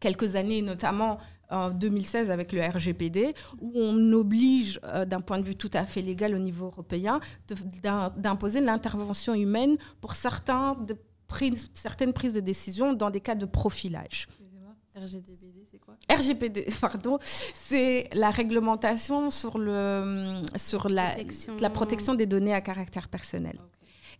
quelques 0.00 0.36
années, 0.36 0.62
notamment 0.62 1.18
en 1.50 1.70
2016 1.70 2.30
avec 2.30 2.52
le 2.52 2.62
RGPD, 2.62 3.34
où 3.60 3.72
on 3.74 4.12
oblige, 4.12 4.80
euh, 4.84 5.04
d'un 5.04 5.20
point 5.20 5.38
de 5.38 5.44
vue 5.44 5.56
tout 5.56 5.70
à 5.72 5.84
fait 5.84 6.02
légal 6.02 6.34
au 6.34 6.38
niveau 6.38 6.66
européen, 6.66 7.20
d'imposer 8.16 8.60
l'intervention 8.60 9.34
humaine 9.34 9.76
pour 10.00 10.14
certains 10.14 10.76
prises- 11.28 11.70
certaines 11.74 12.12
prises 12.12 12.32
de 12.32 12.40
décision 12.40 12.92
dans 12.92 13.10
des 13.10 13.20
cas 13.20 13.34
de 13.34 13.46
profilage. 13.46 14.28
RGDBD, 14.96 15.66
c'est 15.72 15.78
quoi? 15.80 15.96
RGPD, 16.08 16.66
pardon, 16.80 17.18
c'est 17.54 18.08
la 18.14 18.30
réglementation 18.30 19.28
sur, 19.30 19.58
le, 19.58 20.40
sur 20.56 20.88
la, 20.88 21.10
Protection. 21.10 21.56
la 21.60 21.70
protection 21.70 22.14
des 22.14 22.26
données 22.26 22.54
à 22.54 22.60
caractère 22.60 23.08
personnel. 23.08 23.58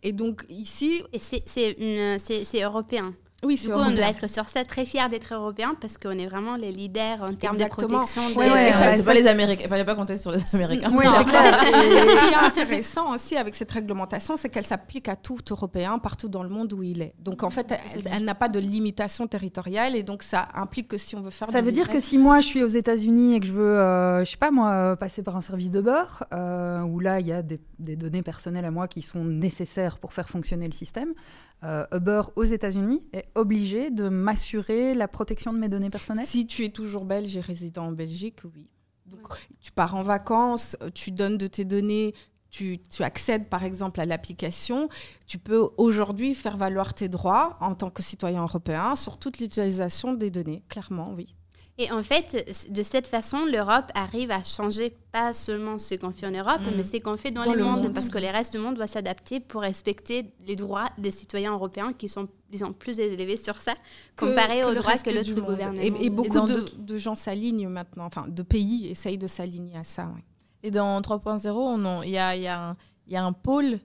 Et 0.03 0.13
donc 0.13 0.45
ici, 0.49 1.03
Et 1.13 1.19
c'est 1.21 2.63
européen? 2.63 3.15
Oui, 3.45 3.55
Du 3.55 3.61
c'est 3.63 3.71
coup, 3.71 3.79
on 3.79 3.91
doit 3.91 4.09
être 4.09 4.29
sur 4.29 4.49
ça 4.49 4.65
très 4.65 4.85
fiers 4.85 5.09
d'être 5.11 5.33
européens 5.35 5.75
parce 5.81 5.99
qu'on 5.99 6.11
est 6.13 6.27
vraiment 6.27 6.57
les 6.57 6.73
leaders 6.73 7.23
en 7.23 7.35
termes 7.35 7.55
Exactement. 7.55 7.89
de 7.89 7.93
protection. 7.95 8.29
des- 8.31 8.35
Ouais, 8.37 8.51
ouais, 8.51 8.69
Et 8.69 8.73
ça, 8.73 8.81
ouais, 8.89 8.95
c'est 8.97 9.05
pas 9.05 9.15
les 9.15 9.27
Américains. 9.27 9.63
Il 9.65 9.69
fallait 9.69 9.85
pas 9.85 9.95
compter 9.95 10.19
sur 10.19 10.33
les 10.33 10.41
Américains. 10.53 10.91
Oui, 10.97 11.05
Non, 11.05 11.13
c'est 11.19 11.25
clair. 11.25 11.63
Et 11.65 11.99
ce 12.01 12.27
qui 12.27 12.33
est 12.33 12.37
intéressant 12.47 13.15
aussi 13.15 13.37
avec 13.37 13.55
cette 13.55 13.71
réglementation, 13.71 14.37
c'est 14.37 14.49
qu'elle 14.49 14.65
s'applique 14.65 15.09
à 15.09 15.17
tout 15.17 15.39
Européen 15.51 15.99
partout 15.99 16.29
dans 16.29 16.43
le 16.43 16.49
monde 16.49 16.73
où 16.73 16.83
il 16.83 17.03
est. 17.03 17.15
Donc 17.19 17.43
en 17.43 17.51
fait, 17.51 17.71
elle, 17.71 18.03
elle 18.13 18.25
n'a 18.25 18.35
pas 18.35 18.49
de 18.49 18.59
limitation 18.59 19.27
territoriale 19.27 19.97
et 19.97 20.03
donc 20.03 20.23
ça 20.23 20.49
implique 20.55 20.89
que 20.89 20.97
si 20.97 21.15
on 21.17 21.21
veut 21.21 21.31
faire 21.31 21.49
Ça 21.51 21.61
veut 21.63 21.73
dire 21.73 21.89
que 21.89 22.01
si 22.01 22.19
moi 22.19 22.39
je 22.39 22.47
suis 22.47 22.63
aux 22.63 22.69
États-Unis 22.69 23.35
et 23.37 23.41
que 23.41 23.47
je 23.47 23.53
veux, 23.53 23.79
euh, 23.79 24.25
je 24.25 24.31
sais 24.31 24.37
pas 24.37 24.51
moi, 24.51 24.97
passer 24.97 25.23
par 25.23 25.37
un 25.37 25.41
service 25.41 25.71
de 25.71 25.81
beurre, 25.81 26.25
euh, 26.33 26.81
où 26.83 27.01
là 27.01 27.21
il 27.21 27.27
y 27.27 27.33
a 27.33 27.43
des, 27.43 27.61
des 27.79 27.97
données 27.97 28.23
personnelles 28.23 28.65
à 28.65 28.71
moi 28.71 28.89
qui 28.89 29.03
sont 29.03 29.25
nécessaires 29.25 29.99
pour 29.99 30.13
faire 30.13 30.29
fonctionner 30.29 30.67
le 30.67 30.73
système, 30.73 31.13
euh, 31.65 31.87
Uber 31.93 32.23
aux 32.37 32.45
États-Unis 32.45 33.03
est 33.13 33.25
obligé 33.35 33.91
de 33.91 34.09
m'assurer 34.09 34.95
la 34.95 35.09
protection 35.09 35.53
de 35.53 35.59
mes 35.59 35.69
données 35.69 35.91
personnelles? 35.91 36.27
Si 36.27 36.47
tu 36.47 36.65
es 36.65 36.71
toujours 36.71 37.05
belge 37.05 37.37
et 37.37 37.41
résident 37.41 37.87
en 37.87 37.93
Belgique, 37.93 38.41
oui. 38.55 38.69
Donc, 39.07 39.21
tu 39.61 39.71
pars 39.73 39.95
en 39.95 40.03
vacances, 40.03 40.77
tu 40.95 41.11
donnes 41.11 41.37
de 41.37 41.47
tes 41.47 41.65
données, 41.67 42.15
tu, 42.51 42.79
tu 42.79 43.03
accèdes 43.03 43.49
par 43.49 43.65
exemple 43.65 44.01
à 44.01 44.07
l'application, 44.07 44.89
tu 45.27 45.39
peux 45.39 45.69
aujourd'hui 45.77 46.35
faire 46.35 46.57
valoir 46.57 46.95
tes 46.95 47.09
droits 47.09 47.57
en 47.61 47.75
tant 47.75 47.91
que 47.91 48.03
citoyen 48.03 48.43
européen 48.43 48.97
sur 48.97 49.19
toute 49.19 49.39
l'utilisation 49.41 50.15
des 50.15 50.31
données, 50.31 50.63
clairement, 50.69 51.13
oui. 51.15 51.35
Et 51.77 51.91
en 51.91 52.05
fait, 52.05 52.71
de 52.71 52.83
cette 52.85 53.09
façon, 53.09 53.47
l'Europe 53.47 53.91
arrive 53.97 54.31
à 54.31 54.45
changer 54.45 54.97
pas 55.11 55.35
seulement 55.35 55.81
ce 55.81 55.97
qu'on 55.97 56.13
fait 56.13 56.29
en 56.29 56.31
Europe, 56.31 56.61
Mm. 56.61 56.77
mais 56.77 56.83
ce 56.85 56.97
qu'on 56.99 57.17
fait 57.17 57.33
dans, 57.33 57.45
Dans 57.45 57.53
le, 57.53 57.65
monde, 57.65 57.83
monde. 57.83 57.93
parce 57.95 58.09
que 58.09 58.19
le 58.19 58.29
reste 58.29 58.53
du 58.53 58.59
monde 58.63 58.77
doit 58.77 58.87
s'adapter 58.87 59.41
pour 59.41 59.63
respecter 59.63 60.33
les 60.47 60.55
droits 60.55 60.89
des 60.99 61.11
citoyens 61.11 61.53
européens 61.53 61.93
qui 61.93 62.09
sont, 62.09 62.29
disons, 62.55 62.73
plus 62.73 62.99
élevés 63.01 63.37
sur 63.37 63.57
ça, 63.61 63.75
comparé 64.17 64.61
que 64.61 64.67
aux 64.67 64.75
droits 64.75 64.97
que 64.97 65.11
l'autre 65.11 65.35
gouvernement. 65.41 65.83
Et, 65.83 66.07
et 66.07 66.11
beaucoup 66.11 66.41
de, 66.41 66.97
gens 66.99 67.15
s'alignent 67.15 67.69
maintenant, 67.69 68.07
enfin 68.07 68.25
de 68.29 68.43
pays 68.43 68.87
essayent 68.89 69.19
de 69.19 69.27
s'aligner 69.27 69.77
à 69.77 69.85
ça. 69.85 70.11
oui. 70.15 70.23
Et 70.63 70.71
dans 70.71 70.99
3.0, 71.01 71.49
on 71.51 71.85
en- 71.85 72.03
il 72.03 72.11
y 72.11 72.19
a, 72.19 72.35
il 72.37 72.43
y, 72.43 72.47
a 72.47 72.69
un- 72.71 72.77
il 73.07 73.13
y 73.13 73.17
a 73.17 73.25
un 73.25 73.33
pôle 73.33 73.79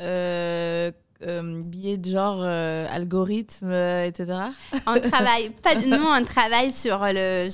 euh, 0.00 0.92
euh, 1.22 1.62
billet 1.62 1.96
de 1.96 2.10
genre, 2.10 2.40
euh, 2.42 2.86
algorithme, 2.90 3.70
euh, 3.70 4.04
etc. 4.04 4.26
On 4.86 5.00
travaille, 5.00 5.48
pas, 5.62 5.74
nous, 5.76 6.04
on 6.04 6.22
travaille 6.24 6.70
sur 6.72 6.98
le 7.02 7.48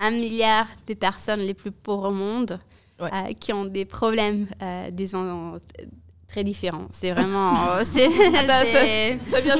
un 0.00 0.10
milliard 0.12 0.68
des 0.86 0.94
personnes 0.94 1.40
les 1.40 1.54
plus 1.54 1.72
pauvres 1.72 2.10
au 2.10 2.12
monde 2.12 2.60
Ouais. 3.00 3.10
euh, 3.12 3.32
qui 3.38 3.52
ont 3.52 3.64
des 3.64 3.84
problèmes, 3.84 4.46
euh, 4.62 4.90
disons, 4.92 5.60
très 6.28 6.44
différents. 6.44 6.86
C'est 6.92 7.10
vraiment... 7.12 7.54
euh, 7.78 7.82
c'est- 7.90 8.06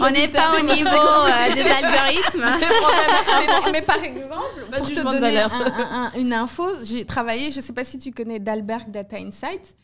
on 0.00 0.10
n'est 0.10 0.28
pas 0.28 0.58
au 0.58 0.62
niveau 0.62 0.88
euh, 0.88 1.54
des 1.54 1.62
algorithmes. 1.80 2.44
mais, 2.44 3.72
mais 3.72 3.82
par 3.82 4.02
exemple, 4.04 4.66
pour 4.76 4.86
te 4.88 4.94
donner 5.00 5.20
valeur. 5.20 5.52
un- 5.54 6.10
un- 6.14 6.18
une 6.18 6.32
info, 6.32 6.68
j'ai 6.84 7.04
travaillé, 7.06 7.50
je 7.50 7.56
ne 7.56 7.62
sais 7.62 7.72
pas 7.72 7.84
si 7.84 7.98
tu 7.98 8.12
connais 8.12 8.38
Dalberg 8.38 8.90
Data 8.90 9.16
Insight. 9.16 9.76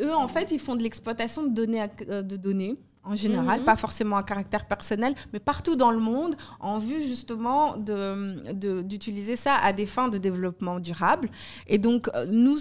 Eux, 0.00 0.14
en 0.14 0.28
fait, 0.28 0.52
ils 0.52 0.60
font 0.60 0.76
de 0.76 0.82
l'exploitation 0.82 1.42
de 1.42 1.48
données, 1.50 1.82
euh, 2.08 2.22
de 2.22 2.36
données 2.36 2.76
en 3.04 3.16
général, 3.16 3.58
Mhm. 3.60 3.64
pas 3.66 3.76
forcément 3.76 4.16
à 4.16 4.22
caractère 4.22 4.66
personnel, 4.66 5.14
mais 5.32 5.40
partout 5.40 5.74
dans 5.76 5.90
le 5.90 5.98
monde, 5.98 6.36
en 6.60 6.78
vue 6.78 7.02
justement 7.02 7.76
de- 7.76 8.52
de- 8.52 8.82
d'utiliser 8.82 9.36
ça 9.36 9.54
à 9.56 9.72
des 9.72 9.86
fins 9.86 10.08
de 10.08 10.18
développement 10.18 10.78
durable. 10.78 11.28
Et 11.66 11.78
donc, 11.78 12.08
euh, 12.14 12.26
nous, 12.30 12.56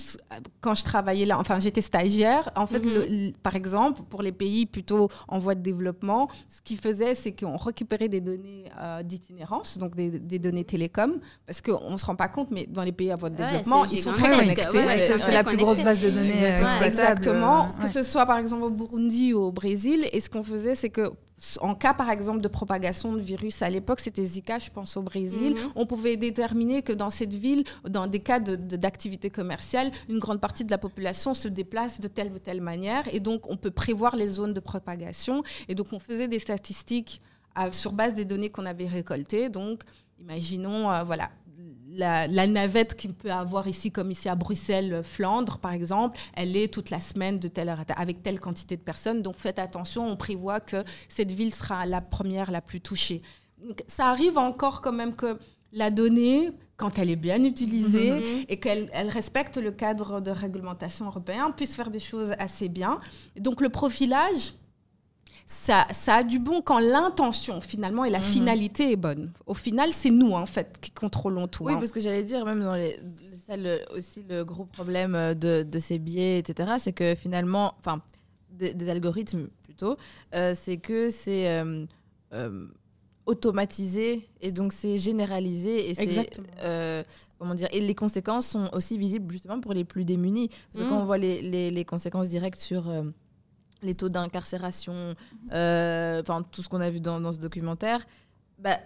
quand 0.61 0.73
je 0.73 0.83
travaillais 0.83 1.25
là, 1.25 1.37
enfin, 1.39 1.59
j'étais 1.59 1.81
stagiaire, 1.81 2.49
en 2.55 2.65
fait, 2.65 2.79
Mhm. 2.79 2.93
le- 2.93 3.05
le- 3.27 3.31
par 3.43 3.55
exemple, 3.55 4.01
pour 4.09 4.21
les 4.23 4.31
pays 4.31 4.65
plutôt 4.65 5.09
en 5.27 5.37
voie 5.39 5.53
de 5.55 5.61
développement, 5.61 6.27
ce 6.49 6.61
qu'ils 6.61 6.77
faisaient, 6.79 7.13
c'est 7.15 7.31
qu'on 7.33 7.57
récupérait 7.57 8.09
des 8.09 8.21
données 8.21 8.65
euh, 8.79 9.03
d'itinérance, 9.03 9.77
donc 9.77 9.95
des, 9.95 10.09
des 10.09 10.39
données 10.39 10.63
télécom, 10.63 11.19
parce 11.45 11.61
qu'on 11.61 11.91
ne 11.91 11.97
se 11.97 12.05
rend 12.05 12.15
pas 12.15 12.29
compte, 12.29 12.49
mais 12.51 12.65
dans 12.67 12.83
les 12.83 12.91
pays 12.91 13.11
à 13.11 13.15
voie 13.15 13.29
de 13.29 13.35
Ouais, 13.41 13.45
développement, 13.51 13.85
ils 13.85 13.97
sont 14.01 14.13
très 14.13 14.29
connectés. 14.29 14.63
ouais, 14.77 14.79
Ouais, 14.79 14.85
ouais, 14.85 14.97
c'est 14.97 15.25
ouais, 15.25 15.31
la 15.33 15.43
plus 15.43 15.57
grosse 15.57 15.81
base 15.83 15.99
de 15.99 16.09
données 16.09 16.31
euh, 16.45 16.51
Exactement. 16.57 16.81
exploitable, 16.81 17.17
Exactement. 17.19 17.71
Que 17.77 17.83
ouais. 17.83 17.89
ce 17.89 18.03
soit 18.03 18.25
par 18.25 18.37
exemple 18.37 18.63
au 18.63 18.69
Burundi 18.69 19.33
ou 19.33 19.39
au 19.43 19.51
Brésil. 19.51 20.05
Qu'on 20.31 20.43
faisait, 20.43 20.75
c'est 20.75 20.89
que 20.89 21.11
en 21.59 21.73
cas 21.73 21.93
par 21.95 22.09
exemple 22.11 22.39
de 22.41 22.47
propagation 22.47 23.13
de 23.13 23.19
virus, 23.19 23.61
à 23.63 23.69
l'époque 23.69 23.99
c'était 23.99 24.23
Zika, 24.23 24.59
je 24.59 24.69
pense 24.69 24.95
au 24.95 25.01
Brésil, 25.01 25.53
Mhm. 25.55 25.71
on 25.75 25.85
pouvait 25.87 26.15
déterminer 26.15 26.83
que 26.83 26.93
dans 26.93 27.09
cette 27.09 27.33
ville, 27.33 27.63
dans 27.89 28.05
des 28.07 28.19
cas 28.19 28.39
de- 28.39 28.55
de- 28.55 28.75
d'activité 28.75 29.29
commerciale, 29.31 29.91
une 30.07 30.19
grande 30.19 30.39
partie 30.39 30.63
de 30.65 30.69
la 30.71 30.77
population 30.77 31.33
se 31.33 31.47
déplace 31.47 31.99
de 31.99 32.07
telle 32.07 32.31
ou 32.31 32.37
telle 32.39 32.61
manière. 32.61 33.03
Et 33.13 33.19
donc 33.19 33.49
on 33.49 33.57
peut 33.57 33.71
prévoir 33.71 34.15
les 34.15 34.27
zones 34.29 34.53
de 34.53 34.59
propagation. 34.59 35.43
Et 35.67 35.73
donc 35.75 35.87
on 35.93 35.99
faisait 35.99 36.27
des 36.27 36.39
statistiques 36.39 37.21
à- 37.55 37.71
sur 37.71 37.91
base 37.91 38.13
des 38.13 38.23
données 38.25 38.49
qu'on 38.49 38.65
avait 38.67 38.87
récoltées. 38.87 39.49
Donc 39.49 39.81
imaginons, 40.19 40.91
euh, 40.91 41.03
voilà. 41.03 41.31
La, 41.93 42.27
la 42.27 42.47
navette 42.47 42.95
qu'il 42.95 43.13
peut 43.13 43.31
avoir 43.31 43.67
ici, 43.67 43.91
comme 43.91 44.11
ici 44.11 44.29
à 44.29 44.35
Bruxelles, 44.35 45.01
Flandre, 45.03 45.57
par 45.57 45.73
exemple, 45.73 46.17
elle 46.33 46.55
est 46.55 46.73
toute 46.73 46.89
la 46.89 46.99
semaine 47.01 47.37
de 47.39 47.47
telle 47.49 47.67
heure 47.69 47.79
à 47.81 47.85
telle- 47.85 47.95
avec 47.99 48.23
telle 48.23 48.39
quantité 48.39 48.77
de 48.77 48.81
personnes. 48.81 49.21
Donc 49.21 49.35
faites 49.37 49.59
attention, 49.59 50.07
on 50.07 50.15
prévoit 50.15 50.59
que 50.61 50.83
cette 51.09 51.31
ville 51.31 51.53
sera 51.53 51.85
la 51.85 51.99
première 52.01 52.49
la 52.51 52.61
plus 52.61 52.79
touchée. 52.81 53.21
Donc, 53.61 53.83
ça 53.87 54.05
arrive 54.07 54.37
encore 54.37 54.81
quand 54.81 54.93
même 54.93 55.15
que 55.15 55.37
la 55.73 55.89
donnée, 55.91 56.51
quand 56.77 56.97
elle 56.97 57.09
est 57.09 57.15
bien 57.15 57.43
utilisée 57.43 58.11
Mhm. 58.11 58.45
et 58.49 58.57
qu'elle 58.59 58.89
elle 58.93 59.09
respecte 59.09 59.57
le 59.57 59.71
cadre 59.71 60.19
de 60.21 60.31
réglementation 60.31 61.05
européen, 61.05 61.51
puisse 61.51 61.75
faire 61.75 61.91
des 61.91 61.99
choses 61.99 62.31
assez 62.39 62.69
bien. 62.69 62.99
Donc 63.37 63.61
le 63.61 63.69
profilage, 63.69 64.53
ça, 65.53 65.85
ça 65.91 66.15
a 66.15 66.23
du 66.23 66.39
bon 66.39 66.61
quand 66.61 66.79
l'intention 66.79 67.59
finalement 67.59 68.05
et 68.05 68.09
la 68.09 68.19
Mhm. 68.19 68.23
finalité 68.23 68.91
est 68.93 68.95
bonne. 68.95 69.33
Au 69.45 69.53
final, 69.53 69.91
c'est 69.91 70.09
nous 70.09 70.31
en 70.31 70.45
fait 70.45 70.77
qui 70.79 70.91
contrôlons 70.91 71.47
tout. 71.47 71.65
Oui, 71.65 71.73
hein. 71.73 71.77
parce 71.79 71.91
que 71.91 71.99
j'allais 71.99 72.23
dire, 72.23 72.45
même 72.45 72.63
dans 72.63 72.75
les. 72.75 72.97
c'est 73.33 73.51
ça, 73.51 73.57
le- 73.57 73.81
aussi 73.93 74.23
le 74.29 74.45
gros 74.45 74.63
problème 74.63 75.13
euh, 75.13 75.33
de, 75.33 75.63
de 75.63 75.79
ces 75.79 75.99
biais, 75.99 76.39
etc., 76.39 76.73
c'est 76.79 76.93
que 76.93 77.15
finalement. 77.15 77.73
Enfin, 77.79 78.01
des, 78.51 78.73
des 78.73 78.87
algorithmes 78.89 79.47
plutôt, 79.63 79.97
euh, 80.35 80.53
c'est 80.55 80.77
que 80.77 81.09
c'est. 81.09 81.49
euh, 81.49 81.85
euh, 82.33 82.67
automatisé 83.27 84.27
et 84.41 84.51
donc 84.51 84.73
c'est 84.73 84.97
généralisé 84.97 85.89
et 85.89 85.93
c'est 85.93 86.27
comment 87.37 87.53
dire 87.55 87.67
et 87.71 87.79
les 87.79 87.93
conséquences 87.95 88.47
sont 88.47 88.67
aussi 88.73 88.97
visibles 88.97 89.31
justement 89.31 89.59
pour 89.61 89.73
les 89.73 89.83
plus 89.83 90.05
démunis 90.05 90.49
parce 90.49 90.83
que 90.83 90.83
Mm. 90.85 90.89
quand 90.89 91.01
on 91.01 91.05
voit 91.05 91.17
les, 91.19 91.41
les, 91.41 91.69
les 91.71 91.85
conséquences 91.85 92.29
directes 92.29 92.59
sur 92.59 92.89
les 93.81 93.95
taux 93.95 94.09
d'incarcération 94.09 95.15
euh, 95.51 96.21
enfin 96.21 96.43
tout 96.51 96.61
ce 96.61 96.69
qu'on 96.69 96.81
a 96.81 96.89
vu 96.89 96.99
dans, 96.99 97.33
ce 97.33 97.39
documentaire 97.39 98.05
bah, 98.59 98.79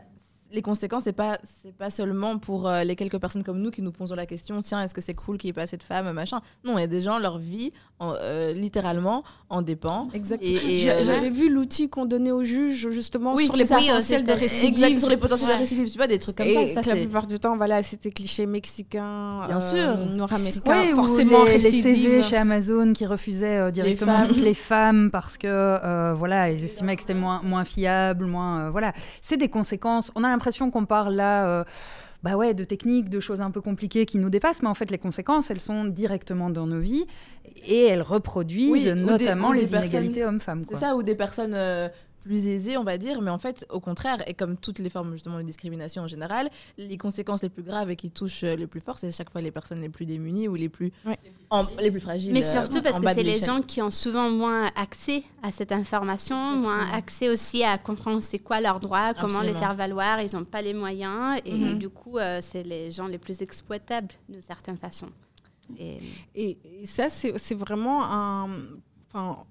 les 0.51 0.61
conséquences 0.61 1.03
c'est 1.05 1.11
pas 1.13 1.37
c'est 1.43 1.73
pas 1.75 1.89
seulement 1.89 2.37
pour 2.37 2.67
euh, 2.67 2.83
les 2.83 2.95
quelques 2.95 3.17
personnes 3.19 3.43
comme 3.43 3.59
nous 3.61 3.71
qui 3.71 3.81
nous 3.81 3.91
posons 3.91 4.15
la 4.15 4.25
question 4.25 4.61
tiens 4.61 4.81
est-ce 4.81 4.93
que 4.93 5.01
c'est 5.01 5.13
cool 5.15 5.37
qu'il 5.37 5.47
n'y 5.47 5.49
ait 5.49 5.53
pas 5.53 5.63
assez 5.63 5.75
de 5.77 5.83
femmes 5.83 6.11
machin 6.13 6.39
non 6.63 6.77
il 6.77 6.81
y 6.81 6.83
a 6.83 6.87
des 6.87 7.01
gens 7.01 7.17
leur 7.19 7.39
vie 7.39 7.73
en- 7.99 8.13
euh, 8.21 8.53
littéralement 8.53 9.23
en 9.49 9.61
dépend 9.61 10.07
Exactement. 10.13 10.51
Et- 10.67 10.73
et, 10.73 10.77
J'a- 10.77 10.93
euh, 10.97 11.03
J'avais 11.03 11.29
vu 11.29 11.49
l'outil 11.49 11.89
qu'on 11.89 12.05
donnait 12.05 12.31
aux 12.31 12.43
juges 12.43 12.89
justement 12.89 13.33
Oui, 13.35 13.45
sur 13.45 13.55
les 13.55 13.65
potentiels 13.65 14.23
de 14.23 14.31
récidive. 14.33 14.99
Sur 14.99 15.09
les 15.09 15.17
potentiels 15.17 15.49
Ouais. 15.49 15.55
de 15.55 15.59
récidive, 15.61 15.89
tu 15.89 15.97
vois, 15.97 16.07
des 16.07 16.19
trucs 16.19 16.35
comme 16.37 16.47
et 16.47 16.73
ça. 16.73 16.83
ça 16.83 16.93
la 16.93 17.01
plupart 17.01 17.25
du 17.27 17.39
temps, 17.39 17.55
voilà, 17.57 17.81
c'était 17.83 18.09
cliché 18.11 18.45
mexicain, 18.45 19.47
Bien 19.47 19.59
sûr. 19.59 19.97
nord-américain, 20.13 20.83
Oui, 20.85 20.91
ou 20.93 20.95
forcément 20.95 21.43
les, 21.45 21.57
les 21.57 21.63
récidive. 21.63 21.83
CV 21.95 22.21
chez 22.21 22.37
Amazon 22.37 22.93
qui 22.93 23.05
refusaient 23.05 23.71
directement 23.71 24.17
femmes. 24.19 24.27
toutes 24.27 24.37
les 24.43 24.53
femmes 24.53 25.09
parce 25.11 25.37
que 25.37 26.13
voilà, 26.15 26.51
ils 26.51 26.63
estimaient 26.63 26.95
que 26.95 27.01
c'était 27.01 27.13
moins, 27.13 27.41
moins 27.43 27.63
fiable, 27.65 28.25
moins 28.25 28.69
voilà. 28.69 28.93
C'est 29.21 29.37
des 29.37 29.49
conséquences. 29.49 30.11
On 30.15 30.23
a 30.23 30.29
l'impression 30.35 30.71
qu'on 30.71 30.85
parle 30.85 31.15
là. 31.15 31.47
euh, 31.47 31.63
bah 32.23 32.35
ouais, 32.37 32.55
de 32.55 32.63
techniques, 32.63 33.09
de 33.09 33.19
choses 33.19 33.39
un 33.39 33.51
peu 33.51 33.61
compliquées 33.61 34.07
qui 34.07 34.17
nous 34.17 34.31
dépassent, 34.31 34.63
mais 34.63 34.67
en 34.67 34.73
fait, 34.73 34.89
les 34.89 34.97
conséquences, 34.97 35.51
elles 35.51 35.61
sont 35.61 35.85
directement 35.85 36.49
dans 36.49 36.65
nos 36.65 36.79
vies 36.79 37.05
et 37.67 37.85
elles 37.85 38.01
reproduisent 38.01 38.71
Oui, 38.71 38.91
notamment 38.95 39.51
des 39.51 39.59
les 39.59 39.67
inégalités 39.67 40.25
hommes-femmes. 40.25 40.63
C'est 40.67 40.77
ça, 40.77 40.95
ou 40.95 41.03
des 41.03 41.13
personnes 41.13 41.53
euh, 41.53 41.87
plus 42.25 42.47
aisées, 42.47 42.75
on 42.75 42.83
va 42.83 42.97
dire, 42.97 43.21
mais 43.21 43.29
en 43.29 43.37
fait, 43.37 43.65
au 43.69 43.79
contraire, 43.79 44.17
et 44.27 44.33
comme 44.33 44.57
toutes 44.57 44.79
les 44.79 44.89
formes 44.89 45.13
justement 45.13 45.37
de 45.37 45.43
discrimination 45.43 46.01
en 46.01 46.07
général, 46.07 46.49
les 46.77 46.97
conséquences 46.97 47.43
les 47.43 47.49
plus 47.49 47.61
graves 47.61 47.91
et 47.91 47.95
qui 47.95 48.09
touchent 48.09 48.43
euh, 48.43 48.55
le 48.55 48.65
plus 48.65 48.81
fort, 48.81 48.97
c'est 48.97 49.07
à 49.07 49.11
chaque 49.11 49.29
fois 49.31 49.41
les 49.41 49.51
personnes 49.51 49.79
les 49.79 49.89
plus 49.89 50.07
démunies 50.07 50.47
ou 50.47 50.55
les 50.55 50.67
plus, 50.67 50.91
Ouais. 51.05 51.19
en- 51.51 51.67
les 51.79 51.91
plus 51.91 51.99
fragiles. 51.99 52.33
Mais 52.33 52.43
euh, 52.43 52.51
surtout 52.51 52.79
en 52.79 52.81
parce 52.81 52.99
que 52.99 53.07
c'est 53.13 53.21
les 53.23 53.39
gens 53.39 53.61
qui 53.61 53.79
ont 53.83 53.91
souvent 53.91 54.31
moins 54.31 54.71
accès 54.75 55.23
à 55.43 55.51
cette 55.51 55.71
information, 55.71 56.35
moins 56.57 56.91
accès 56.93 57.29
aussi 57.29 57.63
à 57.63 57.77
comprendre 57.77 58.21
c'est 58.21 58.39
quoi 58.39 58.59
leurs 58.59 58.79
droits, 58.79 59.13
comment 59.13 59.41
les 59.41 59.53
faire 59.53 59.75
valoir. 59.75 60.19
Ils 60.21 60.35
n'ont 60.35 60.45
pas 60.45 60.63
les 60.63 60.73
moyens 60.73 61.39
et 61.45 61.53
Mhm. 61.53 61.77
du 61.79 61.89
coup, 61.89 62.17
euh, 62.17 62.39
c'est 62.41 62.63
les 62.63 62.89
gens 62.91 63.05
les 63.07 63.19
plus 63.19 63.41
exploitables 63.43 64.13
d'une 64.27 64.41
certaine 64.41 64.77
façon. 64.77 65.07
Et, 65.79 65.99
Et, 66.33 66.57
et 66.81 66.85
ça, 66.87 67.09
c'est 67.09 67.37
c'est 67.37 67.55
vraiment 67.55 68.03
un. 68.03 68.49
Enfin, 69.13 69.45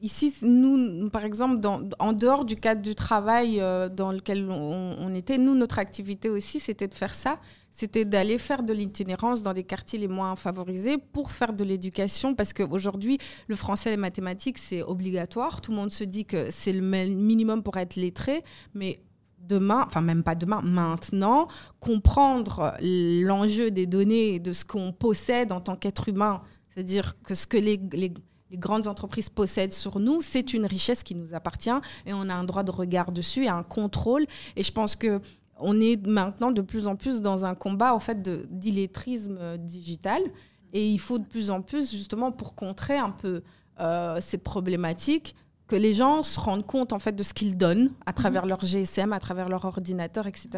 ici, 0.00 0.34
nous, 0.42 1.08
par 1.10 1.24
exemple, 1.24 1.60
en 1.98 2.12
dehors 2.12 2.44
du 2.44 2.56
cadre 2.56 2.82
du 2.82 2.94
travail 2.94 3.60
euh, 3.60 3.88
dans 3.88 4.12
lequel 4.12 4.48
on, 4.50 5.14
était, 5.14 5.38
nous, 5.38 5.54
notre 5.54 5.78
activité 5.78 6.28
aussi, 6.28 6.60
c'était 6.60 6.88
de 6.88 6.94
faire 6.94 7.14
ça. 7.14 7.38
C'était 7.70 8.04
d'aller 8.04 8.38
faire 8.38 8.64
de 8.64 8.72
l'itinérance 8.72 9.42
dans 9.42 9.52
des 9.52 9.62
quartiers 9.62 10.00
les 10.00 10.08
moins 10.08 10.34
favorisés 10.34 10.98
pour 10.98 11.30
faire 11.30 11.52
de 11.52 11.62
l'éducation. 11.62 12.34
Parce 12.34 12.52
qu'aujourd'hui, 12.52 13.18
le 13.46 13.54
français 13.54 13.90
et 13.90 13.92
les 13.92 13.96
mathématiques, 13.96 14.58
c'est 14.58 14.82
obligatoire. 14.82 15.60
Tout 15.60 15.70
le 15.70 15.76
monde 15.76 15.92
se 15.92 16.02
dit 16.04 16.24
que 16.24 16.48
c'est 16.50 16.72
le 16.72 16.80
mi- 16.80 17.14
minimum 17.14 17.62
pour 17.62 17.76
être 17.76 17.94
lettré. 17.94 18.42
Mais 18.74 19.00
demain, 19.38 19.84
enfin 19.86 20.00
même 20.00 20.24
pas 20.24 20.34
demain, 20.34 20.60
maintenant, 20.62 21.46
comprendre 21.78 22.74
l'enjeu 22.80 23.70
des 23.70 23.86
données 23.86 24.40
de 24.40 24.52
ce 24.52 24.64
qu'on 24.64 24.90
possède 24.92 25.52
en 25.52 25.60
tant 25.60 25.76
qu'être 25.76 26.08
humain, 26.08 26.42
c'est-à-dire 26.74 27.14
que 27.22 27.34
ce 27.34 27.46
que 27.46 27.56
les- 27.56 27.80
les 28.50 28.56
grandes 28.56 28.88
entreprises 28.88 29.28
possèdent 29.28 29.72
sur 29.72 30.00
nous, 30.00 30.20
c'est 30.22 30.54
une 30.54 30.66
richesse 30.66 31.02
qui 31.02 31.14
nous 31.14 31.34
appartient 31.34 31.70
et 32.06 32.12
on 32.12 32.28
a 32.28 32.34
un 32.34 32.44
droit 32.44 32.62
de 32.62 32.70
regard 32.70 33.12
dessus 33.12 33.44
et 33.44 33.48
un 33.48 33.62
contrôle. 33.62 34.26
Et 34.56 34.62
je 34.62 34.72
pense 34.72 34.96
que 34.96 35.20
on 35.60 35.80
est 35.80 36.06
maintenant 36.06 36.52
de 36.52 36.60
plus 36.60 36.86
en 36.86 36.96
plus 36.96 37.20
dans 37.20 37.44
un 37.44 37.54
combat 37.54 37.94
en 37.94 37.98
fait 37.98 38.22
d'illettrisme 38.22 39.38
euh, 39.40 39.56
digital 39.56 40.22
et 40.72 40.88
il 40.88 40.98
faut 40.98 41.18
de 41.18 41.24
plus 41.24 41.50
en 41.50 41.62
plus 41.62 41.90
justement 41.90 42.30
pour 42.30 42.54
contrer 42.54 42.96
un 42.96 43.10
peu 43.10 43.42
euh, 43.80 44.18
cette 44.20 44.44
problématique 44.44 45.34
que 45.66 45.76
les 45.76 45.92
gens 45.92 46.22
se 46.22 46.40
rendent 46.40 46.66
compte 46.66 46.92
en 46.92 46.98
fait 46.98 47.12
de 47.12 47.22
ce 47.22 47.34
qu'ils 47.34 47.56
donnent 47.56 47.92
à 48.06 48.12
travers 48.12 48.46
leur 48.46 48.64
GSM, 48.64 49.12
à 49.12 49.20
travers 49.20 49.50
leur 49.50 49.66
ordinateur, 49.66 50.26
etc. 50.26 50.48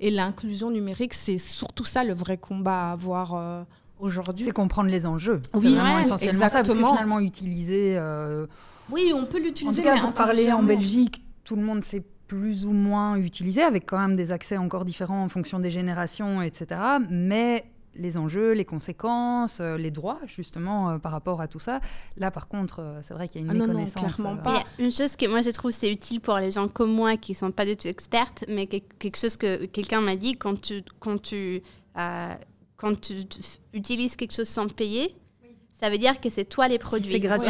Et 0.00 0.10
l'inclusion 0.10 0.70
numérique, 0.70 1.12
c'est 1.12 1.38
surtout 1.38 1.84
ça 1.84 2.02
le 2.02 2.14
vrai 2.14 2.38
combat 2.38 2.88
à 2.88 2.92
avoir 2.92 3.34
euh, 3.34 3.62
aujourd'hui. 3.98 4.44
C'est 4.44 4.52
comprendre 4.52 4.90
les 4.90 5.06
enjeux. 5.06 5.40
Oui, 5.54 5.60
c'est 5.62 5.68
vraiment 5.80 5.96
ouais, 5.96 6.02
essentiellement 6.02 6.48
ça, 6.48 6.50
parce 6.50 6.52
que 6.68 6.72
exactement. 6.72 6.92
finalement 6.92 7.20
utiliser. 7.20 7.96
euh, 7.98 8.46
Oui, 8.90 9.12
on 9.14 9.24
peut 9.26 9.38
En 9.38 9.42
l'utiliser, 9.44 9.82
tout 9.82 9.88
cas, 9.88 9.94
mais 9.94 10.00
pour 10.00 10.12
parler 10.12 10.52
en. 10.52 10.62
Belgique, 10.62 11.22
tout 11.44 11.56
le 11.56 11.62
monde 11.62 11.84
sait 11.84 12.02
plus 12.26 12.64
ou 12.66 12.72
moins 12.72 13.16
utiliser, 13.16 13.62
avec 13.62 13.86
quand 13.86 13.98
même 13.98 14.16
des 14.16 14.32
accès 14.32 14.56
encore 14.56 14.84
différents 14.84 15.22
en 15.24 15.28
fonction 15.28 15.58
des 15.58 15.70
générations, 15.70 16.40
etc. 16.42 16.80
Mais 17.10 17.64
les 17.96 18.16
enjeux, 18.16 18.52
les 18.52 18.64
conséquences, 18.64 19.58
euh, 19.60 19.76
les 19.76 19.90
droits, 19.92 20.18
justement, 20.26 20.90
euh, 20.90 20.98
par 20.98 21.12
rapport 21.12 21.40
à 21.40 21.46
tout 21.46 21.60
ça, 21.60 21.80
là, 22.16 22.32
par 22.32 22.48
contre, 22.48 22.80
euh, 22.80 23.00
c'est 23.02 23.14
vrai 23.14 23.28
qu'il 23.28 23.42
y 23.42 23.44
a 23.44 23.46
une 23.46 23.50
Ah 23.52 23.54
non, 23.54 23.66
non, 23.72 23.78
méconnaissance. 23.78 24.14
clairement 24.16 24.36
pas. 24.42 24.64
une 24.80 24.90
chose 24.90 25.14
que 25.14 25.28
moi 25.28 25.42
je 25.42 25.50
trouve 25.50 25.70
c'est 25.70 25.92
utile 25.92 26.20
pour 26.20 26.36
les 26.38 26.50
gens 26.50 26.66
comme 26.66 26.92
moi 26.92 27.16
qui 27.16 27.34
sont 27.34 27.52
pas 27.52 27.64
du 27.64 27.76
tout 27.76 27.86
expertes, 27.86 28.44
mais 28.48 28.66
que- 28.66 28.78
quelque 28.98 29.16
chose 29.18 29.36
que 29.36 29.66
quelqu'un 29.66 30.00
m'a 30.00 30.16
dit 30.16 30.34
quand 30.36 30.60
tu 30.60 30.82
quand 30.98 31.22
tu 31.22 31.62
euh, 31.96 32.34
quand 32.76 33.00
tu, 33.00 33.14
utilises 33.72 34.16
quelque 34.16 34.34
chose 34.34 34.48
sans 34.48 34.68
payer. 34.68 35.14
Ça 35.80 35.90
veut 35.90 35.98
dire 35.98 36.18
que 36.18 36.30
c'est 36.30 36.44
toi 36.46 36.66
les 36.68 36.78
produits. 36.78 37.10
c'est 37.12 37.20
gratuit, 37.20 37.48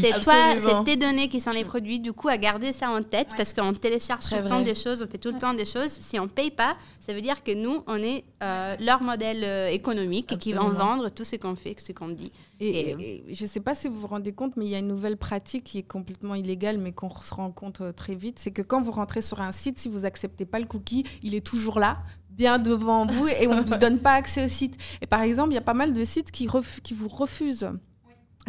c'est 0.00 0.20
toi 0.22 0.34
c'est- 0.60 0.84
tes 0.84 0.96
données 0.96 1.28
qui 1.28 1.40
sont 1.40 1.50
les 1.50 1.64
produits. 1.64 1.98
Du 1.98 2.12
coup, 2.12 2.28
à 2.28 2.36
garder 2.36 2.72
ça 2.72 2.90
en 2.90 3.02
tête 3.02 3.30
parce 3.36 3.52
qu'on 3.52 3.72
télécharge 3.72 4.20
Très 4.22 4.36
tout 4.36 4.42
le 4.44 4.48
temps 4.48 4.60
des 4.62 4.74
choses, 4.76 5.02
on 5.02 5.10
fait 5.10 5.18
tout 5.18 5.32
le 5.32 5.38
temps 5.38 5.54
des 5.54 5.64
choses. 5.64 5.88
Si 5.90 6.20
on 6.20 6.28
paye 6.28 6.50
pas, 6.52 6.76
ça 7.00 7.12
veut 7.14 7.22
dire 7.22 7.42
que 7.42 7.52
nous, 7.52 7.82
on 7.88 7.96
est 7.96 8.22
euh, 8.44 8.76
leur 8.78 9.02
modèle 9.02 9.42
euh, 9.42 9.68
économique 9.70 10.30
et 10.32 10.36
qui 10.36 10.52
Absolument. 10.52 10.78
vendre 10.78 11.08
tout 11.08 11.24
ce 11.24 11.34
qu'on 11.36 11.56
fait, 11.56 11.74
ce 11.80 11.90
qu'on 11.92 12.10
dit. 12.10 12.30
Et, 12.60 12.68
Et- 12.68 12.90
et- 12.90 13.24
et 13.30 13.34
je 13.34 13.44
ne 13.44 13.48
sais 13.48 13.60
pas 13.60 13.74
si 13.74 13.88
vous 13.88 13.98
vous 13.98 14.06
rendez 14.06 14.32
compte, 14.32 14.56
mais 14.56 14.66
il 14.66 14.70
y 14.70 14.74
a 14.76 14.78
une 14.78 14.86
nouvelle 14.88 15.16
pratique 15.16 15.64
qui 15.64 15.78
est 15.78 15.82
complètement 15.88 16.34
illégale, 16.36 16.78
mais 16.78 16.92
qu'on 16.92 17.10
se 17.22 17.34
rend 17.34 17.50
compte 17.50 17.80
euh, 17.80 17.92
très 17.92 18.14
vite. 18.14 18.38
C'est 18.38 18.52
que 18.52 18.62
quand 18.62 18.82
vous 18.82 18.92
rentrez 18.92 19.22
sur 19.22 19.40
un 19.40 19.52
site, 19.52 19.78
si 19.80 19.88
vous 19.88 20.04
acceptez 20.04 20.44
pas 20.44 20.60
le 20.60 20.66
cookie, 20.66 21.04
il 21.24 21.34
est 21.34 21.44
toujours 21.44 21.80
là, 21.80 21.98
bien 22.38 22.58
devant 22.58 23.04
vous, 23.04 23.26
et 23.26 23.46
on 23.48 23.54
ne 23.56 23.62
vous 23.62 23.76
donne 23.80 23.98
pas 23.98 24.12
accès 24.12 24.44
au 24.44 24.48
site. 24.48 24.76
Et 25.02 25.06
par 25.06 25.22
exemple, 25.22 25.50
il 25.50 25.54
y 25.56 25.58
a 25.58 25.62
pas 25.62 25.74
mal 25.74 25.92
de 25.92 26.04
sites 26.04 26.30
qui, 26.30 26.46
ref- 26.46 26.80
qui 26.82 26.94
vous 26.94 27.08
refusent 27.08 27.68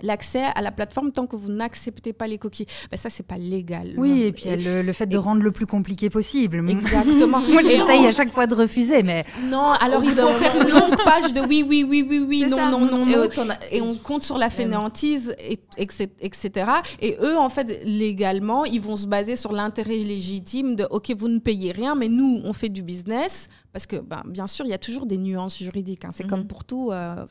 l'accès 0.02 0.44
à 0.56 0.62
la 0.62 0.72
plateforme 0.72 1.12
tant 1.12 1.28
que 1.28 1.36
vous 1.36 1.52
n'acceptez 1.52 2.14
pas 2.14 2.26
les 2.26 2.38
cookies. 2.38 2.66
Ben, 2.90 2.96
ça, 2.96 3.10
c'est 3.10 3.26
pas 3.26 3.36
légal. 3.36 3.96
Oui, 3.98 4.22
et 4.22 4.32
puis 4.32 4.48
a 4.48 4.56
le, 4.56 4.82
le 4.82 4.94
fait 4.94 5.08
de 5.08 5.16
et- 5.16 5.18
rendre 5.18 5.42
le 5.42 5.52
plus 5.52 5.66
compliqué 5.66 6.10
possible. 6.10 6.64
Exactement. 6.70 7.42
Moi, 7.42 7.62
Et 7.64 7.66
j'essaye 7.66 8.06
à 8.08 8.14
chaque 8.14 8.32
fois 8.32 8.48
de 8.48 8.56
refuser, 8.56 9.04
mais 9.04 9.26
Non, 9.50 9.72
alors 9.82 10.02
il 10.02 10.12
faut 10.12 10.28
faire 10.36 10.56
une 10.62 10.70
longue 10.70 10.96
page 11.04 11.34
de 11.34 11.42
oui, 11.42 11.66
oui, 11.68 11.86
oui, 11.86 12.06
oui, 12.08 12.26
oui, 12.26 12.46
non, 12.50 12.56
ça. 12.56 12.72
non, 12.72 12.80
non, 12.86 13.06
Et 13.08 13.16
non. 13.18 13.24
autant- 13.24 13.48
et 13.74 13.82
on 13.82 13.94
compte 13.96 14.24
sur 14.24 14.38
la 14.38 14.50
fainéantise, 14.50 15.36
et, 15.38 15.60
etc., 15.78 16.08
etc. 16.22 16.72
Et 17.02 17.18
eux, 17.22 17.38
en 17.38 17.50
fait, 17.50 17.82
légalement, 17.84 18.64
ils 18.64 18.80
vont 18.80 18.96
se 18.96 19.08
baser 19.08 19.36
sur 19.36 19.52
l'intérêt 19.52 19.98
légitime 19.98 20.78
de 20.78 20.88
OK, 20.92 21.14
vous 21.18 21.28
ne 21.28 21.40
payez 21.40 21.74
rien, 21.74 21.96
mais 21.96 22.08
nous, 22.08 22.40
on 22.46 22.54
fait 22.54 22.70
du 22.70 22.84
business. 22.84 23.50
Parce 23.72 23.86
que, 23.86 23.98
ben, 23.98 24.24
bien 24.28 24.48
sûr, 24.48 24.66
il 24.66 24.70
y 24.70 24.74
a 24.74 24.78
toujours 24.80 25.06
des 25.06 25.18
nuances 25.18 25.58
juridiques. 25.58 26.06
hein. 26.06 26.10
C'est 26.14 26.24
Mhm. 26.24 26.30
comme 26.30 26.48
pour 26.48 26.64
tout. 26.64 26.90
euh, 26.92 27.26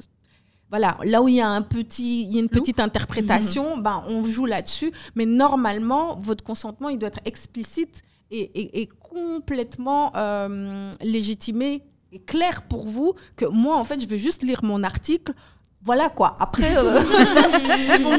voilà, 0.70 0.98
là 1.04 1.22
où 1.22 1.28
il 1.28 1.36
y 1.36 1.40
a 1.40 1.48
un 1.48 1.62
petit, 1.62 2.22
il 2.24 2.32
y 2.32 2.36
a 2.36 2.40
une 2.40 2.48
petite 2.50 2.78
interprétation, 2.78 3.78
ben, 3.78 4.04
on 4.06 4.22
joue 4.24 4.44
là-dessus. 4.46 4.92
Mais 5.14 5.24
normalement, 5.24 6.16
votre 6.18 6.44
consentement, 6.44 6.90
il 6.90 6.98
doit 6.98 7.08
être 7.08 7.20
explicite 7.24 8.02
et, 8.30 8.40
et- 8.40 8.82
et 8.82 8.86
complètement 8.86 10.12
euh, 10.16 10.90
légitimé 11.00 11.82
et 12.12 12.18
clair 12.20 12.62
pour 12.62 12.84
vous 12.86 13.14
que 13.36 13.46
moi, 13.46 13.76
en 13.78 13.84
fait, 13.84 14.00
je 14.00 14.06
veux 14.06 14.16
juste 14.18 14.42
lire 14.42 14.62
mon 14.62 14.82
article. 14.82 15.32
Voilà 15.84 16.08
quoi. 16.10 16.36
Après, 16.40 16.76
euh, 16.76 17.00
c'est 17.86 18.02
bon. 18.02 18.10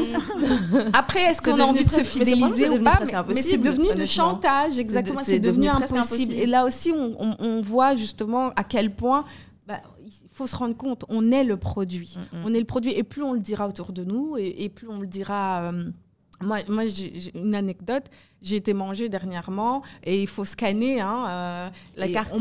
Après, 0.92 1.20
est-ce 1.24 1.42
qu'on 1.42 1.58
a 1.60 1.64
envie 1.64 1.84
de 1.84 1.90
se 1.90 2.00
fidéliser 2.00 2.68
ou 2.70 2.82
pas 2.82 2.98
Mais, 3.28 3.42
c'est 3.42 3.58
devenu 3.58 3.94
du 3.94 4.06
chantage, 4.06 4.78
exactement. 4.78 5.20
C'est 5.24 5.38
devenu, 5.38 5.68
impossible. 5.68 5.98
impossible. 5.98 6.32
Et 6.34 6.46
là 6.46 6.64
aussi, 6.64 6.92
on, 6.92 7.14
on- 7.20 7.36
on 7.38 7.60
voit 7.60 7.94
justement 7.94 8.48
à 8.56 8.64
quel 8.64 8.90
point 8.94 9.24
bah, 9.66 9.80
il 10.04 10.10
faut 10.32 10.46
se 10.46 10.56
rendre 10.56 10.76
compte, 10.76 11.04
on 11.08 11.30
est 11.30 11.44
le 11.44 11.56
produit. 11.58 12.16
Mm, 12.32 12.38
mm. 12.38 12.42
On 12.46 12.54
est 12.54 12.58
le 12.60 12.64
produit. 12.64 12.92
Et 12.92 13.02
plus 13.04 13.22
on 13.22 13.34
le 13.34 13.40
dira 13.40 13.68
autour 13.68 13.92
de 13.92 14.04
nous, 14.04 14.36
et, 14.38 14.64
et 14.64 14.68
plus 14.68 14.88
on 14.88 14.98
le 14.98 15.06
dira 15.06 15.70
euh, 15.70 15.84
moi, 16.42 16.58
moi 16.68 16.86
j'ai 16.86 17.30
une 17.34 17.54
anecdote. 17.54 18.04
J'ai 18.42 18.56
été 18.56 18.72
manger 18.72 19.08
dernièrement 19.10 19.82
et 20.02 20.22
il 20.22 20.26
faut 20.26 20.46
scanner 20.46 21.00
hein, 21.00 21.26
euh, 21.28 21.68
la 21.96 22.08
carte. 22.08 22.34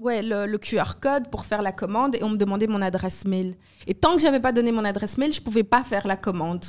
ouais, 0.00 0.22
le, 0.22 0.58
QR 0.58 0.98
code 1.00 1.30
pour 1.30 1.44
faire 1.44 1.62
la 1.62 1.70
commande 1.70 2.16
et 2.16 2.24
on 2.24 2.30
me 2.30 2.36
demandait 2.36 2.66
mon 2.66 2.82
adresse 2.82 3.24
mail. 3.24 3.54
Et 3.86 3.94
tant 3.94 4.16
que 4.16 4.20
j'avais 4.20 4.40
pas 4.40 4.52
donné 4.52 4.72
mon 4.72 4.84
adresse 4.84 5.18
mail, 5.18 5.32
je 5.32 5.40
pouvais 5.40 5.62
pas 5.62 5.84
faire 5.84 6.06
la 6.06 6.16
commande. 6.16 6.64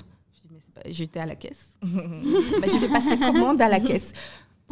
J'étais 0.87 1.19
à 1.19 1.25
la 1.25 1.35
caisse. 1.35 1.73
bah, 1.81 2.67
je 2.67 2.77
vais 2.77 2.87
passer 2.87 3.17
commande 3.17 3.61
à 3.61 3.67
la 3.67 3.79
caisse. 3.79 4.13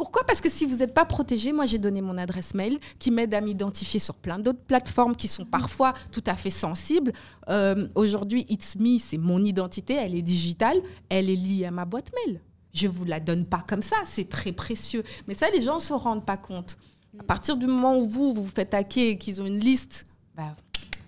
Pourquoi? 0.00 0.24
Parce 0.24 0.40
que 0.40 0.48
si 0.48 0.64
vous 0.64 0.76
n'êtes 0.76 0.94
pas 0.94 1.04
protégé, 1.04 1.52
moi 1.52 1.66
j'ai 1.66 1.76
donné 1.76 2.00
mon 2.00 2.16
adresse 2.16 2.54
mail 2.54 2.78
qui 2.98 3.10
m'aide 3.10 3.34
à 3.34 3.42
m'identifier 3.42 4.00
sur 4.00 4.14
plein 4.14 4.38
d'autres 4.38 4.62
plateformes 4.62 5.14
qui 5.14 5.28
sont 5.28 5.44
parfois 5.44 5.92
tout 6.10 6.24
à 6.24 6.36
fait 6.36 6.48
sensibles. 6.48 7.12
Euh, 7.50 7.86
aujourd'hui, 7.94 8.46
It's 8.48 8.76
Me, 8.76 8.96
c'est 8.98 9.18
mon 9.18 9.44
identité, 9.44 9.92
elle 9.92 10.14
est 10.14 10.22
digitale, 10.22 10.80
elle 11.10 11.28
est 11.28 11.36
liée 11.36 11.66
à 11.66 11.70
ma 11.70 11.84
boîte 11.84 12.12
mail. 12.14 12.40
Je 12.72 12.86
ne 12.86 12.92
vous 12.92 13.04
la 13.04 13.20
donne 13.20 13.44
pas 13.44 13.62
comme 13.68 13.82
ça, 13.82 13.96
c'est 14.06 14.30
très 14.30 14.52
précieux. 14.52 15.04
Mais 15.28 15.34
ça, 15.34 15.50
les 15.50 15.60
gens 15.60 15.74
ne 15.74 15.80
se 15.80 15.92
rendent 15.92 16.24
pas 16.24 16.38
compte. 16.38 16.78
À 17.18 17.22
partir 17.22 17.58
du 17.58 17.66
moment 17.66 17.98
où 17.98 18.06
vous, 18.06 18.32
vous, 18.32 18.44
vous 18.44 18.50
faites 18.50 18.72
hacker 18.72 19.06
et 19.06 19.18
qu'ils 19.18 19.42
ont 19.42 19.46
une 19.46 19.60
liste, 19.60 20.06
bah, 20.34 20.56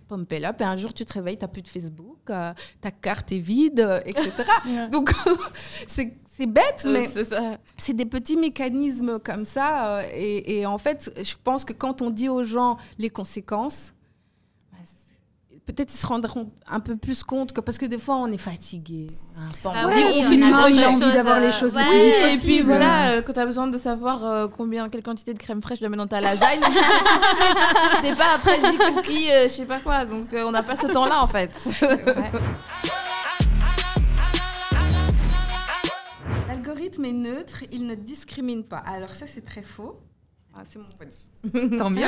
pump 0.07 0.31
up, 0.35 0.61
et 0.61 0.65
un 0.65 0.77
jour 0.77 0.93
tu 0.93 1.07
te 1.07 1.15
réveilles, 1.15 1.39
tu 1.39 1.45
n'as 1.45 1.49
plus 1.49 1.63
de 1.63 1.69
Facebook, 1.69 2.19
euh, 2.29 2.53
ta 2.83 2.91
carte 2.91 3.33
est 3.33 3.39
vide, 3.39 3.81
euh, 3.81 4.01
etc. 4.05 4.33
Donc, 4.93 5.11
c'est 5.89 6.19
c'est 6.43 6.47
bête, 6.47 6.87
mais 6.87 7.09
c'est 7.77 7.93
des 7.93 8.07
petits 8.07 8.37
mécanismes 8.37 9.19
comme 9.21 9.45
ça. 9.45 9.99
Euh, 9.99 10.03
et, 10.15 10.67
en 10.67 10.79
fait, 10.79 11.13
je 11.23 11.35
pense 11.43 11.65
que 11.65 11.73
quand 11.73 12.03
on 12.03 12.11
dit 12.11 12.29
aux 12.29 12.43
gens 12.43 12.79
les 12.99 13.11
conséquences, 13.11 13.95
bah, 14.73 14.79
peut-être 15.67 15.95
ils 15.95 15.99
se 15.99 16.07
rendront 16.07 16.51
un 16.67 16.81
peu 16.81 16.97
plus 16.97 17.23
compte 17.23 17.53
que 17.53 17.61
parce 17.61 17.79
que 17.79 17.87
des 17.87 17.99
fois 17.99 18.17
on 18.17 18.27
est 18.33 18.39
fatigué. 18.39 19.11
Hein, 19.37 19.49
ah 19.65 19.87
on, 19.87 19.91
fait 19.91 20.43
a 20.43 20.59
envie 20.65 21.13
d'avoir 21.13 21.39
les 21.39 21.53
choses. 21.53 21.75
oui, 21.77 22.13
et 22.33 22.39
puis 22.39 22.61
voilà, 22.63 23.13
euh, 23.13 23.23
quand 23.23 23.35
tu 23.35 23.41
as 23.41 23.47
besoin 23.47 23.69
de 23.69 23.79
savoir 23.79 24.25
euh, 24.25 24.49
combien, 24.49 24.89
quelle 24.89 25.03
quantité 25.03 25.33
de 25.35 25.39
crème 25.39 25.63
fraîche 25.63 25.79
tu 25.79 25.85
dois 25.85 25.91
mettre 25.91 26.03
dans 26.03 26.09
ta 26.09 26.21
lasagne, 26.29 26.61
c'est 28.03 28.17
pas 28.17 28.35
après 28.35 28.61
10 28.61 28.79
cookies, 28.79 29.29
je 29.45 29.49
sais 29.49 29.65
pas 29.65 29.79
quoi. 29.79 30.05
Donc 30.05 30.29
on 30.33 30.51
n'a 30.51 30.65
pas 30.65 30.75
ce 30.75 30.89
temps-là 30.89 31.23
en 31.23 31.29
fait. 31.29 31.53
L'algorithme 36.63 37.05
est 37.07 37.13
neutre, 37.13 37.65
il 37.73 37.89
ne 37.89 37.97
discrimine 37.97 38.63
pas. 38.63 38.79
Alors 38.79 39.11
ça, 39.11 39.27
c'est 39.27 39.45
très 39.45 39.63
faux. 39.63 40.01
Ah, 40.55 40.63
c'est 40.69 40.79
mon 40.79 40.85
point 40.97 41.07
de 41.07 41.59
vue. 41.71 41.77
Tant 41.77 41.91
mieux. 41.91 42.03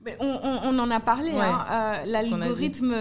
Mais 0.00 0.16
on, 0.20 0.78
en 0.78 0.90
a 0.90 1.00
parlé. 1.00 1.32
Hein. 1.32 1.66
Euh, 1.70 2.04
l'algorithme 2.06 2.94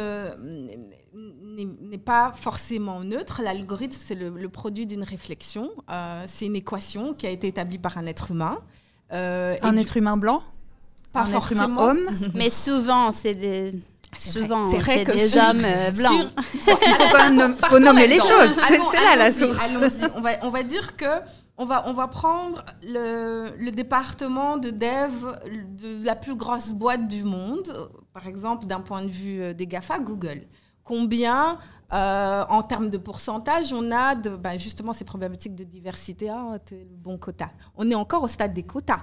n'est 1.53 1.97
pas 1.97 2.33
forcément 2.33 2.99
neutre. 2.99 3.41
L'algorithme, 3.41 3.97
c'est 3.97 4.15
le, 4.15 4.49
produit 4.49 4.87
d'une 4.87 5.03
réflexion. 5.03 5.69
Euh, 5.89 6.23
c'est 6.27 6.47
une 6.47 6.57
équation 6.57 7.13
qui 7.13 7.25
a 7.25 7.29
été 7.29 7.47
établie 7.47 7.77
par 7.77 7.97
un 7.97 8.07
être 8.07 8.31
humain. 8.31 8.57
Euh, 9.13 9.55
un 9.61 9.77
être 9.77 9.95
humain 9.95 10.17
blanc? 10.17 10.43
Pas 11.13 11.23
forcément. 11.25 11.81
homme? 11.81 12.09
Mais 12.33 12.49
souvent, 12.49 13.13
c'est 13.13 13.35
des 13.35 13.73
Souvent, 14.17 14.65
c'est 14.69 14.79
vrai 14.79 15.03
que 15.03 15.11
des 15.11 15.37
hommes 15.37 15.63
euh, 15.63 15.91
blancs. 15.91 16.29
Parce 16.65 16.79
qu'il 16.79 16.93
faut 16.93 17.15
quand 17.15 17.31
même 17.31 17.55
faut 17.69 17.79
nommer 17.79 18.07
les 18.07 18.19
choses. 18.19 18.59
C'est 18.67 19.03
là 19.03 19.15
la 19.15 19.31
source. 19.31 19.59
On 20.15 20.21
va, 20.21 20.31
on 20.41 20.49
va 20.49 20.63
dire 20.63 20.95
que 20.95 21.05
on 21.57 21.65
va, 21.65 21.87
on 21.87 21.93
va 21.93 22.07
prendre 22.07 22.63
le, 22.83 23.49
le, 23.57 23.71
département 23.71 24.57
de 24.57 24.69
dev 24.69 25.11
de 25.47 26.05
la 26.05 26.15
plus 26.15 26.35
grosse 26.35 26.71
boîte 26.71 27.07
du 27.07 27.23
monde, 27.23 27.89
par 28.13 28.27
exemple 28.27 28.67
d'un 28.67 28.79
point 28.79 29.03
de 29.03 29.09
vue 29.09 29.41
euh, 29.41 29.53
des 29.53 29.65
GAFA, 29.65 29.99
Google. 29.99 30.41
Combien, 30.83 31.57
euh, 31.93 32.45
en 32.47 32.63
termes 32.63 32.89
de 32.89 32.97
pourcentage, 32.97 33.73
on 33.73 33.91
a 33.91 34.15
de, 34.15 34.29
bah, 34.29 34.57
justement 34.57 34.93
ces 34.93 35.03
problématiques 35.03 35.55
de 35.55 35.63
diversité, 35.63 36.29
ah, 36.29 36.57
le 36.71 36.95
bon 36.95 37.17
quota. 37.17 37.49
On 37.75 37.89
est 37.89 37.95
encore 37.95 38.23
au 38.23 38.27
stade 38.27 38.53
des 38.53 38.63
quotas. 38.63 39.01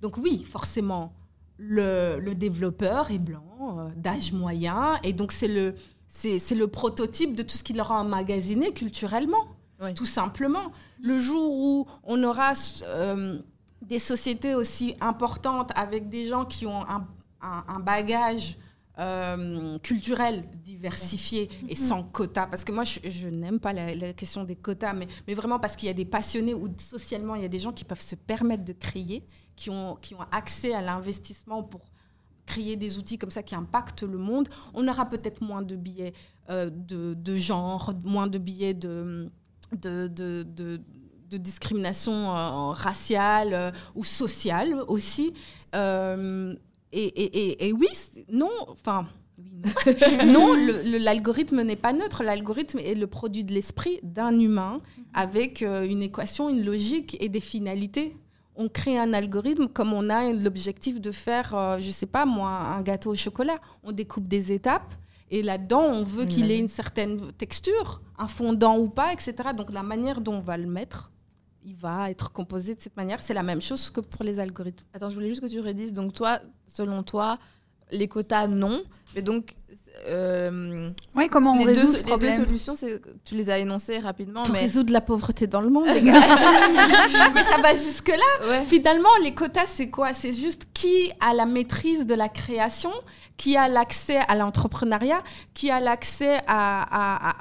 Donc 0.00 0.16
oui, 0.16 0.42
forcément, 0.42 1.12
le, 1.60 2.32
développeur 2.34 3.10
est 3.10 3.18
blanc, 3.18 3.44
euh, 3.60 3.88
d'âge 3.96 4.32
moyen, 4.32 4.98
et 5.02 5.12
donc 5.12 5.30
c'est 5.32 5.48
le, 5.48 5.74
c'est, 6.08 6.54
le 6.54 6.66
prototype 6.66 7.36
de 7.36 7.42
tout 7.42 7.56
ce 7.56 7.62
qu'il 7.62 7.80
aura 7.80 8.00
emmagasiné 8.00 8.72
culturellement, 8.72 9.46
tout 9.94 10.06
simplement. 10.06 10.72
Le 11.02 11.18
jour 11.18 11.52
où 11.52 11.86
on 12.04 12.22
aura 12.24 12.52
euh, 12.84 13.38
des 13.82 13.98
sociétés 13.98 14.54
aussi 14.54 14.94
importantes 15.00 15.70
avec 15.74 16.10
des 16.10 16.26
gens 16.26 16.44
qui 16.44 16.66
ont 16.66 16.84
un, 16.86 17.80
bagage 17.80 18.58
euh, 18.98 19.78
culturel 19.78 20.44
diversifié 20.62 21.48
et 21.70 21.74
sans 21.74 22.02
quotas. 22.02 22.46
Parce 22.46 22.64
que 22.64 22.72
moi, 22.72 22.84
je, 22.84 23.28
n'aime 23.28 23.58
pas 23.58 23.72
la, 23.72 23.94
la, 23.94 24.12
question 24.12 24.44
des 24.44 24.56
quotas, 24.56 24.92
mais, 24.92 25.08
mais 25.26 25.32
vraiment 25.32 25.58
parce 25.58 25.76
qu'il 25.76 25.86
y 25.86 25.90
a 25.90 25.94
des 25.94 26.04
passionnés 26.04 26.52
ou 26.52 26.68
socialement, 26.76 27.34
il 27.34 27.42
y 27.42 27.46
a 27.46 27.48
des 27.48 27.60
gens 27.60 27.72
qui 27.72 27.84
peuvent 27.84 28.02
se 28.02 28.16
permettre 28.16 28.64
de 28.66 28.74
créer 28.74 29.24
qui 29.60 29.68
ont, 29.68 29.96
qui 30.00 30.14
ont 30.14 30.24
accès 30.32 30.72
à 30.72 30.80
l'investissement 30.80 31.62
pour 31.62 31.82
créer 32.46 32.76
des 32.76 32.96
outils 32.96 33.18
comme 33.18 33.30
ça 33.30 33.42
qui 33.42 33.54
impactent 33.54 34.04
le 34.04 34.16
monde, 34.16 34.48
on 34.72 34.88
aura 34.88 35.04
peut-être 35.04 35.42
moins 35.42 35.60
de 35.60 35.76
billets 35.76 36.14
euh, 36.48 36.70
de, 36.70 37.12
de, 37.12 37.36
genre, 37.36 37.92
moins 38.02 38.26
de 38.26 38.38
billets 38.38 38.72
de, 38.72 39.28
de, 39.76 40.08
de, 40.08 40.44
de 40.44 41.36
discrimination 41.36 42.34
euh, 42.34 42.70
raciale 42.70 43.52
euh, 43.52 43.70
ou 43.94 44.02
sociale 44.02 44.82
aussi. 44.88 45.34
et, 45.74 46.56
et, 46.92 47.68
et, 47.68 47.72
oui, 47.74 47.88
non, 48.32 48.50
enfin... 48.66 49.06
non, 50.26 50.54
l'algorithme 50.84 51.60
n'est 51.60 51.76
pas 51.76 51.92
neutre. 51.92 52.22
L'algorithme 52.22 52.78
est 52.78 52.94
le 52.94 53.06
produit 53.06 53.44
de 53.44 53.52
l'esprit 53.52 54.00
d'un 54.02 54.40
humain 54.40 54.80
avec 55.12 55.60
une 55.60 56.02
équation, 56.02 56.48
une 56.48 56.64
logique 56.64 57.18
et 57.22 57.28
des 57.28 57.40
finalités 57.40 58.16
on 58.60 58.68
crée 58.68 58.98
un 58.98 59.14
algorithme 59.14 59.68
comme 59.68 59.92
on 59.92 60.10
a 60.10 60.32
l'objectif 60.32 61.00
de 61.00 61.10
faire, 61.10 61.54
euh, 61.54 61.78
je 61.78 61.90
sais 61.90 62.06
pas 62.06 62.26
moi, 62.26 62.50
un 62.50 62.82
gâteau 62.82 63.10
au 63.10 63.14
chocolat. 63.14 63.58
On 63.82 63.90
découpe 63.90 64.28
des 64.28 64.52
étapes 64.52 64.94
et 65.30 65.42
là-dedans, 65.42 65.82
on 65.82 66.04
veut 66.04 66.26
qu'il 66.26 66.50
ait 66.50 66.58
une 66.58 66.68
certaine 66.68 67.32
texture, 67.32 68.02
un 68.18 68.28
fondant 68.28 68.78
ou 68.78 68.88
pas, 68.88 69.12
etc. 69.12 69.34
Donc 69.56 69.72
la 69.72 69.82
manière 69.82 70.20
dont 70.20 70.34
on 70.34 70.40
va 70.40 70.58
le 70.58 70.66
mettre, 70.66 71.10
il 71.64 71.74
va 71.74 72.10
être 72.10 72.32
composé 72.32 72.74
de 72.74 72.80
cette 72.80 72.96
manière. 72.96 73.20
C'est 73.20 73.34
la 73.34 73.42
même 73.42 73.62
chose 73.62 73.88
que 73.90 74.00
pour 74.00 74.24
les 74.24 74.38
algorithmes. 74.38 74.84
Attends, 74.92 75.08
je 75.08 75.14
voulais 75.14 75.28
juste 75.28 75.40
que 75.40 75.46
tu 75.46 75.60
redises. 75.60 75.92
Donc 75.92 76.12
toi, 76.12 76.40
selon 76.66 77.02
toi, 77.02 77.38
les 77.90 78.08
quotas, 78.08 78.46
non. 78.46 78.82
Mais 79.14 79.22
donc, 79.22 79.54
euh, 80.08 80.90
oui, 81.14 81.28
comment 81.28 81.52
on 81.52 81.64
résout 81.64 81.92
ce 81.92 82.02
problème 82.02 82.30
Les 82.30 82.36
deux 82.38 82.44
solutions, 82.44 82.74
tu 83.24 83.34
les 83.34 83.50
as 83.50 83.58
énoncées 83.58 83.98
rapidement. 83.98 84.42
Pour 84.42 84.52
mais... 84.52 84.60
résoudre 84.60 84.92
la 84.92 85.00
pauvreté 85.00 85.46
dans 85.46 85.60
le 85.60 85.70
monde, 85.70 85.86
les 85.94 86.02
gars. 86.02 86.20
mais 87.34 87.42
ça 87.44 87.60
va 87.60 87.74
jusque-là. 87.74 88.62
Finalement, 88.64 89.08
les 89.22 89.34
quotas, 89.34 89.66
c'est 89.66 89.90
quoi? 89.90 90.12
C'est 90.12 90.32
juste 90.32 90.68
qui 90.72 91.12
a 91.20 91.34
la 91.34 91.46
maîtrise 91.46 92.06
de 92.06 92.14
la 92.14 92.28
création, 92.28 92.92
qui 93.36 93.56
a 93.56 93.68
l'accès 93.68 94.20
à 94.28 94.34
l'entrepreneuriat, 94.34 95.22
qui 95.54 95.70
a 95.70 95.80
l'accès 95.80 96.38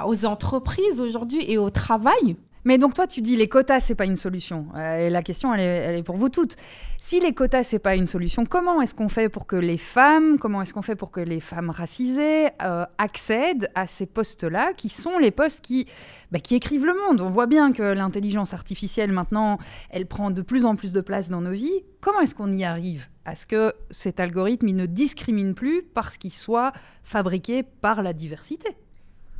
aux 0.05 0.25
entreprises 0.25 1.01
aujourd'hui 1.01 1.43
et 1.51 1.57
au 1.57 1.69
travail? 1.69 2.37
Mais 2.69 2.77
donc 2.77 2.93
toi, 2.93 3.07
tu 3.07 3.23
dis 3.23 3.35
les 3.35 3.49
quotas, 3.49 3.79
c'est 3.79 3.95
pas 3.95 4.05
une 4.05 4.15
solution. 4.15 4.67
Euh, 4.75 5.07
et 5.07 5.09
la 5.09 5.23
question, 5.23 5.51
elle 5.55 5.95
est, 5.95 6.03
pour 6.03 6.17
vous 6.17 6.29
toutes. 6.29 6.55
Si 6.99 7.19
les 7.19 7.33
quotas, 7.33 7.63
c'est 7.63 7.79
pas 7.79 7.95
une 7.95 8.05
solution, 8.05 8.45
comment 8.45 8.79
est-ce 8.79 8.93
qu'on 8.93 9.09
fait 9.09 9.27
pour 9.27 9.47
que 9.47 9.55
les 9.55 9.79
femmes, 9.79 10.37
comment 10.37 10.61
est-ce 10.61 10.75
qu'on 10.75 10.83
fait 10.83 10.95
pour 10.95 11.09
que 11.09 11.19
les 11.19 11.39
femmes 11.39 11.71
racisées 11.71 12.49
euh, 12.61 12.85
accèdent 12.99 13.71
à 13.73 13.87
ces 13.87 14.05
postes-là, 14.05 14.73
qui 14.73 14.89
sont 14.89 15.17
les 15.17 15.31
postes 15.31 15.61
qui, 15.61 15.87
bah, 16.31 16.37
qui 16.37 16.53
écrivent 16.53 16.85
le 16.85 16.93
monde? 17.07 17.21
On 17.21 17.31
voit 17.31 17.47
bien 17.47 17.71
que 17.71 17.81
l'intelligence 17.81 18.53
artificielle, 18.53 19.11
maintenant, 19.11 19.57
elle 19.89 20.05
prend 20.05 20.29
de 20.29 20.43
plus 20.43 20.63
en 20.63 20.75
plus 20.75 20.93
de 20.93 21.01
place 21.01 21.27
dans 21.27 21.41
nos 21.41 21.53
vies. 21.53 21.83
Comment 22.01 22.19
est-ce 22.19 22.35
qu'on 22.35 22.53
y 22.53 22.65
arrive 22.65 23.07
à 23.25 23.33
ce 23.33 23.47
que 23.47 23.73
cet 23.89 24.19
algorithme, 24.19 24.69
ne 24.69 24.85
discrimine 24.85 25.55
plus 25.55 25.81
parce 25.81 26.19
qu'il 26.19 26.31
soit 26.31 26.71
fabriqué 27.01 27.63
par 27.63 28.03
la 28.03 28.13
diversité? 28.13 28.77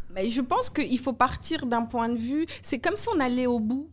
Mais 0.10 0.30
je 0.30 0.41
pense 0.41 0.70
qu'il 0.70 0.99
faut 0.99 1.14
partir 1.14 1.66
d'un 1.66 1.84
point 1.84 2.10
de 2.10 2.18
vue. 2.18 2.45
C'est 2.62 2.80
comme 2.80 2.95
si 2.95 3.07
on 3.16 3.20
allait 3.20 3.47
au 3.47 3.60
bout 3.60 3.89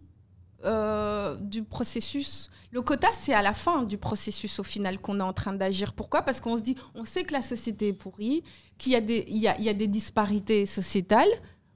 euh, 0.64 1.36
du 1.36 1.62
processus. 1.62 2.50
Le 2.72 2.82
quota, 2.82 3.08
c'est 3.18 3.34
à 3.34 3.42
la 3.42 3.52
fin 3.52 3.82
du 3.84 3.98
processus, 3.98 4.58
au 4.58 4.62
final, 4.62 4.98
qu'on 4.98 5.20
est 5.20 5.22
en 5.22 5.32
train 5.32 5.52
d'agir. 5.52 5.92
Pourquoi? 5.92 6.22
Parce 6.22 6.40
qu'on 6.40 6.56
se 6.56 6.62
dit, 6.62 6.76
on 6.94 7.04
sait 7.04 7.24
que 7.24 7.32
la 7.32 7.42
société 7.42 7.88
est 7.88 7.92
pourrie, 7.92 8.42
qu'il 8.78 8.92
y, 8.92 8.96
a 8.96 9.00
des, 9.00 9.24
il 9.28 9.38
y, 9.38 9.48
a, 9.48 9.56
il 9.58 9.64
y 9.64 9.68
a 9.68 9.74
des 9.74 9.86
disparités 9.86 10.66
sociétales, 10.66 11.28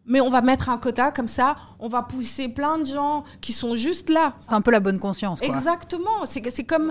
mais 0.04 0.20
on 0.20 0.28
va 0.28 0.42
mettre 0.42 0.68
un 0.68 0.78
quota 0.78 1.12
comme 1.12 1.28
ça, 1.28 1.56
on 1.78 1.88
va 1.88 2.02
pousser 2.02 2.48
plein 2.48 2.78
de 2.78 2.84
gens 2.84 3.24
qui 3.40 3.52
sont 3.52 3.76
juste 3.76 4.10
là. 4.10 4.34
C'est 4.38 4.52
un 4.52 4.60
peu 4.60 4.70
la 4.72 4.80
bonne 4.80 4.98
conscience. 4.98 5.40
Quoi. 5.40 5.48
Exactement. 5.48 6.24
C'est 6.24 6.64
comme 6.64 6.90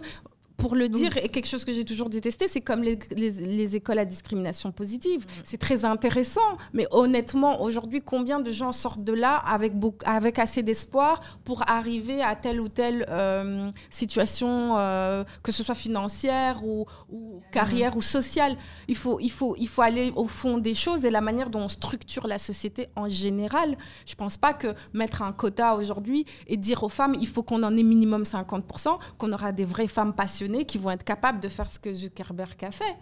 pour 0.60 0.76
le 0.76 0.90
dire, 0.90 1.18
et 1.18 1.30
quelque 1.30 1.48
chose 1.48 1.66
que 1.66 1.74
j'ai 1.74 1.86
toujours 1.86 2.10
détesté, 2.10 2.48
c'est 2.48 2.62
comme 2.62 2.84
les, 2.84 3.00
les- 3.16 3.32
les 3.32 3.76
écoles 3.76 3.98
à 4.00 4.06
discrimination 4.06 4.72
positive. 4.72 5.26
C'est 5.46 5.58
très 5.58 5.86
intéressant, 5.86 6.50
mais 6.74 6.86
honnêtement, 6.92 7.62
aujourd'hui, 7.64 8.02
combien 8.02 8.40
de 8.40 8.52
gens 8.52 8.72
sortent 8.72 9.04
de 9.04 9.14
là 9.14 9.36
avec, 9.38 9.74
beaucoup, 9.80 10.04
avec 10.06 10.38
assez 10.38 10.62
d'espoir 10.62 11.22
pour 11.46 11.64
arriver 11.70 12.22
à 12.22 12.36
telle 12.36 12.60
ou 12.60 12.68
telle 12.68 13.06
euh, 13.10 13.70
situation, 13.90 14.76
euh, 14.78 15.24
que 15.44 15.52
ce 15.52 15.64
soit 15.64 15.76
financière 15.76 16.62
ou, 16.66 16.86
ou 17.10 17.42
carrière 17.52 17.96
ou 17.96 18.02
sociale 18.02 18.56
il 18.88 18.96
faut, 18.98 19.20
il, 19.20 19.30
faut, 19.32 19.56
il 19.58 19.68
faut 19.68 19.82
aller 19.82 20.12
au 20.16 20.28
fond 20.28 20.58
des 20.58 20.74
choses 20.74 21.06
et 21.06 21.10
la 21.12 21.22
manière 21.22 21.50
dont 21.50 21.62
on 21.62 21.68
structure 21.68 22.28
la 22.28 22.38
société 22.38 22.88
en 22.96 23.08
général. 23.08 23.78
Je 24.06 24.16
pense 24.16 24.36
pas 24.38 24.54
que 24.54 24.68
mettre 24.94 25.22
un 25.22 25.32
quota 25.32 25.76
aujourd'hui 25.76 26.26
et 26.48 26.58
dire 26.58 26.84
aux 26.84 26.90
femmes, 26.90 27.16
il 27.20 27.28
faut 27.28 27.44
qu'on 27.44 27.64
en 27.64 27.76
ait 27.78 27.84
minimum 27.84 28.24
50%, 28.24 28.98
qu'on 29.18 29.32
aura 29.32 29.52
des 29.52 29.66
vraies 29.66 29.88
femmes 29.88 30.14
passionnées 30.14 30.49
qui 30.66 30.78
vont 30.78 30.92
être 30.92 31.04
capables 31.04 31.40
de 31.40 31.50
faire 31.50 31.70
ce 31.70 31.80
que 31.80 31.94
Zuckerberg 31.94 32.64
a 32.64 32.72
fait. 32.72 32.96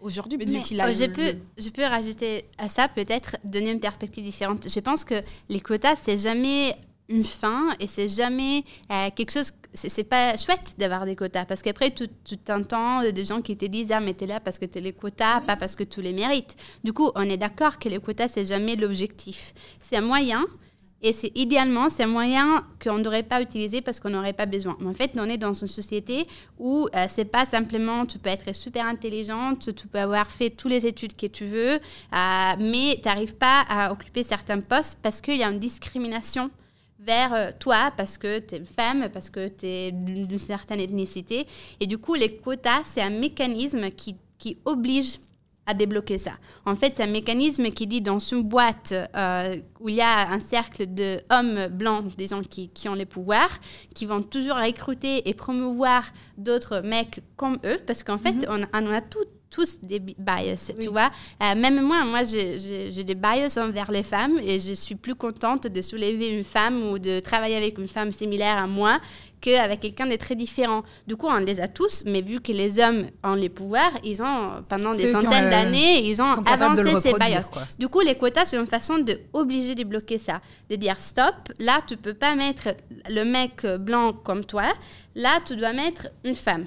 Aujourd'hui, 0.00 0.38
vu 0.38 0.44
Mais, 0.52 0.62
qu'il 0.62 0.80
a 0.80 0.88
euh, 0.88 0.94
je, 0.94 1.04
le- 1.04 1.12
peux, 1.12 1.34
je 1.56 1.68
peux 1.70 1.84
rajouter 1.84 2.44
à 2.58 2.68
ça 2.68 2.88
peut-être 2.88 3.36
donner 3.44 3.70
une 3.70 3.80
perspective 3.80 4.22
différente. 4.24 4.68
Je 4.68 4.80
pense 4.80 5.02
que 5.04 5.14
les 5.48 5.60
quotas, 5.60 5.96
c'est 5.96 6.18
jamais 6.18 6.76
une 7.08 7.24
fin 7.24 7.68
et 7.80 7.86
c'est 7.86 8.08
jamais 8.08 8.64
euh, 8.90 9.08
quelque 9.14 9.30
chose. 9.32 9.50
C'est 9.72 10.04
pas 10.04 10.36
chouette 10.36 10.74
d'avoir 10.78 11.04
des 11.04 11.16
quotas 11.16 11.44
parce 11.46 11.62
qu'après, 11.62 11.90
tu, 11.92 12.06
tu 12.24 12.36
t'entends 12.36 13.00
des 13.02 13.24
gens 13.24 13.40
qui 13.42 13.56
te 13.56 13.64
disent 13.64 13.92
Ah, 13.92 14.00
mais 14.00 14.14
t'es 14.14 14.26
là 14.26 14.40
parce 14.40 14.58
que 14.58 14.66
t'es 14.66 14.80
les 14.80 14.92
quotas, 14.92 15.40
pas 15.40 15.56
parce 15.56 15.74
que 15.74 15.84
tu 15.84 16.00
les 16.02 16.12
mérites. 16.12 16.54
Du 16.84 16.92
coup, 16.92 17.10
on 17.14 17.22
est 17.22 17.36
d'accord 17.38 17.78
que 17.78 17.88
les 17.88 17.98
quotas, 17.98 18.28
c'est 18.28 18.44
jamais 18.44 18.76
l'objectif. 18.76 19.54
C'est 19.80 19.96
un 19.96 20.02
moyen. 20.02 20.44
Et 21.06 21.12
c'est 21.12 21.30
idéalement, 21.34 21.90
c'est 21.90 22.04
un 22.04 22.06
moyen 22.06 22.66
qu'on 22.82 22.96
ne 22.96 23.02
devrait 23.02 23.22
pas 23.22 23.42
utiliser 23.42 23.82
parce 23.82 24.00
qu'on 24.00 24.08
n'aurait 24.08 24.32
pas 24.32 24.46
besoin. 24.46 24.74
En 24.82 24.94
fait, 24.94 25.10
on 25.16 25.28
est 25.28 25.36
dans 25.36 25.52
une 25.52 25.68
société 25.68 26.26
où 26.58 26.88
euh, 26.96 27.04
c'est 27.10 27.26
pas 27.26 27.44
simplement 27.44 28.06
tu 28.06 28.18
peux 28.18 28.30
être 28.30 28.54
super 28.54 28.86
intelligente, 28.86 29.74
tu 29.76 29.86
peux 29.86 29.98
avoir 29.98 30.30
fait 30.30 30.48
toutes 30.48 30.70
les 30.70 30.86
études 30.86 31.14
que 31.14 31.26
tu 31.26 31.44
veux, 31.44 31.72
euh, 31.72 31.78
mais 32.58 32.98
tu 33.02 33.06
n'arrives 33.06 33.34
pas 33.34 33.66
à 33.68 33.92
occuper 33.92 34.22
certains 34.22 34.60
postes 34.60 34.98
parce 35.02 35.20
qu'il 35.20 35.36
y 35.36 35.42
a 35.42 35.50
une 35.50 35.58
discrimination 35.58 36.50
vers 37.00 37.34
euh, 37.34 37.50
toi 37.60 37.92
parce 37.94 38.16
que 38.16 38.38
tu 38.38 38.54
es 38.54 38.64
femme, 38.64 39.10
parce 39.12 39.28
que 39.28 39.48
tu 39.48 39.66
es 39.66 39.92
d'une 39.92 40.38
certaine 40.38 40.80
ethnicité. 40.80 41.46
Et 41.80 41.86
du 41.86 41.98
coup, 41.98 42.14
les 42.14 42.34
quotas, 42.36 42.80
c'est 42.86 43.02
un 43.02 43.10
mécanisme 43.10 43.90
qui, 43.90 44.16
qui 44.38 44.56
oblige 44.64 45.18
à 45.66 45.74
débloquer 45.74 46.18
ça. 46.18 46.32
En 46.66 46.74
fait, 46.74 46.94
c'est 46.96 47.02
un 47.04 47.06
mécanisme 47.10 47.64
qui 47.70 47.86
dit 47.86 48.00
dans 48.00 48.18
une 48.18 48.42
boîte 48.42 48.92
euh, 49.16 49.56
où 49.80 49.88
il 49.88 49.94
y 49.96 50.00
a 50.00 50.30
un 50.30 50.40
cercle 50.40 50.86
d'hommes 50.86 51.68
blancs, 51.68 52.14
des 52.16 52.28
gens 52.28 52.42
qui, 52.42 52.68
qui 52.68 52.88
ont 52.88 52.94
les 52.94 53.06
pouvoirs, 53.06 53.58
qui 53.94 54.06
vont 54.06 54.22
toujours 54.22 54.56
recruter 54.56 55.28
et 55.28 55.34
promouvoir 55.34 56.04
d'autres 56.36 56.80
mecs 56.80 57.20
comme 57.36 57.58
eux, 57.64 57.78
parce 57.86 58.02
qu'en 58.02 58.18
fait, 58.18 58.34
on, 58.48 58.60
on 58.74 58.92
a 58.92 59.00
tout- 59.00 59.18
tous 59.54 59.78
des 59.82 60.00
bi- 60.00 60.16
bias, 60.18 60.72
tu 60.80 60.88
vois. 60.88 61.10
Euh, 61.42 61.54
même 61.54 61.80
moi, 61.80 62.04
moi, 62.04 62.22
j'ai- 62.24 63.04
des 63.04 63.14
bias 63.14 63.56
envers 63.62 63.90
les 63.90 64.02
femmes 64.02 64.38
et 64.42 64.58
je 64.58 64.72
suis 64.74 64.96
plus 64.96 65.14
contente 65.14 65.66
de 65.68 65.80
soulever 65.82 66.26
une 66.38 66.44
femme 66.44 66.82
ou 66.90 66.98
de 66.98 67.20
travailler 67.20 67.56
avec 67.56 67.78
une 67.78 67.88
femme 67.88 68.12
similaire 68.12 68.56
à 68.56 68.66
moi 68.66 68.98
qu'avec 69.40 69.80
quelqu'un 69.80 70.06
de 70.06 70.16
très 70.16 70.34
différent. 70.34 70.82
Du 71.06 71.16
coup, 71.16 71.26
on 71.28 71.36
les 71.36 71.60
a 71.60 71.68
tous, 71.68 72.02
mais 72.06 72.22
vu 72.22 72.40
que 72.40 72.50
les 72.50 72.80
hommes 72.80 73.04
ont 73.22 73.34
les 73.34 73.50
pouvoirs, 73.50 73.92
ils 74.02 74.22
ont, 74.22 74.62
pendant 74.68 74.94
des 74.94 75.02
centaines 75.12 75.44
d'années, 75.50 76.06
ils 76.08 76.20
ont 76.22 76.34
de 76.40 76.48
avancé 76.64 76.82
ces 77.02 77.10
bias. 77.28 77.42
quoi. 77.52 77.62
Du 77.78 77.88
coup, 77.88 78.00
les 78.00 78.14
quotas, 78.16 78.46
c'est 78.46 78.56
une 78.56 78.66
façon 78.66 78.98
de 78.98 79.20
obliger 79.34 79.74
de 79.74 79.84
bloquer 79.84 80.16
ça. 80.18 80.40
De 80.70 80.76
dire 80.76 80.98
stop, 80.98 81.34
là, 81.58 81.80
tu 81.86 81.96
peux 81.98 82.14
pas 82.14 82.34
mettre 82.34 82.68
le 83.10 83.22
mec 83.24 83.66
blanc 83.80 84.14
comme 84.14 84.44
toi, 84.46 84.64
là, 85.14 85.38
tu 85.44 85.54
dois 85.56 85.74
mettre 85.74 86.08
une 86.24 86.34
femme. 86.36 86.64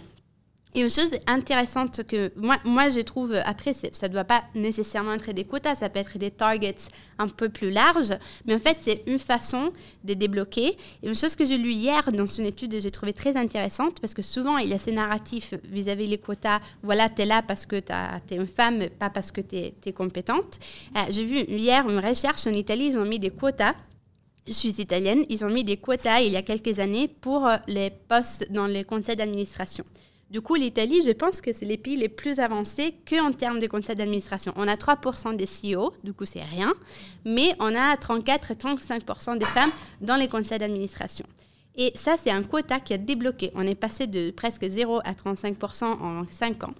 Et 0.77 0.81
une 0.81 0.91
chose 0.91 1.09
intéressante 1.25 2.03
que 2.03 2.31
moi, 2.35 2.91
je 2.91 2.99
trouve, 2.99 3.33
après, 3.45 3.73
ça 3.73 4.07
ne 4.07 4.13
doit 4.13 4.25
pas 4.25 4.43
nécessairement 4.53 5.13
être 5.13 5.31
des 5.31 5.43
quotas, 5.43 5.73
ça 5.73 5.89
peut 5.89 5.97
être 5.97 6.19
des 6.19 6.29
targets 6.29 6.75
un 7.17 7.27
peu 7.27 7.49
plus 7.49 7.71
larges, 7.71 8.13
mais 8.45 8.53
en 8.53 8.59
fait, 8.59 8.77
c'est 8.81 9.01
une 9.07 9.17
façon 9.17 9.71
de 10.03 10.13
débloquer. 10.13 10.77
Et 11.01 11.07
une 11.07 11.15
chose 11.15 11.35
que 11.35 11.45
j'ai 11.45 11.57
lue 11.57 11.71
hier 11.71 12.11
dans 12.11 12.27
une 12.27 12.45
étude 12.45 12.79
j'ai 12.79 12.91
trouvée 12.91 13.13
très 13.13 13.35
intéressante, 13.37 13.99
parce 13.99 14.13
que 14.13 14.21
souvent, 14.21 14.59
il 14.59 14.69
y 14.69 14.73
a 14.73 14.77
ces 14.77 14.91
narratifs 14.91 15.55
vis-à-vis 15.63 16.05
les 16.05 16.19
quotas, 16.19 16.59
voilà, 16.83 17.09
tu 17.09 17.23
es 17.23 17.25
là 17.25 17.41
parce 17.41 17.65
que 17.65 17.77
tu 17.79 17.91
es 18.35 18.37
une 18.37 18.45
femme, 18.45 18.87
pas 18.99 19.09
parce 19.09 19.31
que 19.31 19.41
tu 19.41 19.55
es, 19.55 19.93
compétente. 19.93 20.59
Euh, 20.95 20.99
j'ai 21.09 21.25
vu 21.25 21.37
hier 21.37 21.89
une 21.89 21.97
recherche 21.97 22.45
en 22.45 22.51
Italie, 22.51 22.89
ils 22.91 22.99
ont 22.99 23.05
mis 23.05 23.17
des 23.17 23.31
quotas 23.31 23.73
je 24.45 24.53
suis 24.53 24.79
italienne, 24.79 25.25
ils 25.27 25.43
ont 25.43 25.49
mis 25.49 25.65
des 25.65 25.75
quotas 25.75 26.21
il 26.21 26.31
y 26.31 26.37
a 26.37 26.41
quelques 26.41 26.79
années 26.79 27.09
pour 27.09 27.45
euh, 27.45 27.57
les 27.67 27.89
postes 27.89 28.49
dans 28.49 28.65
les 28.65 28.85
conseils 28.85 29.17
d'administration. 29.17 29.83
Du 30.29 30.41
coup, 30.41 30.55
l'Italie, 30.55 31.01
je 31.05 31.11
pense 31.11 31.39
que 31.39 31.53
c'est 31.53 31.65
les 31.65 31.77
pays 31.77 31.95
les 31.95 32.09
plus 32.09 32.39
avancés 32.39 32.95
qu'en 33.09 33.31
termes 33.31 33.61
de 33.61 33.67
conseils 33.67 33.95
d'administration. 33.95 34.51
On 34.57 34.67
a 34.67 34.75
3% 34.75 35.37
des 35.37 35.45
CEO, 35.45 35.93
du 36.03 36.13
coup, 36.13 36.25
c'est 36.25 36.43
rien, 36.43 36.73
mais 37.23 37.55
on 37.59 37.73
a 37.73 37.95
34-35% 37.95 39.37
des 39.37 39.45
femmes 39.45 39.71
dans 40.01 40.17
les 40.17 40.27
conseils 40.27 40.59
d'administration. 40.59 41.25
Et 41.77 41.91
ça, 41.95 42.15
c'est 42.17 42.31
un 42.31 42.43
quota 42.43 42.79
qui 42.81 42.93
a 42.93 42.97
débloqué. 42.97 43.51
On 43.55 43.61
est 43.61 43.75
passé 43.75 44.07
de 44.07 44.31
presque 44.31 44.67
0 44.67 44.99
à 45.05 45.13
35% 45.13 45.85
en 45.85 46.25
5 46.29 46.63
ans. 46.63 46.73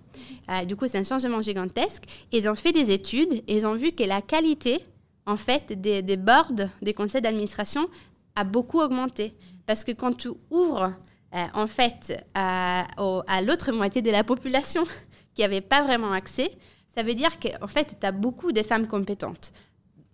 Euh, 0.50 0.66
du 0.66 0.76
coup, 0.76 0.88
c'est 0.88 0.98
un 0.98 1.04
changement 1.04 1.40
gigantesque. 1.42 2.04
Ils 2.34 2.50
ont 2.50 2.56
fait 2.56 2.74
des 2.74 2.92
études 2.92 3.44
et 3.48 3.56
ils 3.56 3.66
ont 3.66 3.76
vu 3.76 3.92
que 3.92 4.04
la 4.04 4.22
qualité, 4.22 4.80
en 5.26 5.38
fait, 5.38 5.80
des, 5.80 6.02
des 6.02 6.18
boards, 6.18 6.52
des 6.82 6.94
conseils 6.94 7.22
d'administration, 7.22 7.88
a 8.36 8.44
beaucoup 8.44 8.80
augmenté. 8.80 9.34
Parce 9.68 9.84
que 9.84 9.92
quand 9.92 10.14
tu 10.14 10.30
ouvres, 10.50 10.94
euh, 11.36 11.46
en 11.54 11.68
fait, 11.68 12.24
à, 12.34 12.86
au- 12.98 13.22
à 13.28 13.42
l'autre 13.42 13.72
moitié 13.74 14.02
de 14.02 14.12
la 14.12 14.24
population 14.24 14.84
qui 15.34 15.42
n'avait 15.42 15.62
pas 15.62 15.82
vraiment 15.84 16.12
accès, 16.12 16.50
ça 16.96 17.04
veut 17.04 17.14
dire 17.14 17.40
qu'en 17.40 17.68
fait, 17.68 17.98
tu 18.00 18.06
as 18.08 18.12
beaucoup 18.12 18.52
de 18.52 18.64
femmes 18.64 18.88
compétentes. 18.88 19.52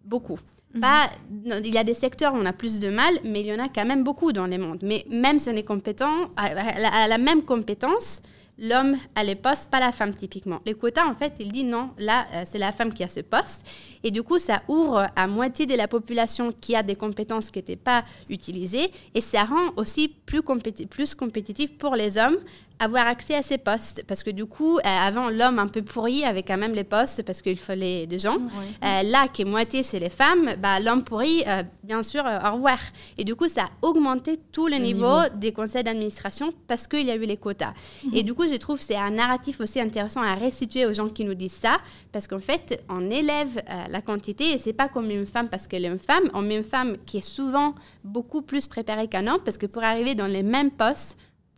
Beaucoup. 0.04 0.40
Pas, 0.82 1.08
non, 1.46 1.58
il 1.64 1.74
y 1.74 1.78
a 1.78 1.84
des 1.84 1.94
secteurs 1.94 2.34
où 2.34 2.38
on 2.38 2.46
a 2.46 2.52
plus 2.52 2.80
de 2.80 2.90
mal, 2.90 3.14
mais 3.24 3.42
il 3.42 3.46
y 3.46 3.54
en 3.54 3.60
a 3.64 3.70
quand 3.70 3.86
même 3.86 4.04
beaucoup 4.04 4.32
dans 4.34 4.48
les 4.48 4.58
mondes. 4.58 4.80
Mais 4.82 5.06
même 5.10 5.38
si 5.38 5.48
on 5.50 5.54
est 5.54 5.64
compétent, 5.64 6.32
à, 6.36 6.46
à 6.46 6.80
la, 6.80 6.90
à 7.04 7.08
la 7.08 7.18
même 7.20 7.44
compétence, 7.44 8.22
l'homme 8.64 8.96
a 9.14 9.24
les 9.24 9.36
postes, 9.36 9.70
pas 9.70 9.80
la 9.80 9.92
femme 9.92 10.14
typiquement. 10.14 10.62
Les 10.66 10.74
quotas, 10.74 11.06
en 11.06 11.14
fait, 11.14 11.34
il 11.40 11.52
dit 11.52 11.66
non, 11.66 11.92
là, 11.98 12.26
euh, 12.34 12.44
c'est 12.46 12.58
la 12.58 12.72
femme 12.72 12.94
qui 12.94 13.04
a 13.04 13.10
ce 13.10 13.20
poste. 13.20 13.66
Et 14.04 14.10
du 14.10 14.24
coup, 14.24 14.40
ça 14.40 14.64
ouvre 14.68 15.08
à 15.16 15.28
moitié 15.28 15.66
de 15.66 15.76
la 15.76 15.88
population 15.88 16.52
qui 16.60 16.76
a 16.76 16.82
des 16.82 16.96
compétences 16.96 17.52
qui 17.52 17.60
n'étaient 17.60 17.76
pas 17.76 18.06
utilisées. 18.30 18.92
Et 19.14 19.22
ça 19.22 19.44
rend 19.44 19.74
aussi 19.76 20.08
plus, 20.08 20.42
plus 20.90 21.14
compétitif 21.14 21.78
pour 21.78 21.96
les 21.96 22.18
hommes 22.18 22.38
avoir 22.84 23.08
accès 23.08 23.36
à 23.36 23.44
ces 23.44 23.58
postes. 23.58 24.04
Parce 24.08 24.24
que 24.24 24.30
du 24.30 24.46
coup, 24.46 24.78
euh, 24.78 24.82
avant, 24.84 25.30
l'homme 25.30 25.60
un 25.60 25.68
peu 25.68 25.82
pourri 25.82 26.24
avait 26.26 26.44
quand 26.44 26.58
même 26.58 26.74
les 26.74 26.84
postes 26.84 27.24
parce 27.24 27.42
qu'il 27.42 27.58
fallait 27.58 28.06
des 28.08 28.20
gens. 28.20 28.38
Euh, 28.84 29.04
là, 29.04 29.28
qui 29.28 29.44
est 29.44 29.46
moitié, 29.46 29.84
c'est 29.84 30.00
les 30.00 30.10
femmes, 30.10 30.50
bah, 30.60 30.80
l'homme 30.80 31.04
pourri, 31.04 31.44
euh, 31.48 31.64
bien 31.84 32.04
sûr, 32.04 32.26
euh, 32.26 32.50
au 32.50 32.56
revoir. 32.56 32.80
Et 33.18 33.24
du 33.24 33.36
coup, 33.36 33.48
ça 33.48 33.64
a 33.64 33.70
augmenté 33.88 34.40
tout 34.52 34.68
le, 34.68 34.78
niveau, 34.78 35.18
des 35.36 35.52
conseils 35.52 35.84
d'administration 35.84 36.50
parce 36.68 36.88
qu'il 36.88 37.06
y 37.06 37.12
a 37.12 37.16
eu 37.16 37.26
les 37.26 37.38
quotas. 37.38 37.74
Et 38.14 38.24
du 38.24 38.34
coup, 38.34 38.48
je 38.48 38.56
trouve 38.56 38.80
que 38.80 38.86
c'est 38.86 38.96
un 38.96 39.12
narratif 39.12 39.60
aussi 39.62 39.80
intéressant 39.80 40.22
à 40.22 40.36
restituer 40.36 40.86
aux 40.86 40.94
gens 40.94 41.10
qui 41.10 41.24
nous 41.26 41.34
disent 41.34 41.54
ça 41.54 41.78
parce 42.12 42.28
qu'en 42.28 42.40
fait, 42.40 42.84
on 42.90 43.10
élève 43.10 43.62
la 43.90 44.02
quantité 44.02 44.52
et 44.52 44.58
c'est 44.58 44.74
pas 44.74 44.90
comme 44.90 45.10
une 45.10 45.26
femme 45.26 45.50
parce 45.50 45.68
qu'elle 45.68 45.86
est 45.86 45.90
une 45.90 46.00
femme. 46.00 46.24
On 46.34 46.42
met 46.42 46.58
une 46.58 46.64
femme 46.64 46.98
qui 47.06 47.18
est 47.18 47.28
souvent 47.28 47.76
beaucoup 48.04 48.42
plus 48.42 48.68
préparée 48.68 49.08
qu'un 49.08 49.28
homme 49.28 49.42
parce 49.44 49.58
que 49.58 49.66
pour 49.66 49.84
arriver 49.84 50.16
dans 50.16 50.28
les 50.28 50.44
mêmes 50.44 50.72
postes, 50.72 51.18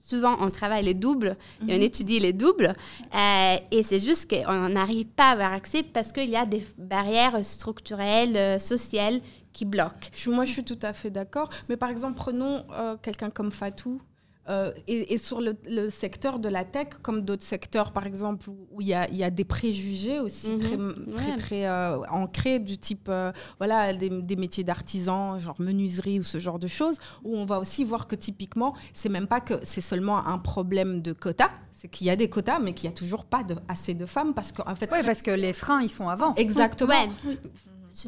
souvent 0.09 0.35
on 0.39 0.49
travaille 0.51 0.83
les 0.85 0.93
doubles 0.93 1.35
et 1.67 1.75
on 1.77 1.81
étudie 1.81 2.19
les 2.19 2.31
doubles. 2.33 2.75
Euh, 3.15 3.55
et 3.71 3.81
c'est 3.83 3.99
juste 3.99 4.29
qu'on 4.29 4.69
n'arrive 4.69 5.07
pas 5.07 5.29
à 5.29 5.31
avoir 5.31 5.51
accès 5.53 5.81
parce 5.83 6.11
qu'il 6.11 6.29
y 6.29 6.35
a 6.35 6.45
des 6.45 6.63
barrières 6.77 7.43
structurelles, 7.43 8.37
euh, 8.37 8.59
sociales 8.59 9.19
qui 9.51 9.65
bloquent. 9.65 10.09
Je- 10.13 10.29
moi, 10.29 10.45
je 10.45 10.51
suis 10.51 10.63
tout 10.63 10.79
à 10.81 10.93
fait 10.93 11.09
d'accord. 11.09 11.49
Mais 11.69 11.77
par 11.77 11.89
exemple, 11.89 12.15
prenons 12.17 12.63
euh, 12.73 12.95
quelqu'un 13.01 13.29
comme 13.29 13.51
Fatou. 13.51 14.01
Euh, 14.49 14.71
et, 14.87 15.13
et 15.13 15.17
sur 15.17 15.41
le, 15.41 15.55
le 15.69 15.89
secteur 15.89 16.39
de 16.39 16.49
la 16.49 16.63
tech, 16.63 16.87
comme 17.01 17.21
d'autres 17.21 17.43
secteurs, 17.43 17.91
par 17.91 18.05
exemple, 18.05 18.49
où 18.49 18.79
il 18.81 18.87
y 18.87 18.93
a, 18.93 19.09
il 19.09 19.15
y 19.17 19.23
a 19.23 19.29
des 19.31 19.43
préjugés 19.45 20.19
aussi 20.19 20.51
Mhm. 20.51 20.59
très, 20.59 21.13
très, 21.15 21.31
Ouais. 21.31 21.35
très 21.37 21.65
euh, 21.67 21.97
ancrés, 22.11 22.59
du 22.59 22.77
type 22.77 23.07
euh, 23.09 23.31
voilà, 23.57 23.93
des, 23.93 24.09
des 24.09 24.35
métiers 24.35 24.63
d'artisan, 24.63 25.39
genre 25.39 25.55
menuiserie 25.59 26.19
ou 26.19 26.23
ce 26.23 26.39
genre 26.39 26.59
de 26.59 26.67
choses, 26.67 26.97
où 27.23 27.35
on 27.35 27.45
va 27.45 27.59
aussi 27.59 27.83
voir 27.83 28.07
que 28.07 28.15
typiquement, 28.15 28.75
c'est 28.93 29.09
même 29.09 29.27
pas 29.27 29.41
que 29.41 29.55
c'est 29.63 29.81
seulement 29.81 30.25
un 30.27 30.37
problème 30.37 31.01
de 31.01 31.13
quota, 31.13 31.49
c'est 31.73 31.87
qu'il 31.87 32.07
y 32.07 32.09
a 32.09 32.15
des 32.15 32.29
quotas, 32.29 32.59
mais 32.59 32.73
qu'il 32.73 32.89
n'y 32.89 32.93
a 32.93 32.97
toujours 32.97 33.25
pas 33.25 33.43
de, 33.43 33.55
assez 33.67 33.93
de 33.93 34.05
femmes 34.05 34.33
parce 34.33 34.51
qu'en 34.51 34.75
fait, 34.75 34.89
Oui, 34.91 34.99
parce 35.05 35.21
que 35.21 35.31
les 35.31 35.53
freins, 35.53 35.81
ils 35.81 35.89
sont 35.89 36.07
avant. 36.07 36.33
exactement. 36.35 36.93
Ouais, 36.93 37.37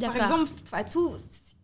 Par 0.01 0.15
exemple, 0.15 0.51
Fatou, 0.65 1.09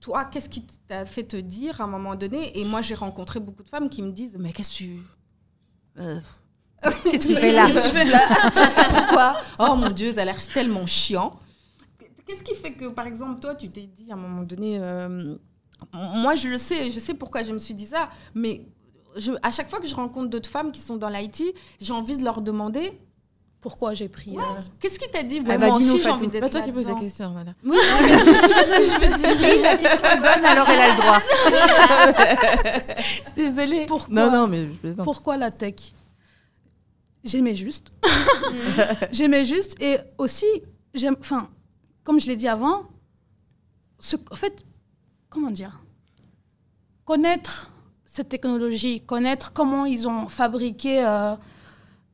toi, 0.04 0.26
qu'est-ce 0.26 0.49
qui 0.49 0.66
t'a 0.89 1.06
fait 1.06 1.24
te 1.24 1.38
dire 1.38 1.80
à 1.80 1.86
un 1.86 1.88
moment 1.88 2.16
donné? 2.16 2.60
Et 2.60 2.66
moi, 2.66 2.82
j'ai 2.82 2.93
rencontré 2.93 3.39
beaucoup 3.39 3.64
de 3.64 3.70
femmes 3.70 3.89
qui 3.89 4.01
me 4.01 4.12
disent 4.12 4.36
Mais 4.38 4.51
qu'est-ce 4.51 4.72
que 4.72 4.78
tu. 4.84 4.99
Euh, 5.97 6.20
Qu'est-ce 7.10 7.26
que 7.26 7.34
tu 7.34 7.39
fais 7.39 7.54
là? 7.54 7.68
Qu'est-ce 7.68 7.88
que 7.88 7.93
tu 7.93 7.97
fais 7.97 8.12
là? 8.12 8.89
Pourquoi? 8.89 9.36
Oh 9.60 9.76
mon 9.78 9.89
Dieu, 9.89 10.12
ça 10.14 10.24
a 10.24 10.26
l'air 10.26 10.45
tellement 10.49 10.86
chiant. 10.86 11.32
Qu'est-ce 12.28 12.43
qui 12.43 12.54
fait 12.54 12.74
que, 12.74 12.88
par 12.88 13.08
exemple, 13.08 13.39
toi, 13.39 13.56
tu 13.56 13.70
t'es 13.70 13.86
dit 13.86 14.12
à 14.12 14.16
un 14.16 14.18
moment 14.18 14.43
donné. 14.43 14.78
euh, 14.78 15.36
moi, 15.93 16.36
je 16.36 16.49
le 16.49 16.58
sais, 16.58 16.91
je 16.91 16.99
sais 16.99 17.14
pourquoi 17.14 17.43
je 17.43 17.54
me 17.54 17.60
suis 17.60 17.74
dit 17.74 17.86
ça, 17.86 18.10
mais 18.34 18.66
je, 19.16 19.32
à 19.41 19.51
chaque 19.51 19.70
fois 19.70 19.80
que 19.80 19.88
je 19.88 19.95
rencontre 19.95 20.30
d'autres 20.30 20.49
femmes 20.49 20.74
qui 20.74 20.82
sont 20.82 20.97
dans 20.97 21.10
l'IT, 21.10 21.43
j'ai 21.80 21.93
envie 21.93 22.18
de 22.18 22.24
leur 22.26 22.41
demander 22.41 22.91
Pourquoi 23.64 23.93
j'ai 23.93 24.09
pris. 24.09 24.38
euh, 24.38 24.41
qu'est-ce 24.80 24.99
qui 24.99 25.09
t'a 25.09 25.24
dit 25.24 25.41
Ah 25.47 25.57
bah, 25.57 25.68
Moi 25.70 25.80
dis-nous, 25.80 25.93
aussi, 25.93 26.03
j'ai 26.03 26.09
envie 26.09 26.26
C'est 26.26 26.32
d'être 26.32 26.41
pas 26.41 26.49
toi 26.49 26.61
qui 26.61 26.72
poses 26.74 26.86
la 26.86 26.95
question, 26.95 27.32
voilà. 27.32 27.53
Oui, 27.64 27.78
tu 27.80 28.53
vois 28.53 28.66
ce 28.66 28.76
que 28.76 28.88
je 28.88 28.99
veux 28.99 29.18
dire 29.18 29.99
Bonne, 30.22 30.45
alors 30.45 30.68
elle 30.70 30.82
a 30.82 30.89
le 30.89 31.01
droit. 31.01 31.22
Je 32.97 33.03
suis 33.03 33.24
désolée. 33.38 33.86
Pourquoi, 33.88 34.14
Non, 34.14 34.30
non, 34.32 34.47
mais 34.47 34.68
je 34.68 34.72
plaisante. 34.74 35.05
pourquoi 35.05 35.38
la 35.38 35.49
tech? 35.49 35.76
J'aimais 37.24 37.55
juste. 37.55 37.93
J'aimais 39.14 39.45
juste. 39.45 39.82
Et 39.82 39.97
aussi, 40.18 40.45
j'aime. 40.93 41.16
Enfin, 41.22 41.49
comme 42.03 42.20
je 42.20 42.28
l'ai 42.28 42.36
dit 42.36 42.49
avant, 42.49 42.84
ce, 43.97 44.18
en 44.30 44.36
fait, 44.36 44.66
comment 45.30 45.51
dire? 45.51 45.80
Connaître 47.05 47.72
cette 48.05 48.28
technologie, 48.30 48.99
connaître 49.01 49.53
comment 49.53 49.86
ils 49.86 50.05
ont 50.07 50.28
fabriqué 50.28 51.03
euh, 51.05 51.36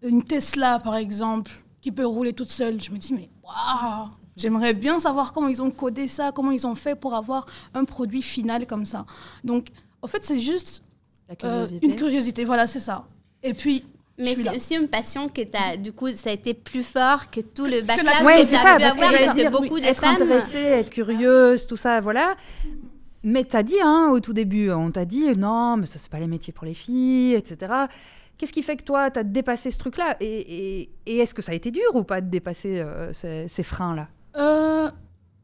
une 0.04 0.24
Tesla, 0.24 0.80
par 0.80 0.96
exemple, 0.96 1.52
qui 1.82 1.92
peut 1.92 2.06
rouler 2.06 2.34
toute 2.34 2.50
seule. 2.52 2.82
Je 2.82 2.92
me 2.92 2.98
dis, 2.98 3.14
mais 3.14 3.30
waouh 3.44 4.08
J'aimerais 4.38 4.74
bien 4.74 5.00
savoir 5.00 5.34
comment 5.34 5.50
ils 5.50 5.62
ont 5.62 5.70
codé 5.72 6.08
ça, 6.08 6.32
comment 6.34 6.52
ils 6.52 6.66
ont 6.66 6.76
fait 6.76 6.96
pour 6.96 7.14
avoir 7.14 7.46
un 7.74 7.84
produit 7.84 8.22
final 8.22 8.66
comme 8.66 8.86
ça. 8.86 9.06
Donc, 9.44 9.68
en 10.02 10.08
fait, 10.08 10.24
c'est 10.24 10.40
juste 10.40 10.82
La 11.28 11.34
euh, 11.34 11.36
curiosité. 11.66 11.86
une 11.88 11.96
curiosité, 11.98 12.44
voilà, 12.46 12.66
c'est 12.66 12.80
ça. 12.80 13.04
Et 13.44 13.54
puis, 13.54 13.84
Mais 14.18 14.36
c'est 14.36 14.56
aussi 14.56 14.76
une 14.76 14.88
passion 14.88 15.28
que 15.28 15.42
tu 15.42 15.58
as. 15.58 15.76
Du 15.76 15.92
coup, 15.92 16.10
ça 16.12 16.30
a 16.30 16.34
été 16.34 16.54
plus 16.54 16.84
fort 16.84 17.30
que 17.30 17.42
tout 17.42 17.66
le 17.66 17.82
backlash 17.82 18.06
la- 18.06 18.20
que 18.22 18.26
Ouais, 18.26 18.40
tu 18.42 18.48
c'est 18.48 18.56
as 18.56 18.62
ça, 18.62 18.76
pu 18.76 18.82
parce 18.82 18.94
que 18.98 19.04
avoir, 19.04 19.26
parce 19.26 19.44
que 19.44 19.50
beaucoup 19.52 19.74
oui, 19.76 19.82
de 19.82 19.86
être 19.88 20.00
femmes. 20.00 20.16
intéressée, 20.22 20.58
être 20.58 20.90
curieuse, 20.90 21.68
tout 21.68 21.76
ça, 21.76 22.00
voilà. 22.00 22.38
Mais 23.24 23.44
t'as 23.44 23.64
dit, 23.64 23.76
hein, 23.84 24.10
au 24.14 24.22
tout 24.22 24.32
début, 24.32 24.72
on 24.72 24.90
t'a 24.92 25.04
dit, 25.04 25.26
non, 25.38 25.76
mais 25.76 25.86
ça, 25.86 26.00
c'est 26.00 26.10
pas 26.10 26.20
les 26.20 26.28
métiers 26.28 26.54
pour 26.54 26.66
les 26.66 26.74
filles, 26.74 27.34
etc. 27.34 27.74
Qu'est-ce 28.40 28.54
qui 28.54 28.64
fait 28.64 28.78
que 28.78 28.84
toi, 28.84 29.12
t'as 29.12 29.24
dépassé 29.24 29.70
ce 29.70 29.78
truc-là 29.78 30.16
Et, 30.22 30.90
est-ce 31.06 31.34
que 31.34 31.42
ça 31.42 31.52
a 31.52 31.56
été 31.56 31.72
dur 31.72 31.94
ou 31.94 32.04
pas 32.06 32.22
de 32.22 32.30
dépasser 32.30 32.80
euh, 32.80 33.12
ces, 33.12 33.64
freins-là 33.64 34.08
euh, 34.38 34.90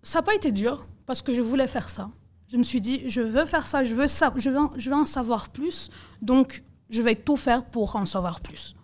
ça 0.02 0.20
n'a 0.20 0.24
pas 0.24 0.34
été 0.34 0.54
dur 0.54 0.86
parce 1.06 1.22
que 1.22 1.34
je 1.34 1.42
voulais 1.42 1.68
faire 1.68 1.90
ça. 1.90 2.10
Je 2.48 2.56
me 2.56 2.64
suis 2.64 2.80
dit, 2.80 3.10
je 3.10 3.20
veux 3.20 3.46
faire 3.46 3.68
ça, 3.68 3.84
je 3.84 3.94
veux, 3.94 4.08
ça, 4.08 4.34
je 4.38 4.50
veux, 4.50 4.94
en- 4.94 5.06
savoir 5.06 5.50
plus, 5.50 5.90
donc 6.22 6.64
je 6.90 7.02
vais 7.02 7.16
tout 7.16 7.36
faire 7.36 7.66
pour 7.66 7.98
en 7.98 8.06
savoir 8.06 8.40
plus. 8.40 8.76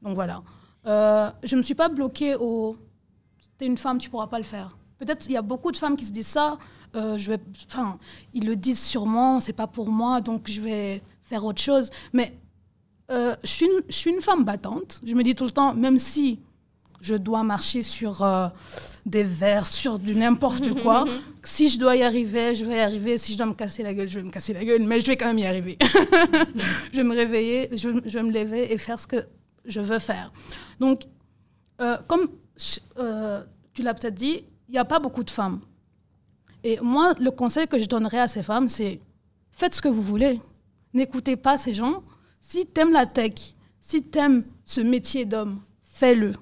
Donc 0.00 0.14
voilà. 0.14 0.42
Euh, 0.86 1.30
je 1.42 1.54
ne 1.54 1.58
me 1.60 1.64
suis 1.64 1.74
pas 1.74 1.90
bloquée 1.90 2.34
au 2.34 2.78
t'es 3.58 3.66
une 3.66 3.76
femme, 3.76 3.98
tu 3.98 4.08
pourras 4.08 4.28
pas 4.28 4.38
le 4.38 4.44
faire. 4.44 4.70
Peut-être 4.96 5.26
il 5.26 5.32
y 5.32 5.36
a 5.36 5.42
beaucoup 5.42 5.70
de 5.70 5.76
femmes 5.76 5.96
qui 5.96 6.06
se 6.06 6.12
disent 6.12 6.28
ça. 6.28 6.56
je 6.94 7.28
vais, 7.28 7.40
enfin, 7.66 7.98
ils 8.32 8.46
le 8.46 8.56
disent 8.56 8.80
sûrement, 8.82 9.40
c'est 9.40 9.52
pas 9.52 9.66
pour 9.66 9.90
moi, 9.90 10.22
donc 10.22 10.48
je 10.48 10.62
vais 10.62 11.02
faire 11.20 11.44
autre 11.44 11.60
chose. 11.60 11.90
Mais 12.14 12.38
euh, 13.10 13.34
je, 13.42 13.48
suis 13.48 13.66
une, 13.66 13.82
je 13.88 13.94
suis 13.94 14.10
une 14.10 14.20
femme 14.20 14.44
battante. 14.44 15.00
Je 15.04 15.14
me 15.14 15.22
dis 15.22 15.34
tout 15.34 15.44
le 15.44 15.50
temps, 15.50 15.74
même 15.74 15.98
si 15.98 16.40
je 17.00 17.14
dois 17.14 17.42
marcher 17.42 17.82
sur 17.82 18.22
euh, 18.22 18.48
des 19.06 19.22
verres, 19.22 19.66
sur 19.66 19.98
du 19.98 20.14
n'importe 20.14 20.74
quoi, 20.82 21.04
si 21.42 21.68
je 21.70 21.78
dois 21.78 21.96
y 21.96 22.02
arriver, 22.02 22.54
je 22.54 22.64
vais 22.64 22.76
y 22.76 22.80
arriver. 22.80 23.18
Si 23.18 23.32
je 23.32 23.38
dois 23.38 23.46
me 23.46 23.54
casser 23.54 23.82
la 23.82 23.94
gueule, 23.94 24.08
je 24.08 24.18
vais 24.18 24.24
me 24.26 24.30
casser 24.30 24.52
la 24.52 24.64
gueule, 24.64 24.82
mais 24.82 25.00
je 25.00 25.06
vais 25.06 25.16
quand 25.16 25.26
même 25.26 25.38
y 25.38 25.46
arriver. 25.46 25.78
je 26.92 26.96
vais 26.96 27.04
me 27.04 27.14
réveiller, 27.14 27.68
je, 27.72 27.88
je 28.04 28.18
vais 28.18 28.22
me 28.24 28.32
lever 28.32 28.72
et 28.72 28.78
faire 28.78 28.98
ce 28.98 29.06
que 29.06 29.26
je 29.64 29.80
veux 29.80 29.98
faire. 29.98 30.32
Donc, 30.80 31.02
euh, 31.80 31.96
comme 32.06 32.28
tu 33.74 33.82
l'as 33.82 33.94
peut-être 33.94 34.14
dit, 34.14 34.44
il 34.68 34.72
n'y 34.72 34.78
a 34.78 34.84
pas 34.84 34.98
beaucoup 34.98 35.24
de 35.24 35.30
femmes. 35.30 35.60
Et 36.64 36.78
moi, 36.82 37.14
le 37.20 37.30
conseil 37.30 37.68
que 37.68 37.78
je 37.78 37.86
donnerais 37.86 38.18
à 38.18 38.28
ces 38.28 38.42
femmes, 38.42 38.68
c'est 38.68 39.00
faites 39.52 39.74
ce 39.74 39.80
que 39.80 39.88
vous 39.88 40.02
voulez. 40.02 40.40
N'écoutez 40.92 41.36
pas 41.36 41.56
ces 41.56 41.72
gens. 41.72 42.02
Si 42.48 42.64
tu 42.64 42.80
aimes 42.80 42.92
la 42.92 43.04
tech, 43.04 43.34
si 43.78 44.02
tu 44.02 44.18
aimes 44.18 44.42
ce 44.64 44.80
métier 44.80 45.26
d'homme, 45.26 45.60
fais-le. 45.82 46.32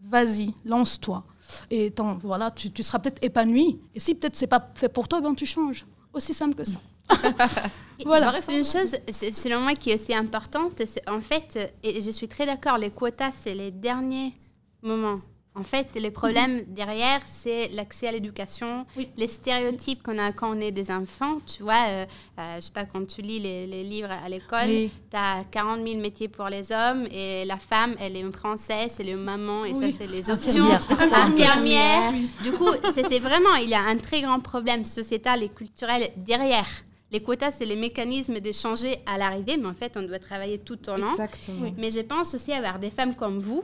Vas-y, 0.00 0.54
lance-toi. 0.64 1.24
Et 1.68 1.90
tant, 1.90 2.16
voilà, 2.18 2.52
tu, 2.52 2.70
tu 2.70 2.84
seras 2.84 3.00
peut-être 3.00 3.18
épanoui. 3.22 3.80
Et 3.92 3.98
si 3.98 4.14
peut-être 4.14 4.36
c'est 4.36 4.46
pas 4.46 4.70
fait 4.76 4.88
pour 4.88 5.08
toi, 5.08 5.20
ben 5.20 5.34
tu 5.34 5.44
changes. 5.44 5.84
Aussi 6.14 6.32
simple 6.32 6.54
que 6.54 6.64
ça. 6.64 6.78
Voilà. 8.04 8.32
Une 8.48 8.64
chose, 8.64 8.96
selon 9.10 9.60
moi, 9.60 9.74
qui 9.74 9.90
est 9.90 9.94
aussi 9.94 10.14
importante, 10.14 10.82
c'est 10.86 11.08
en 11.08 11.20
fait, 11.20 11.72
et 11.82 12.02
je 12.02 12.10
suis 12.10 12.26
très 12.26 12.46
d'accord, 12.46 12.78
les 12.78 12.90
quotas, 12.90 13.30
c'est 13.32 13.54
les 13.54 13.70
derniers 13.70 14.34
moments. 14.82 15.20
En 15.54 15.64
fait, 15.64 15.88
les 15.94 16.10
problèmes 16.10 16.62
derrière, 16.68 17.20
c'est 17.26 17.68
l'accès 17.68 18.08
à 18.08 18.12
l'éducation, 18.12 18.86
Oui. 18.96 19.08
les 19.18 19.26
stéréotypes 19.28 20.02
qu'on 20.02 20.16
a 20.18 20.32
quand 20.32 20.56
on 20.56 20.60
est 20.60 20.70
des 20.70 20.90
enfants. 20.90 21.36
Tu 21.46 21.62
vois, 21.62 21.74
euh, 21.88 22.06
euh, 22.38 22.56
je 22.56 22.60
sais 22.62 22.70
pas, 22.72 22.84
quand 22.86 23.06
tu 23.06 23.20
lis 23.20 23.38
les, 23.38 23.66
les 23.66 23.82
livres 23.84 24.10
à 24.24 24.28
l'école, 24.30 24.66
Oui. 24.68 24.90
tu 25.10 25.16
as 25.16 25.44
40 25.50 25.86
000 25.86 26.00
métiers 26.00 26.28
pour 26.28 26.48
les 26.48 26.72
hommes 26.72 27.06
et 27.10 27.44
la 27.44 27.58
femme, 27.58 27.94
elle 28.00 28.16
est 28.16 28.20
une 28.20 28.30
princesse, 28.30 28.98
elle 28.98 29.10
est 29.10 29.12
une 29.12 29.18
maman 29.24 29.66
et 29.66 29.72
Oui. 29.74 29.90
ça, 29.92 29.98
c'est 29.98 30.06
les 30.06 30.30
options. 30.36 30.64
Infirmière. 30.64 31.26
Infirmière. 31.26 32.12
Du 32.42 32.52
coup, 32.52 32.70
c'est 32.94 33.18
vraiment, 33.18 33.54
il 33.56 33.68
y 33.68 33.74
a 33.74 33.82
un 33.82 33.96
très 33.98 34.22
grand 34.22 34.40
problème 34.40 34.86
sociétal 34.86 35.42
et 35.42 35.50
culturel 35.50 36.08
derrière. 36.16 36.66
Les 37.10 37.20
quotas, 37.22 37.52
c'est 37.52 37.66
les 37.66 37.76
mécanismes 37.76 38.40
de 38.40 38.52
changer 38.52 39.00
à 39.04 39.18
l'arrivée, 39.18 39.58
mais 39.58 39.66
en 39.68 39.74
fait, 39.74 39.98
on 39.98 40.02
doit 40.02 40.18
travailler 40.18 40.58
tout 40.58 40.78
au 40.88 40.96
long. 40.96 41.10
Exactement. 41.10 41.70
Mais 41.76 41.90
je 41.90 42.00
pense 42.00 42.34
aussi 42.34 42.52
avoir 42.54 42.78
des 42.78 42.88
femmes 42.88 43.14
comme 43.14 43.38
vous. 43.38 43.62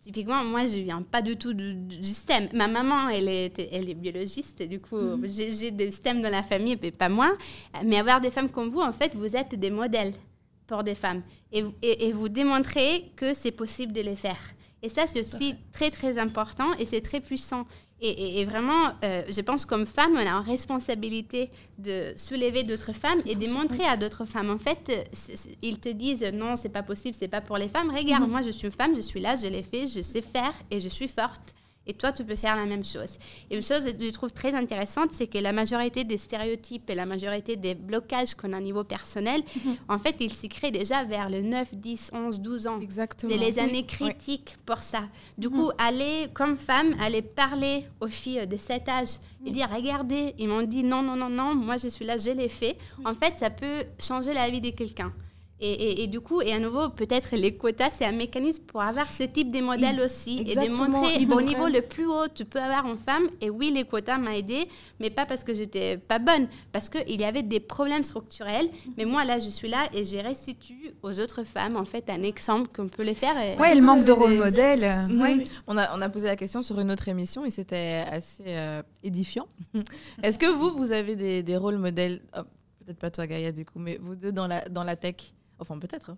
Typiquement, 0.00 0.42
moi, 0.44 0.66
je 0.66 0.78
viens 0.78 1.02
pas 1.02 1.20
du 1.20 1.36
tout 1.36 1.52
du, 1.52 1.74
du 1.74 2.14
STEM. 2.14 2.48
Ma 2.54 2.68
maman, 2.68 3.10
elle 3.10 3.28
est, 3.28 3.68
elle 3.70 3.88
est 3.90 3.94
biologiste, 3.94 4.60
et 4.62 4.66
du 4.66 4.80
coup, 4.80 4.96
j'ai 5.24 5.52
j'ai 5.52 5.70
des 5.70 5.90
STEM 5.90 6.22
dans 6.22 6.30
la 6.30 6.42
famille, 6.42 6.78
mais 6.82 6.90
pas 6.90 7.10
moi. 7.10 7.36
Mais 7.84 7.98
avoir 7.98 8.20
des 8.20 8.30
femmes 8.30 8.48
comme 8.50 8.70
vous, 8.70 8.80
en 8.80 8.92
fait, 8.92 9.14
vous 9.14 9.36
êtes 9.36 9.54
des 9.54 9.70
modèles 9.70 10.14
pour 10.66 10.82
des 10.84 10.94
femmes. 10.94 11.22
Et, 11.52 11.64
et- 11.82 12.06
et 12.08 12.12
vous 12.12 12.28
démontrez 12.30 13.10
que 13.14 13.34
c'est 13.34 13.50
possible 13.52 13.92
de 13.92 14.00
les 14.00 14.16
faire. 14.16 14.38
Et 14.82 14.88
ça, 14.88 15.02
c'est 15.06 15.20
aussi 15.20 15.54
très, 15.72 15.90
très 15.90 16.16
important 16.18 16.72
et 16.78 16.86
c'est 16.86 17.02
très 17.02 17.20
puissant. 17.20 17.66
Et, 18.02 18.08
et- 18.08 18.40
et 18.40 18.44
vraiment, 18.46 18.92
euh, 19.04 19.22
je 19.28 19.40
pense 19.42 19.64
comme 19.66 19.86
femme, 19.86 20.12
on 20.14 20.18
a 20.18 20.30
une 20.30 20.46
responsabilité 20.46 21.50
de 21.78 22.12
soulever 22.16 22.62
d'autres 22.62 22.92
femmes 22.94 23.20
et 23.26 23.34
de 23.34 23.46
montrer 23.52 23.84
à 23.84 23.96
d'autres 23.96 24.24
femmes. 24.24 24.50
En 24.50 24.58
fait, 24.58 24.88
euh, 24.90 25.34
ils 25.62 25.78
te 25.78 25.88
disent 25.90 26.24
non, 26.32 26.56
c'est 26.56 26.70
pas 26.70 26.82
possible, 26.82 27.14
c'est 27.18 27.28
pas 27.28 27.40
pour 27.42 27.58
les 27.58 27.68
femmes. 27.68 27.90
Regarde, 27.94 28.28
moi, 28.28 28.40
je 28.42 28.50
suis 28.50 28.66
une 28.66 28.72
femme, 28.72 28.96
je 28.96 29.02
suis 29.02 29.20
là, 29.20 29.36
je 29.36 29.46
l'ai 29.46 29.62
fait, 29.62 29.86
je 29.86 30.00
sais 30.02 30.22
faire 30.22 30.54
et 30.70 30.80
je 30.80 30.88
suis 30.88 31.08
forte. 31.08 31.54
Et 31.90 31.94
toi, 31.94 32.12
tu 32.12 32.24
peux 32.24 32.36
faire 32.36 32.54
la 32.54 32.66
même 32.66 32.84
chose. 32.84 33.18
Et 33.50 33.56
une 33.56 33.62
chose 33.62 33.84
que 33.84 34.04
je 34.04 34.12
trouve 34.12 34.30
très 34.30 34.54
intéressante, 34.54 35.10
c'est 35.10 35.26
que 35.26 35.38
la 35.38 35.52
majorité 35.52 36.04
des 36.04 36.18
stéréotypes 36.18 36.88
et 36.88 36.94
la 36.94 37.04
majorité 37.04 37.56
des 37.56 37.74
blocages 37.74 38.34
qu'on 38.34 38.52
a 38.52 38.58
au 38.58 38.62
niveau 38.62 38.84
personnel, 38.84 39.42
en 39.88 39.98
fait, 39.98 40.14
ils 40.20 40.32
s'y 40.32 40.48
créent 40.48 40.70
déjà 40.70 41.02
vers 41.02 41.28
le 41.28 41.42
9, 41.42 41.74
10, 41.74 42.12
11, 42.14 42.40
12 42.40 42.66
ans. 42.68 42.80
Exactement. 42.80 43.32
C'est 43.32 43.38
les 43.38 43.58
années 43.58 43.78
oui. 43.78 43.86
critiques 43.86 44.56
pour 44.64 44.78
ça. 44.78 45.00
Du 45.36 45.50
coup, 45.50 45.72
aller, 45.78 46.28
comme 46.32 46.56
femme, 46.56 46.94
aller 47.00 47.22
parler 47.22 47.86
aux 48.00 48.06
filles 48.06 48.46
de 48.46 48.56
cet 48.56 48.88
âge 48.88 49.18
et 49.44 49.50
dire, 49.50 49.68
regardez, 49.74 50.34
ils 50.38 50.46
m'ont 50.46 50.62
dit 50.62 50.84
non, 50.84 51.02
non, 51.02 51.16
non, 51.16 51.28
non, 51.28 51.56
moi 51.56 51.76
je 51.76 51.88
suis 51.88 52.04
là, 52.04 52.18
je 52.18 52.30
l'ai 52.30 52.48
fait. 52.48 52.76
En 53.04 53.14
fait, 53.14 53.36
ça 53.36 53.50
peut 53.50 53.82
changer 53.98 54.32
la 54.32 54.48
vie 54.48 54.60
de 54.60 54.70
quelqu'un. 54.70 55.12
Et, 55.60 55.70
et- 55.72 56.02
et 56.02 56.06
du 56.06 56.20
coup, 56.20 56.40
et 56.40 56.52
à 56.52 56.58
nouveau, 56.58 56.88
peut-être 56.88 57.36
les 57.36 57.54
quotas, 57.56 57.90
c'est 57.90 58.06
un 58.06 58.12
mécanisme 58.12 58.62
pour 58.64 58.80
avoir 58.80 59.12
ce 59.12 59.24
type 59.24 59.50
de 59.50 59.60
modèle 59.60 60.00
aussi. 60.00 60.38
Et 60.40 60.54
de 60.54 60.60
montrer 60.70 61.18
au 61.36 61.40
niveau 61.42 61.68
le 61.68 61.82
plus 61.82 62.06
haut, 62.06 62.28
tu 62.34 62.44
peux 62.46 62.58
avoir 62.58 62.86
une 62.90 62.96
femme. 62.96 63.24
Et 63.40 63.50
oui, 63.50 63.70
les 63.74 63.84
quotas 63.84 64.16
m'ont 64.18 64.30
aidé, 64.30 64.66
mais 65.00 65.10
pas 65.10 65.26
parce 65.26 65.44
que 65.44 65.52
j'étais 65.54 65.98
pas 65.98 66.18
bonne, 66.18 66.48
parce 66.72 66.88
qu'il 66.88 67.20
y 67.20 67.24
avait 67.24 67.42
des 67.42 67.60
problèmes 67.60 68.02
structurels. 68.02 68.68
Mais 68.96 69.04
moi, 69.04 69.24
là, 69.24 69.38
je 69.38 69.50
suis 69.50 69.68
là 69.68 69.82
et 69.92 70.04
j'ai 70.04 70.20
restitué 70.22 70.94
aux 71.02 71.20
autres 71.20 71.44
femmes, 71.44 71.76
en 71.76 71.84
fait, 71.84 72.08
un 72.08 72.22
exemple 72.22 72.70
qu'on 72.74 72.88
peut 72.88 73.02
les 73.02 73.14
faire. 73.14 73.36
et- 73.38 73.58
Ouais, 73.60 73.74
le 73.74 73.82
manque 73.82 74.04
de 74.04 74.12
rôle 74.12 74.30
des- 74.30 74.38
modèle. 74.38 75.06
Mhm. 75.10 75.20
Ouais. 75.20 75.44
On, 75.66 75.76
a, 75.76 75.94
on 75.96 76.00
a 76.00 76.08
posé 76.08 76.26
la 76.26 76.36
question 76.36 76.62
sur 76.62 76.80
une 76.80 76.90
autre 76.90 77.08
émission 77.08 77.44
et 77.44 77.50
c'était 77.50 78.04
assez 78.10 78.44
euh, 78.46 78.82
édifiant. 79.02 79.46
Est-ce 80.22 80.38
que 80.38 80.46
vous, 80.46 80.70
vous 80.76 80.92
avez 80.92 81.16
des, 81.16 81.42
des 81.42 81.56
rôles 81.56 81.76
modèles? 81.76 82.22
Oh, 82.36 82.40
Peut-être 82.86 82.98
pas 82.98 83.10
toi, 83.10 83.26
Gaïa, 83.26 83.52
du 83.52 83.64
coup, 83.64 83.78
mais 83.78 83.98
vous 84.00 84.16
deux 84.16 84.32
dans 84.32 84.46
la, 84.46 84.62
dans 84.68 84.82
la 84.84 84.96
tech? 84.96 85.16
Enfin, 85.60 85.78
peut-être. 85.78 86.10
hein. 86.10 86.16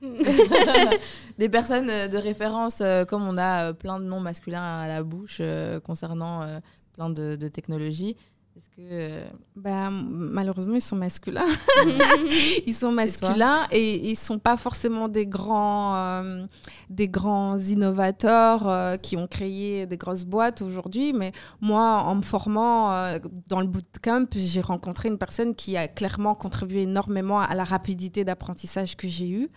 des 1.38 1.48
personnes 1.48 1.90
euh, 1.90 2.08
de 2.08 2.18
référence, 2.18 2.80
euh, 2.80 3.04
comme 3.04 3.22
on 3.26 3.36
a 3.36 3.68
euh, 3.68 3.72
plein 3.72 3.98
de 3.98 4.04
noms 4.04 4.20
masculins 4.20 4.62
à 4.80 4.86
la 4.86 5.02
bouche 5.02 5.38
euh, 5.40 5.80
concernant 5.80 6.46
plein 6.92 7.10
de, 7.10 7.36
de 7.36 7.48
technologies. 7.48 8.16
Est-ce 8.58 8.70
que. 8.70 8.80
euh, 8.80 9.24
Bah, 9.54 9.88
malheureusement, 9.88 10.74
ils 10.74 10.80
sont 10.80 10.96
masculins. 10.96 11.46
ils 12.66 12.74
sont 12.74 12.90
masculins 12.90 13.68
et 13.70 14.10
ils 14.10 14.16
sont 14.16 14.40
pas 14.40 14.56
forcément 14.56 15.06
des 15.06 15.28
grands, 15.28 15.94
euh, 15.94 16.44
des 16.90 17.06
grands 17.06 17.56
innovateurs 17.56 18.68
euh, 18.68 18.96
qui 18.96 19.16
ont 19.16 19.28
créé 19.28 19.86
des 19.86 19.96
grosses 19.96 20.24
boîtes 20.24 20.60
aujourd'hui. 20.60 21.12
Mais 21.12 21.30
moi, 21.60 22.02
en 22.02 22.16
me 22.16 22.22
formant 22.22 22.90
euh, 22.90 23.20
dans 23.46 23.60
le 23.60 23.68
bootcamp, 23.68 24.26
j'ai 24.34 24.60
rencontré 24.60 25.08
une 25.08 25.18
personne 25.18 25.54
qui 25.54 25.76
a 25.76 25.86
clairement 25.86 26.34
contribué 26.34 26.82
énormément 26.82 27.38
à 27.38 27.54
la 27.54 27.62
rapidité 27.62 28.24
d'apprentissage 28.24 28.96
que 28.96 29.06
j'ai 29.06 29.28
eue, 29.30 29.50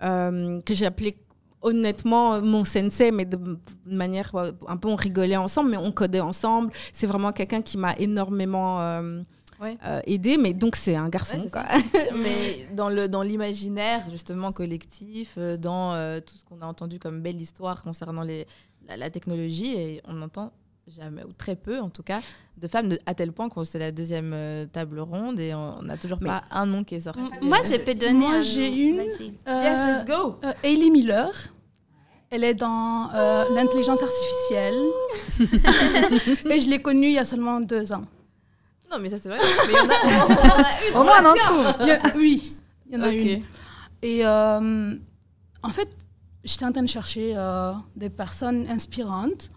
que 0.00 0.74
j'ai 0.74 0.86
appelé 0.86 1.16
honnêtement 1.62 2.40
mon 2.40 2.64
sensei, 2.64 3.10
mais 3.10 3.24
de, 3.24 3.38
manière 3.86 4.34
euh, 4.34 4.52
un 4.66 4.76
peu 4.76 4.88
on 4.88 4.96
rigolait 4.96 5.36
ensemble, 5.36 5.70
mais 5.70 5.76
on 5.76 5.90
codait 5.92 6.20
ensemble. 6.20 6.72
C'est 6.92 7.06
vraiment 7.06 7.32
quelqu'un 7.32 7.62
qui 7.62 7.76
m'a 7.78 7.94
énormément 7.98 8.80
euh, 8.80 9.22
Ouais. 9.60 9.76
euh, 9.84 10.00
aider. 10.06 10.36
Mais 10.38 10.52
donc, 10.52 10.76
c'est 10.76 10.94
un 10.94 11.08
garçon. 11.08 11.36
Ouais, 11.36 11.42
c'est 11.44 11.50
quoi. 11.50 11.64
Mais 12.14 12.66
dans 12.76 12.88
le 12.88 13.08
dans 13.08 13.22
l'imaginaire 13.22 14.08
justement 14.08 14.52
collectif, 14.52 15.36
dans 15.36 15.94
euh, 15.94 16.20
tout 16.20 16.36
ce 16.36 16.44
qu'on 16.44 16.60
a 16.62 16.66
entendu 16.66 17.00
comme 17.00 17.20
belle 17.22 17.40
histoire 17.40 17.82
concernant 17.82 18.22
les, 18.22 18.46
la, 18.86 18.96
la 18.96 19.10
technologie, 19.10 19.72
et 19.76 20.00
on 20.06 20.12
n'entend 20.12 20.52
jamais 20.88 21.22
ou 21.24 21.32
très 21.32 21.54
peu 21.56 21.78
en 21.80 21.90
tout 21.90 22.02
cas 22.02 22.20
de 22.56 22.66
femmes 22.68 22.88
de- 22.90 22.98
à 23.06 23.14
tel 23.14 23.32
point 23.32 23.48
qu'on 23.48 23.62
c'est 23.64 23.78
la 23.78 23.92
deuxième 23.92 24.32
euh, 24.32 24.66
table 24.66 25.00
ronde 25.00 25.38
et 25.38 25.54
on 25.54 25.82
n'a 25.82 25.96
toujours 25.96 26.18
Mais- 26.20 26.28
pas 26.28 26.42
un 26.50 26.66
nom 26.66 26.82
qui 26.84 26.94
est 26.96 27.00
sorti. 27.00 27.20
Moi, 27.42 27.58
je 27.62 27.76
peux 27.78 27.94
donner 27.94 28.12
Moi, 28.14 28.34
un 28.36 28.40
j'ai 28.40 28.70
nom. 28.70 28.76
une. 28.76 29.00
Euh, 29.48 29.62
Yes, 29.62 29.86
let's 29.86 30.04
go. 30.06 30.36
euh, 30.44 30.52
Hailey 30.62 30.90
Miller. 30.90 31.30
Elle 32.30 32.44
est 32.44 32.54
dans 32.54 33.10
euh, 33.14 33.44
l'intelligence 33.54 34.00
artificielle. 34.02 34.74
Et 36.50 36.58
je 36.60 36.68
l'ai 36.68 36.80
connue 36.82 37.06
il 37.08 37.12
y 37.14 37.18
a 37.18 37.24
seulement 37.24 37.60
deux 37.60 37.92
ans. 37.92 38.02
Non 38.90 38.98
mais 39.00 39.10
ça 39.10 39.18
c'est 39.18 39.28
vrai. 39.28 39.38
Mais 39.38 39.72
il 39.72 39.76
y 39.76 39.80
en 39.80 39.88
a, 39.88 39.94
on, 40.94 40.98
on 41.00 41.02
en 41.02 41.08
a 41.10 41.20
une. 41.20 41.34
On 41.56 41.66
en. 41.66 41.86
Il 41.86 41.88
y 41.88 42.18
oui, 42.18 42.56
il 42.90 42.94
y 42.94 42.98
en 42.98 43.02
a 43.02 43.08
Ok. 43.08 43.14
une. 43.14 43.42
Et 44.02 44.26
euh, 44.26 44.94
en 45.62 45.68
fait, 45.70 45.88
j'étais 46.44 46.64
en 46.64 46.72
train 46.72 46.82
de 46.82 46.88
chercher 46.88 47.34
euh, 47.36 47.72
des 47.96 48.10
personnes 48.10 48.66
inspirantes, 48.68 49.50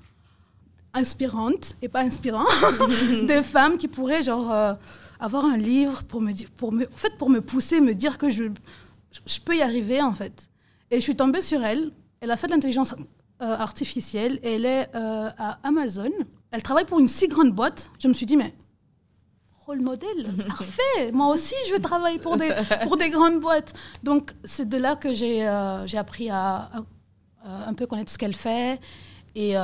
inspirantes 0.94 1.76
et 1.82 1.90
pas 1.90 2.02
inspirantes, 2.02 2.48
des 3.28 3.44
femmes 3.44 3.78
qui 3.78 3.88
pourraient 3.88 4.24
genre 4.24 4.52
euh, 4.52 4.74
avoir 5.20 5.46
un 5.46 5.58
livre 5.58 6.04
pour 6.04 6.22
me 6.22 6.32
dire, 6.32 6.50
pour 6.58 6.72
me, 6.72 6.86
en 6.86 6.98
fait, 6.98 7.18
pour 7.18 7.30
me 7.30 7.40
pousser, 7.42 7.80
me 7.82 7.94
dire 7.94 8.18
que 8.18 8.30
je, 8.30 8.46
je 9.26 9.40
peux 9.40 9.56
y 9.56 9.62
arriver 9.62 10.02
en 10.02 10.14
fait. 10.14 10.50
Et 10.90 10.98
je 10.98 11.02
suis 11.02 11.16
tombée 11.16 11.42
sur 11.42 11.64
elle. 11.64 11.92
Elle 12.20 12.32
a 12.32 12.38
fait 12.38 12.48
de 12.48 12.52
l'intelligence 12.52 12.94
euh, 13.42 13.56
artificielle. 13.58 14.40
Et 14.44 14.56
elle 14.56 14.66
est 14.66 14.90
euh, 14.96 15.30
à 15.38 15.60
Amazon. 15.64 16.12
Elle 16.52 16.62
travaille 16.64 16.86
pour 16.86 17.00
une 17.00 17.08
si 17.08 17.28
grande 17.30 17.54
boîte. 17.54 17.90
Je 17.98 18.08
me 18.10 18.14
suis 18.14 18.26
dit 18.26 18.36
mais 18.36 18.54
rôle 19.66 19.80
modèle, 19.80 20.28
parfait. 20.48 21.12
Moi 21.14 21.28
aussi, 21.28 21.56
je 21.68 21.74
veux 21.74 21.80
travailler 21.80 22.20
pour 22.20 22.36
des, 22.36 22.50
pour 22.84 22.98
des 22.98 23.10
grandes 23.10 23.40
boîtes. 23.40 23.74
Donc, 24.04 24.34
c'est 24.44 24.68
de 24.68 24.76
là 24.78 24.96
que 24.98 25.14
j'ai 25.14 25.48
j'ai 25.86 25.98
appris 25.98 26.30
à, 26.30 26.70
à- 26.74 26.84
à 27.46 27.70
un 27.70 27.74
peu 27.74 27.88
connaître 27.88 28.12
ce 28.12 28.18
qu'elle 28.18 28.36
fait 28.36 28.80
et 29.34 29.56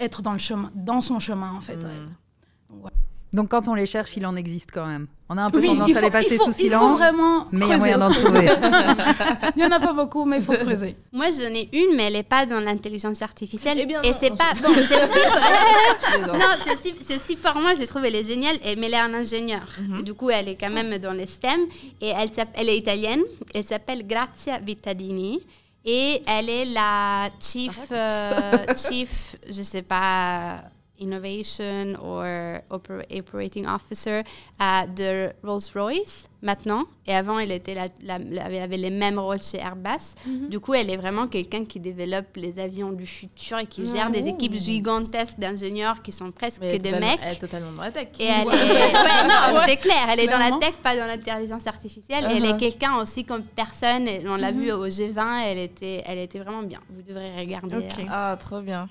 être 0.00 0.22
dans, 0.22 0.32
le 0.32 0.38
chemin, 0.38 0.70
dans 0.74 1.00
son 1.00 1.18
chemin, 1.18 1.52
en 1.56 1.60
fait. 1.60 1.76
ouais. 1.76 2.90
Donc 3.32 3.48
quand 3.50 3.66
on 3.66 3.74
les 3.74 3.86
cherche, 3.86 4.16
il 4.16 4.24
en 4.26 4.36
existe 4.36 4.70
quand 4.72 4.86
même. 4.86 5.08
On 5.28 5.36
a 5.36 5.42
un 5.42 5.50
peu 5.50 5.58
Oui, 5.58 5.66
tendance 5.66 5.88
il 5.88 5.98
à 5.98 6.00
les 6.02 6.10
passer 6.10 6.36
faut- 6.36 6.44
sous 6.44 6.50
Il 6.50 6.54
faut 6.54 6.60
silence, 6.62 6.98
vraiment 7.00 7.46
mais 7.50 7.66
il 7.66 7.68
y 7.68 7.72
a 7.72 7.78
moyen 7.78 7.98
d'en 7.98 8.10
trouver. 8.10 8.46
Il 9.56 9.58
n'y 9.58 9.64
en 9.64 9.72
a 9.72 9.80
pas 9.80 9.92
beaucoup, 9.92 10.24
mais 10.24 10.36
il 10.36 10.42
faut 10.44 10.52
creuser. 10.52 10.94
Moi, 11.12 11.26
j'en 11.32 11.52
ai 11.52 11.68
une, 11.72 11.96
mais 11.96 12.04
elle 12.04 12.12
n'est 12.12 12.22
pas 12.22 12.46
dans 12.46 12.60
l'intelligence 12.60 13.22
artificielle. 13.22 13.78
Eh 13.80 13.86
bien, 13.86 14.02
et 14.02 14.12
c'est 14.12 14.30
on 14.30 14.36
pas. 14.36 14.52
Bon, 14.62 14.72
c'est 14.74 15.02
aussi. 15.02 15.18
Non, 16.28 16.38
c'est 16.64 16.74
aussi, 16.76 16.94
c'est 17.04 17.16
aussi 17.16 17.34
pour 17.36 17.60
moi, 17.60 17.72
je 17.74 17.84
trouve, 17.86 18.04
elle 18.04 18.14
est 18.14 18.22
géniale, 18.28 18.56
et- 18.64 18.76
mais 18.76 18.86
elle 18.86 18.94
est 18.94 18.98
un 18.98 19.14
ingénieur. 19.14 19.66
Mhm. 19.80 20.02
Du 20.02 20.14
coup, 20.14 20.30
elle 20.30 20.48
est 20.50 20.56
quand 20.56 20.70
même 20.70 20.96
dans 20.98 21.10
les 21.12 21.26
STEM. 21.26 21.58
Et 22.00 22.08
elle, 22.10 22.30
elle 22.54 22.68
est 22.68 22.76
italienne. 22.78 23.22
Elle 23.52 23.64
s'appelle 23.64 24.06
Grazia 24.06 24.58
Vittadini. 24.58 25.40
Et 25.84 26.22
elle 26.26 26.48
est 26.48 26.64
la 26.66 27.28
chief, 27.38 27.88
euh, 27.90 28.64
chief, 28.76 29.36
je 29.50 29.62
sais 29.62 29.82
pas, 29.82 30.62
innovation 30.98 31.94
or 32.02 32.60
oper- 32.70 33.04
operating 33.18 33.66
officer 33.66 34.22
à 34.58 34.86
de 34.86 35.30
Rolls-Royce 35.42 36.28
maintenant. 36.42 36.84
Et 37.06 37.14
avant, 37.14 37.38
elle, 37.38 37.50
était 37.52 37.74
la, 37.74 37.86
la- 38.02 38.18
la- 38.18 38.50
elle 38.50 38.62
avait 38.62 38.76
les 38.76 38.90
mêmes 38.90 39.18
rôles 39.18 39.42
chez 39.42 39.58
Airbus. 39.58 40.14
Du 40.50 40.60
coup, 40.60 40.74
elle 40.74 40.90
est 40.90 40.96
vraiment 40.96 41.26
quelqu'un 41.26 41.64
qui 41.64 41.80
développe 41.80 42.36
les 42.36 42.58
avions 42.58 42.92
du 42.92 43.06
futur 43.06 43.58
et 43.58 43.66
qui 43.66 43.86
gère 43.86 44.10
des 44.10 44.26
équipes 44.28 44.54
gigantesques 44.54 45.38
d'ingénieurs 45.38 46.02
qui 46.02 46.12
sont 46.12 46.30
presque 46.30 46.60
que 46.60 46.76
des 46.76 46.92
mecs. 46.92 47.18
Elle 47.22 47.32
est 47.32 47.38
totalement 47.38 47.72
dans 47.72 47.82
la 47.82 47.90
tech. 47.90 48.08
Et 48.20 48.24
elle 48.26 48.42
est... 48.42 48.46
ouais, 48.46 49.28
non, 49.28 49.60
c'est 49.66 49.76
clair, 49.78 50.06
elle 50.12 50.20
est 50.20 50.26
dans 50.28 50.38
la 50.38 50.52
tech, 50.58 50.74
pas 50.82 50.94
dans 50.96 51.06
l'intelligence 51.06 51.66
artificielle. 51.66 52.26
Elle 52.30 52.44
est 52.44 52.52
Uh-huh. 52.54 52.58
quelqu'un 52.58 52.96
aussi 53.00 53.24
comme 53.24 53.42
personne. 53.42 54.06
On 54.28 54.36
l'a 54.36 54.52
Mhm. 54.52 54.60
vu 54.60 54.70
au 54.72 54.86
G20, 54.86 55.42
elle 55.46 55.58
était, 55.58 56.02
elle 56.06 56.18
était 56.18 56.38
vraiment 56.38 56.62
bien. 56.62 56.78
Vous 56.90 57.02
devrez 57.02 57.32
regarder. 57.32 57.76
Ok. 57.76 57.98
euh. 58.00 58.04
Ah 58.08 58.36
trop 58.38 58.60
bien. 58.60 58.88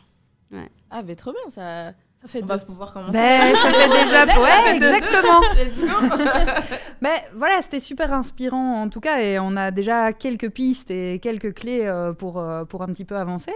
Ouais. 0.53 0.69
Ah 0.89 1.03
mais 1.03 1.15
trop 1.15 1.31
bien 1.31 1.49
ça. 1.49 1.93
Ça 2.23 2.29
fait 2.29 2.41
On 2.41 2.45
deux. 2.45 2.53
va 2.55 2.59
pouvoir 2.59 2.93
commencer. 2.93 3.11
Ben, 3.11 3.53
ça 3.53 3.69
fait 3.69 3.89
déjà... 4.05 4.25
Ouais, 4.39 4.75
exactement. 4.75 5.41
Mais 7.01 7.21
voilà, 7.35 7.61
c'était 7.61 7.81
super 7.81 8.13
inspirant 8.13 8.81
en 8.81 8.87
tout 8.87 9.01
cas, 9.01 9.19
et 9.19 9.39
on 9.39 9.57
a 9.57 9.71
déjà 9.71 10.13
quelques 10.13 10.49
pistes 10.49 10.89
et 10.89 11.19
quelques 11.19 11.53
clés 11.53 11.85
euh, 11.85 12.13
pour, 12.13 12.39
euh, 12.39 12.63
pour 12.63 12.81
un 12.81 12.87
petit 12.87 13.03
peu 13.03 13.17
avancer. 13.17 13.51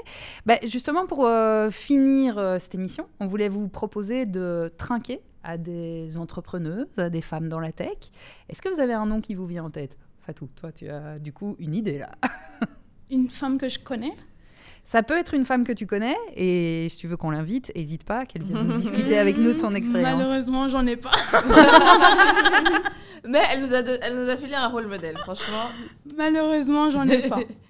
Ben, 0.46 0.58
justement, 0.64 1.06
pour 1.06 1.26
euh, 1.26 1.70
finir 1.72 2.58
cette 2.60 2.76
émission, 2.76 3.08
on 3.22 3.28
voulait 3.28 3.48
vous 3.48 3.70
proposer 3.70 4.26
de 4.26 4.70
trinquer 4.78 5.22
à 5.46 5.58
des 5.58 6.18
entrepreneuses, 6.18 6.88
à 6.98 7.10
des 7.10 7.22
femmes 7.22 7.48
dans 7.48 7.62
la 7.62 7.72
tech. 7.72 7.96
Est-ce 8.50 8.62
que 8.62 8.68
vous 8.68 8.82
avez 8.82 8.94
un 8.94 9.06
nom 9.06 9.22
qui 9.22 9.34
vous 9.34 9.46
vient 9.46 9.64
en 9.64 9.70
tête? 9.70 9.96
Fatou, 10.26 10.50
toi, 10.58 10.74
tu 10.74 10.90
as 10.90 11.20
du 11.20 11.32
coup 11.32 11.56
une 11.60 11.74
idée 11.74 12.00
là. 12.00 12.10
Une 13.10 13.30
femme 13.30 13.58
que 13.58 13.70
je 13.70 13.80
connais? 13.80 14.12
Ça 14.90 15.04
peut 15.04 15.18
être 15.18 15.34
une 15.34 15.44
femme 15.44 15.66
que 15.66 15.74
tu 15.74 15.86
connais, 15.86 16.16
et 16.34 16.88
si 16.90 16.96
tu 16.96 17.08
veux 17.08 17.18
qu'on 17.18 17.32
l'invite, 17.32 17.74
n'hésite 17.76 18.06
pas, 18.06 18.26
qu'elle 18.26 18.44
vienne 18.44 18.70
discuter 18.80 19.18
avec 19.18 19.38
nous 19.38 19.52
de 19.52 19.60
son 19.60 19.76
expérience. 19.76 20.18
Malheureusement, 20.18 20.70
j'en 20.70 20.88
ai 20.88 20.96
pas. 20.96 21.12
Mais 23.28 23.42
elle 23.52 23.64
nous 23.66 23.74
a 23.74 23.82
de- 23.82 24.00
elle 24.02 24.16
nous 24.16 24.30
a 24.30 24.38
filé 24.38 24.56
un 24.56 24.70
rôle 24.70 24.88
modèle 24.88 25.18
franchement. 25.18 25.66
Malheureusement, 26.18 26.90
j'en 26.92 27.06
ai 27.10 27.28
pas. 27.28 27.40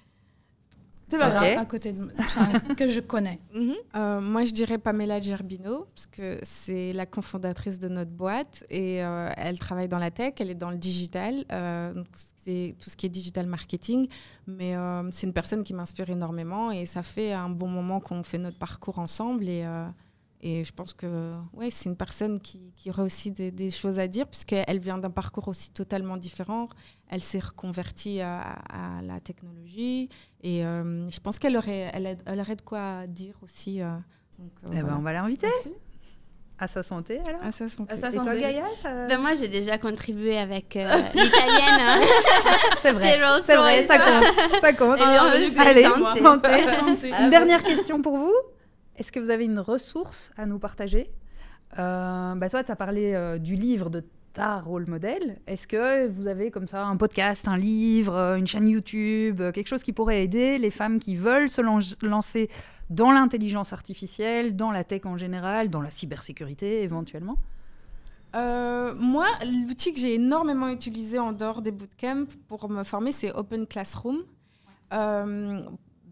C'est 1.10 1.18
pas 1.18 1.30
grave. 1.30 1.58
À 1.58 1.64
côté 1.64 1.92
de 1.92 2.74
que 2.74 2.88
je 2.88 3.00
connais. 3.00 3.38
Mhm. 3.54 3.74
Euh, 3.96 4.20
moi, 4.20 4.44
je 4.44 4.52
dirais 4.52 4.78
Pamela 4.78 5.20
Gerbino, 5.20 5.86
parce 5.94 6.06
que 6.06 6.38
c'est 6.42 6.92
la 6.92 7.06
cofondatrice 7.06 7.78
de 7.78 7.88
notre 7.88 8.10
boîte 8.10 8.64
et 8.70 9.02
euh, 9.02 9.30
elle 9.36 9.58
travaille 9.58 9.88
dans 9.88 9.98
la 9.98 10.10
tech, 10.10 10.34
elle 10.38 10.50
est 10.50 10.54
dans 10.54 10.70
le 10.70 10.76
digital, 10.76 11.44
euh, 11.50 11.92
donc 11.94 12.06
c'est 12.36 12.76
tout 12.78 12.88
ce 12.90 12.96
qui 12.96 13.06
est 13.06 13.08
digital 13.08 13.46
marketing. 13.46 14.06
Mais 14.46 14.76
euh, 14.76 15.10
c'est 15.10 15.26
une 15.26 15.32
personne 15.32 15.64
qui 15.64 15.74
m'inspire 15.74 16.08
énormément 16.10 16.70
et 16.70 16.86
ça 16.86 17.02
fait 17.02 17.32
un 17.32 17.48
bon 17.48 17.68
moment 17.68 18.00
qu'on 18.00 18.22
fait 18.22 18.38
notre 18.38 18.58
parcours 18.58 18.98
ensemble. 18.98 19.48
Et, 19.48 19.64
euh, 19.64 19.86
et 20.40 20.62
je 20.64 20.72
pense 20.72 20.94
que 20.94 21.34
ouais, 21.54 21.68
c'est 21.70 21.88
une 21.88 21.96
personne 21.96 22.40
qui, 22.40 22.72
qui 22.76 22.90
aurait 22.90 23.02
aussi 23.02 23.30
des, 23.32 23.50
des 23.50 23.70
choses 23.70 23.98
à 23.98 24.06
dire, 24.06 24.26
puisqu'elle 24.28 24.78
vient 24.78 24.98
d'un 24.98 25.10
parcours 25.10 25.48
aussi 25.48 25.70
totalement 25.72 26.16
différent. 26.16 26.68
Elle 27.08 27.20
s'est 27.22 27.40
reconvertie 27.40 28.20
à, 28.20 28.40
à 28.68 29.02
la 29.02 29.18
technologie 29.20 30.08
et 30.42 30.64
euh, 30.64 31.10
je 31.10 31.20
pense 31.20 31.38
qu'elle 31.38 31.56
aurait, 31.56 31.90
elle, 31.92 32.18
aurait 32.40 32.56
de 32.56 32.62
quoi 32.62 33.06
dire 33.08 33.34
aussi. 33.42 33.80
euh, 33.82 33.86
donc, 34.38 34.52
euh, 34.64 34.74
Eh 34.78 34.82
ben, 34.82 34.96
on 34.98 35.02
va 35.02 35.12
l'inviter 35.12 35.46
Merci. 35.48 35.70
à 36.60 36.68
sa 36.68 36.82
santé 36.84 37.20
alors. 37.26 37.42
À 37.42 37.50
sa 37.50 37.68
santé. 37.68 37.92
À 37.92 37.96
sa 37.96 38.08
Et 38.10 38.12
toi, 38.14 38.24
santé. 38.26 38.40
Gaïa 38.40 38.64
t'as- 38.82 39.06
Ben, 39.08 39.18
moi, 39.20 39.34
j'ai 39.34 39.48
déjà 39.48 39.78
contribué 39.78 40.36
avec 40.38 40.76
euh, 40.76 40.86
l'italienne. 41.14 41.80
hein. 41.80 41.98
C'est 42.82 42.92
vrai, 42.92 43.18
C'est 43.42 43.56
vrai, 43.56 43.86
ça 43.86 43.98
compte. 43.98 44.60
Ça 44.60 44.72
compte. 44.74 44.98
Que 44.98 45.60
Allez, 45.68 45.84
santé. 45.84 46.20
santé. 46.22 47.10
Ah, 47.12 47.24
Une 47.24 47.30
dernière 47.30 47.64
question 47.64 48.00
pour 48.02 48.16
vous. 48.18 48.34
Est-ce 48.98 49.12
que 49.12 49.20
vous 49.20 49.30
avez 49.30 49.44
une 49.44 49.60
ressource 49.60 50.32
à 50.36 50.44
nous 50.44 50.58
partager? 50.58 51.10
Euh, 51.78 52.34
bah 52.34 52.48
Toi, 52.50 52.64
tu 52.64 52.72
as 52.72 52.76
parlé 52.76 53.14
euh, 53.14 53.38
du 53.38 53.54
livre 53.54 53.90
de 53.90 54.04
ta 54.32 54.60
rôle 54.60 54.86
modèle. 54.88 55.38
Est-ce 55.46 55.66
que 55.68 56.08
vous 56.08 56.26
avez 56.26 56.50
comme 56.50 56.66
ça 56.66 56.84
un 56.84 56.96
podcast, 56.96 57.46
un 57.46 57.56
livre, 57.56 58.14
euh, 58.16 58.36
une 58.36 58.46
chaîne 58.46 58.68
YouTube, 58.68 59.40
quelque 59.52 59.68
chose 59.68 59.82
qui 59.84 59.92
pourrait 59.92 60.24
aider 60.24 60.58
les 60.58 60.70
femmes 60.72 60.98
qui 60.98 61.14
veulent 61.14 61.48
se 61.48 61.60
lan- 61.62 61.78
lancer 62.02 62.50
dans 62.90 63.12
l'intelligence 63.12 63.72
artificielle, 63.72 64.56
dans 64.56 64.72
la 64.72 64.82
tech 64.82 65.02
en 65.06 65.16
général, 65.16 65.70
dans 65.70 65.80
la 65.80 65.90
cybersécurité 65.90 66.82
éventuellement? 66.82 67.36
Moi, 68.34 69.26
l'outil 69.66 69.92
que 69.92 69.98
j'ai 70.00 70.14
énormément 70.14 70.68
utilisé 70.68 71.18
en 71.18 71.32
dehors 71.32 71.62
des 71.62 71.72
bootcamps 71.72 72.26
pour 72.46 72.68
me 72.68 72.82
former, 72.84 73.10
c'est 73.12 73.32
Open 73.32 73.66
Classroom. 73.66 74.18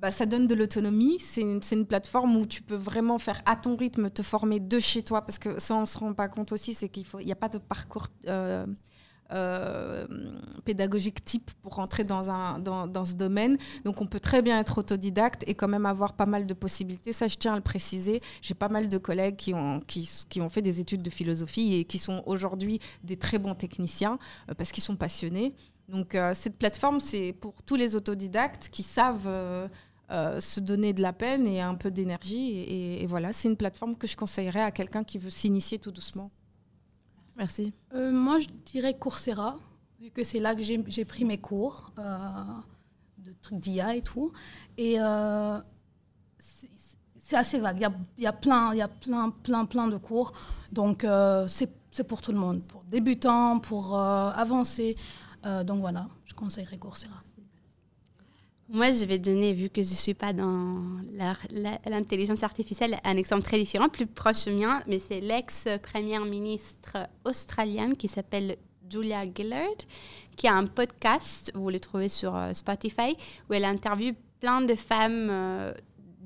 Bah, 0.06 0.12
ça 0.12 0.24
donne 0.24 0.46
de 0.46 0.54
l'autonomie. 0.54 1.18
C'est 1.18 1.40
une, 1.40 1.84
plateforme 1.84 2.36
où 2.36 2.46
tu 2.46 2.62
peux 2.62 2.76
vraiment 2.76 3.18
faire 3.18 3.42
à 3.44 3.56
ton 3.56 3.74
rythme, 3.74 4.08
te 4.08 4.22
former 4.22 4.60
de 4.60 4.78
chez 4.78 5.02
toi. 5.02 5.22
Parce 5.22 5.40
que 5.40 5.58
ça, 5.58 5.74
on 5.74 5.80
ne 5.80 5.84
se 5.84 5.98
rend 5.98 6.12
pas 6.14 6.28
compte 6.28 6.52
aussi, 6.52 6.74
c'est 6.74 6.88
qu'il 6.88 7.04
n'y 7.24 7.32
a 7.32 7.34
pas 7.34 7.48
de 7.48 7.58
parcours 7.58 8.06
euh, 8.28 8.66
euh, 9.32 10.06
pédagogique 10.64 11.24
type 11.24 11.50
pour 11.60 11.74
rentrer 11.74 12.04
dans, 12.04 12.22
ce 13.04 13.14
domaine. 13.14 13.58
Donc, 13.84 14.00
on 14.00 14.06
peut 14.06 14.20
très 14.20 14.42
bien 14.42 14.60
être 14.60 14.78
autodidacte 14.78 15.42
et 15.48 15.56
quand 15.56 15.66
même 15.66 15.86
avoir 15.86 16.12
pas 16.12 16.26
mal 16.26 16.46
de 16.46 16.54
possibilités. 16.54 17.12
Ça, 17.12 17.26
je 17.26 17.34
tiens 17.34 17.54
à 17.54 17.56
le 17.56 17.62
préciser. 17.62 18.20
J'ai 18.42 18.54
pas 18.54 18.68
mal 18.68 18.88
de 18.88 18.98
collègues 18.98 19.34
qui 19.34 19.54
ont, 19.54 19.80
fait 20.50 20.62
des 20.62 20.78
études 20.78 21.02
de 21.02 21.10
philosophie 21.10 21.74
et 21.74 21.84
qui 21.84 21.98
sont 21.98 22.22
aujourd'hui 22.26 22.78
des 23.02 23.16
très 23.16 23.40
bons 23.40 23.56
techniciens 23.56 24.20
euh, 24.48 24.54
parce 24.54 24.70
qu'ils 24.70 24.84
sont 24.84 24.94
passionnés. 24.94 25.52
Donc, 25.88 26.16
cette 26.34 26.58
plateforme, 26.58 26.98
c'est 26.98 27.32
pour 27.32 27.62
tous 27.62 27.76
les 27.76 27.94
autodidactes 27.94 28.70
qui 28.72 28.82
savent 28.82 29.28
euh, 30.12 30.40
se 30.40 30.60
donner 30.60 30.92
de 30.92 31.02
la 31.02 31.12
peine 31.12 31.48
et 31.48 31.60
un 31.60 31.74
peu 31.74 31.90
d'énergie. 31.90 32.60
Et, 32.60 33.06
voilà, 33.08 33.32
c'est 33.32 33.48
une 33.48 33.56
plateforme 33.56 33.96
que 33.96 34.06
je 34.06 34.16
conseillerais 34.16 34.62
à 34.62 34.70
quelqu'un 34.70 35.02
qui 35.02 35.18
veut 35.18 35.30
s'initier 35.30 35.80
tout 35.80 35.90
doucement. 35.90 36.30
Merci. 37.36 37.72
Euh, 37.92 38.12
moi, 38.12 38.38
je 38.38 38.46
dirais 38.66 38.96
Coursera, 38.96 39.56
vu 40.00 40.10
que 40.10 40.22
c'est 40.22 40.38
là 40.38 40.54
que 40.54 40.62
j'ai 40.62 41.04
pris 41.04 41.24
mes 41.24 41.38
cours 41.38 41.90
euh, 41.98 42.28
de 43.18 43.34
trucs 43.42 43.58
d'IA 43.58 43.96
et 43.96 44.02
tout. 44.02 44.32
Et 44.78 44.96
c'est 47.18 47.36
assez 47.36 47.58
vague. 47.58 47.78
Il 47.78 47.82
y 47.82 47.86
a, 47.86 47.92
y 48.18 48.26
a 48.26 48.32
plein, 48.32 48.72
il 48.74 48.78
y 48.78 48.82
a 48.82 48.88
plein, 48.88 49.30
plein, 49.30 49.64
plein 49.64 49.88
de 49.88 49.96
cours. 49.96 50.32
Donc, 50.70 51.04
c'est 51.48 52.04
pour 52.06 52.22
tout 52.22 52.30
le 52.30 52.38
monde, 52.38 52.62
pour 52.62 52.84
débutants, 52.84 53.58
pour 53.58 53.98
avancer. 53.98 54.96
Donc 55.64 55.80
voilà, 55.80 56.06
je 56.26 56.34
conseillerais 56.34 56.78
Coursera. 56.78 57.22
Moi, 58.68 58.90
je 58.90 59.04
vais 59.04 59.20
donner, 59.20 59.52
vu 59.52 59.68
que 59.68 59.80
je 59.80 59.90
ne 59.90 59.94
suis 59.94 60.14
pas 60.14 60.32
dans 60.32 60.82
l'intelligence 61.86 62.42
artificielle, 62.42 62.98
un 63.04 63.16
exemple 63.16 63.42
très 63.42 63.58
différent, 63.58 63.88
plus 63.88 64.06
proche 64.06 64.48
mien, 64.48 64.82
mais 64.88 64.98
c'est 64.98 65.20
l'ex-première 65.20 66.24
ministre 66.24 66.96
australienne 67.24 67.96
qui 67.96 68.08
s'appelle 68.08 68.56
Julia 68.90 69.22
Gillard, 69.32 69.68
qui 70.36 70.48
a 70.48 70.54
un 70.54 70.66
podcast, 70.66 71.52
vous 71.54 71.70
le 71.70 71.78
trouvez 71.78 72.08
sur 72.08 72.34
euh, 72.34 72.52
Spotify, 72.54 73.16
où 73.48 73.54
elle 73.54 73.64
interviewe 73.64 74.14
plein 74.40 74.60
de 74.62 74.74
femmes 74.74 75.28
euh, 75.30 75.72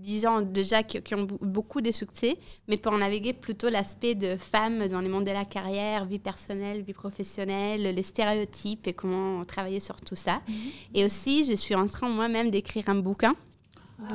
disons 0.03 0.41
déjà 0.41 0.83
qui, 0.83 1.15
ont 1.15 1.27
beaucoup 1.41 1.81
de 1.81 1.91
succès, 1.91 2.37
mais 2.69 2.77
pour 2.77 2.97
naviguer 2.97 3.33
plutôt 3.33 3.69
l'aspect 3.69 4.15
de 4.15 4.37
femmes 4.37 4.89
dans 4.89 5.01
le 5.01 5.09
monde 5.09 5.25
de 5.25 5.31
la 5.31 5.45
carrière, 5.45 6.05
vie 6.05 6.19
personnelle, 6.19 6.83
vie 6.83 6.93
professionnelle, 6.93 7.83
les 7.83 8.03
stéréotypes 8.03 8.87
et 8.87 8.93
comment 8.93 9.45
travailler 9.45 9.81
sur 9.81 9.97
tout 9.97 10.17
ça. 10.17 10.41
Mhm. 10.49 10.55
Et 10.95 11.05
aussi, 11.05 11.45
je 11.45 11.55
suis 11.55 11.75
en 11.75 11.87
train 11.87 12.09
moi-même 12.09 12.51
d'écrire 12.51 12.89
un 12.89 12.97
bouquin. 12.97 13.35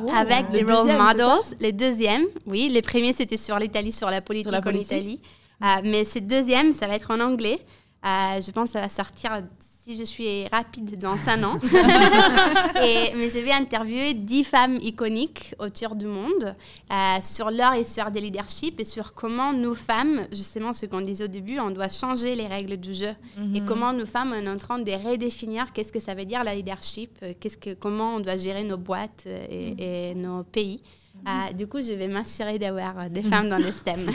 Oh. 0.03 0.09
avec 0.15 0.49
les 0.51 0.63
role 0.63 0.97
models, 0.97 1.57
les 1.59 1.71
deuxièmes, 1.71 2.25
oui, 2.47 2.69
les 2.69 2.81
premiers 2.81 3.13
c'était 3.13 3.37
sur 3.37 3.59
l'Italie, 3.59 3.91
sur 3.91 4.09
la 4.09 4.19
politique, 4.19 4.51
sur 4.51 4.59
la 4.59 4.67
en 4.67 4.73
Italie, 4.73 5.21
euh, 5.61 5.67
mais 5.83 6.03
ces 6.03 6.21
deuxièmes, 6.21 6.73
ça 6.73 6.87
va 6.87 6.95
être 6.95 7.11
en 7.11 7.19
anglais. 7.19 7.59
Euh, 8.03 8.41
je 8.41 8.49
pense 8.49 8.69
que 8.69 8.73
ça 8.73 8.81
va 8.81 8.89
sortir 8.89 9.43
si 9.85 9.95
je 9.95 10.03
suis 10.03 10.47
rapide 10.47 10.97
dans 10.97 11.15
un 11.29 11.43
an. 11.43 11.59
et, 12.81 13.13
mais 13.17 13.29
je 13.29 13.37
vais 13.37 13.51
interviewer 13.51 14.15
dix 14.15 14.43
femmes 14.43 14.77
iconiques 14.81 15.53
autour 15.59 15.93
du 15.93 16.07
monde 16.07 16.55
euh, 16.91 17.17
sur 17.21 17.51
leur 17.51 17.75
histoire 17.75 18.09
de 18.09 18.19
leadership 18.19 18.79
et 18.79 18.83
sur 18.83 19.13
comment 19.13 19.53
nous 19.53 19.75
femmes, 19.75 20.25
justement 20.31 20.73
ce 20.73 20.87
qu'on 20.87 21.01
disait 21.01 21.25
au 21.25 21.27
début, 21.27 21.59
on 21.59 21.69
doit 21.69 21.89
changer 21.89 22.33
les 22.33 22.47
règles 22.47 22.77
du 22.77 22.95
jeu. 22.95 23.13
Et 23.37 23.61
mhm. 23.61 23.67
comment 23.67 23.93
nous 23.93 24.07
femmes, 24.07 24.33
on 24.35 24.43
est 24.43 24.49
en 24.49 24.57
train 24.57 24.79
de 24.79 24.91
redéfinir 24.91 25.71
qu'est-ce 25.71 25.91
que 25.91 25.99
ça 25.99 26.15
veut 26.15 26.25
dire 26.25 26.43
la 26.43 26.55
leadership, 26.55 27.11
euh, 27.21 27.33
qu'est-ce 27.39 27.57
que, 27.57 27.75
comment 27.75 28.15
on 28.15 28.21
doit 28.21 28.37
gérer 28.37 28.63
nos 28.63 28.77
boîtes 28.77 29.25
euh, 29.27 29.75
et, 29.77 30.15
nos 30.15 30.41
pays. 30.43 30.81
du 31.55 31.67
coup, 31.67 31.83
je 31.83 31.93
vais 31.93 32.07
m'assurer 32.07 32.57
d'avoir 32.57 33.07
des 33.11 33.21
femmes 33.21 33.49
dans 33.49 33.57
le 33.57 33.71
STEM. 33.71 34.03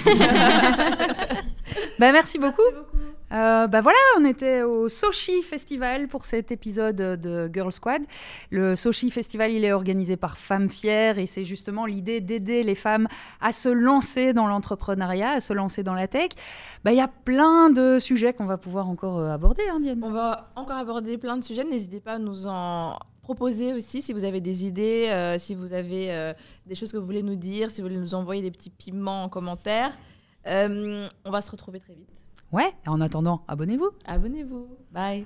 bah, 2.01 2.11
merci 2.11 2.39
beaucoup. 2.39 2.62
Merci 2.73 2.75
beaucoup. 2.75 3.20
Euh, 3.33 3.68
bah 3.68 3.81
voilà, 3.81 3.99
on 4.18 4.24
était 4.24 4.62
au 4.62 4.89
Sochi 4.89 5.43
Festival 5.43 6.09
pour 6.09 6.24
cet 6.24 6.51
épisode 6.51 6.97
de 6.97 7.51
Girl 7.53 7.70
Squad. 7.70 8.03
Le 8.51 8.74
Sochi 8.74 9.11
Festival, 9.11 9.53
il 9.53 9.64
est 9.64 9.72
organisé 9.72 10.16
par 10.16 10.37
Femmes 10.37 10.68
Fières 10.68 11.18
et 11.18 11.26
c'est 11.26 11.45
justement 11.45 11.87
l'idée 11.87 12.20
d'aider 12.20 12.64
les 12.64 12.74
femmes 12.74 13.07
à 13.41 13.53
se 13.53 13.68
lancer 13.68 14.33
dans 14.33 14.49
l'entrepreneuriat, 14.49 15.31
à 15.31 15.41
se 15.41 15.53
lancer 15.53 15.85
dans 15.85 15.95
la 15.95 16.09
tech. 16.09 16.31
Bah, 16.83 16.91
il 16.93 16.99
y 16.99 17.03
a 17.03 17.09
plein 17.09 17.70
de 17.70 17.99
sujets 18.01 18.33
qu'on 18.33 18.47
va 18.47 18.59
pouvoir 18.59 18.89
encore 18.89 19.18
euh, 19.18 19.31
aborder, 19.31 19.62
hein, 19.70 19.78
Diane. 19.81 20.01
On 20.03 20.11
va 20.11 20.51
encore 20.57 20.76
aborder 20.76 21.16
plein 21.16 21.37
de 21.37 21.45
sujets. 21.45 21.62
N'hésitez 21.62 22.01
pas 22.01 22.14
à 22.14 22.18
nous 22.18 22.49
en 22.49 22.99
proposer 23.22 23.74
aussi 23.74 24.03
si 24.03 24.12
vous 24.12 24.24
avez 24.24 24.41
des 24.41 24.66
idées, 24.66 25.07
euh, 25.11 25.39
si 25.39 25.55
vous 25.55 25.72
avez 25.72 26.33
des 26.66 26.74
choses 26.74 26.91
que 26.91 26.97
vous 26.97 27.07
voulez 27.07 27.22
nous 27.22 27.37
dire, 27.37 27.70
si 27.70 27.81
vous 27.81 27.87
voulez 27.87 28.01
nous 28.01 28.14
envoyer 28.16 28.43
des 28.43 28.51
petits 28.51 28.70
piments 28.70 29.22
en 29.22 29.28
commentaire. 29.28 29.97
on 30.47 31.31
va 31.31 31.41
se 31.41 31.51
retrouver 31.53 31.78
très 31.78 31.95
vite. 31.95 32.20
Ouais, 32.53 32.72
en 32.86 33.01
attendant, 33.01 33.42
abonnez-vous. 33.46 33.90
Abonnez-vous. 34.07 34.68
Bye. 34.90 35.24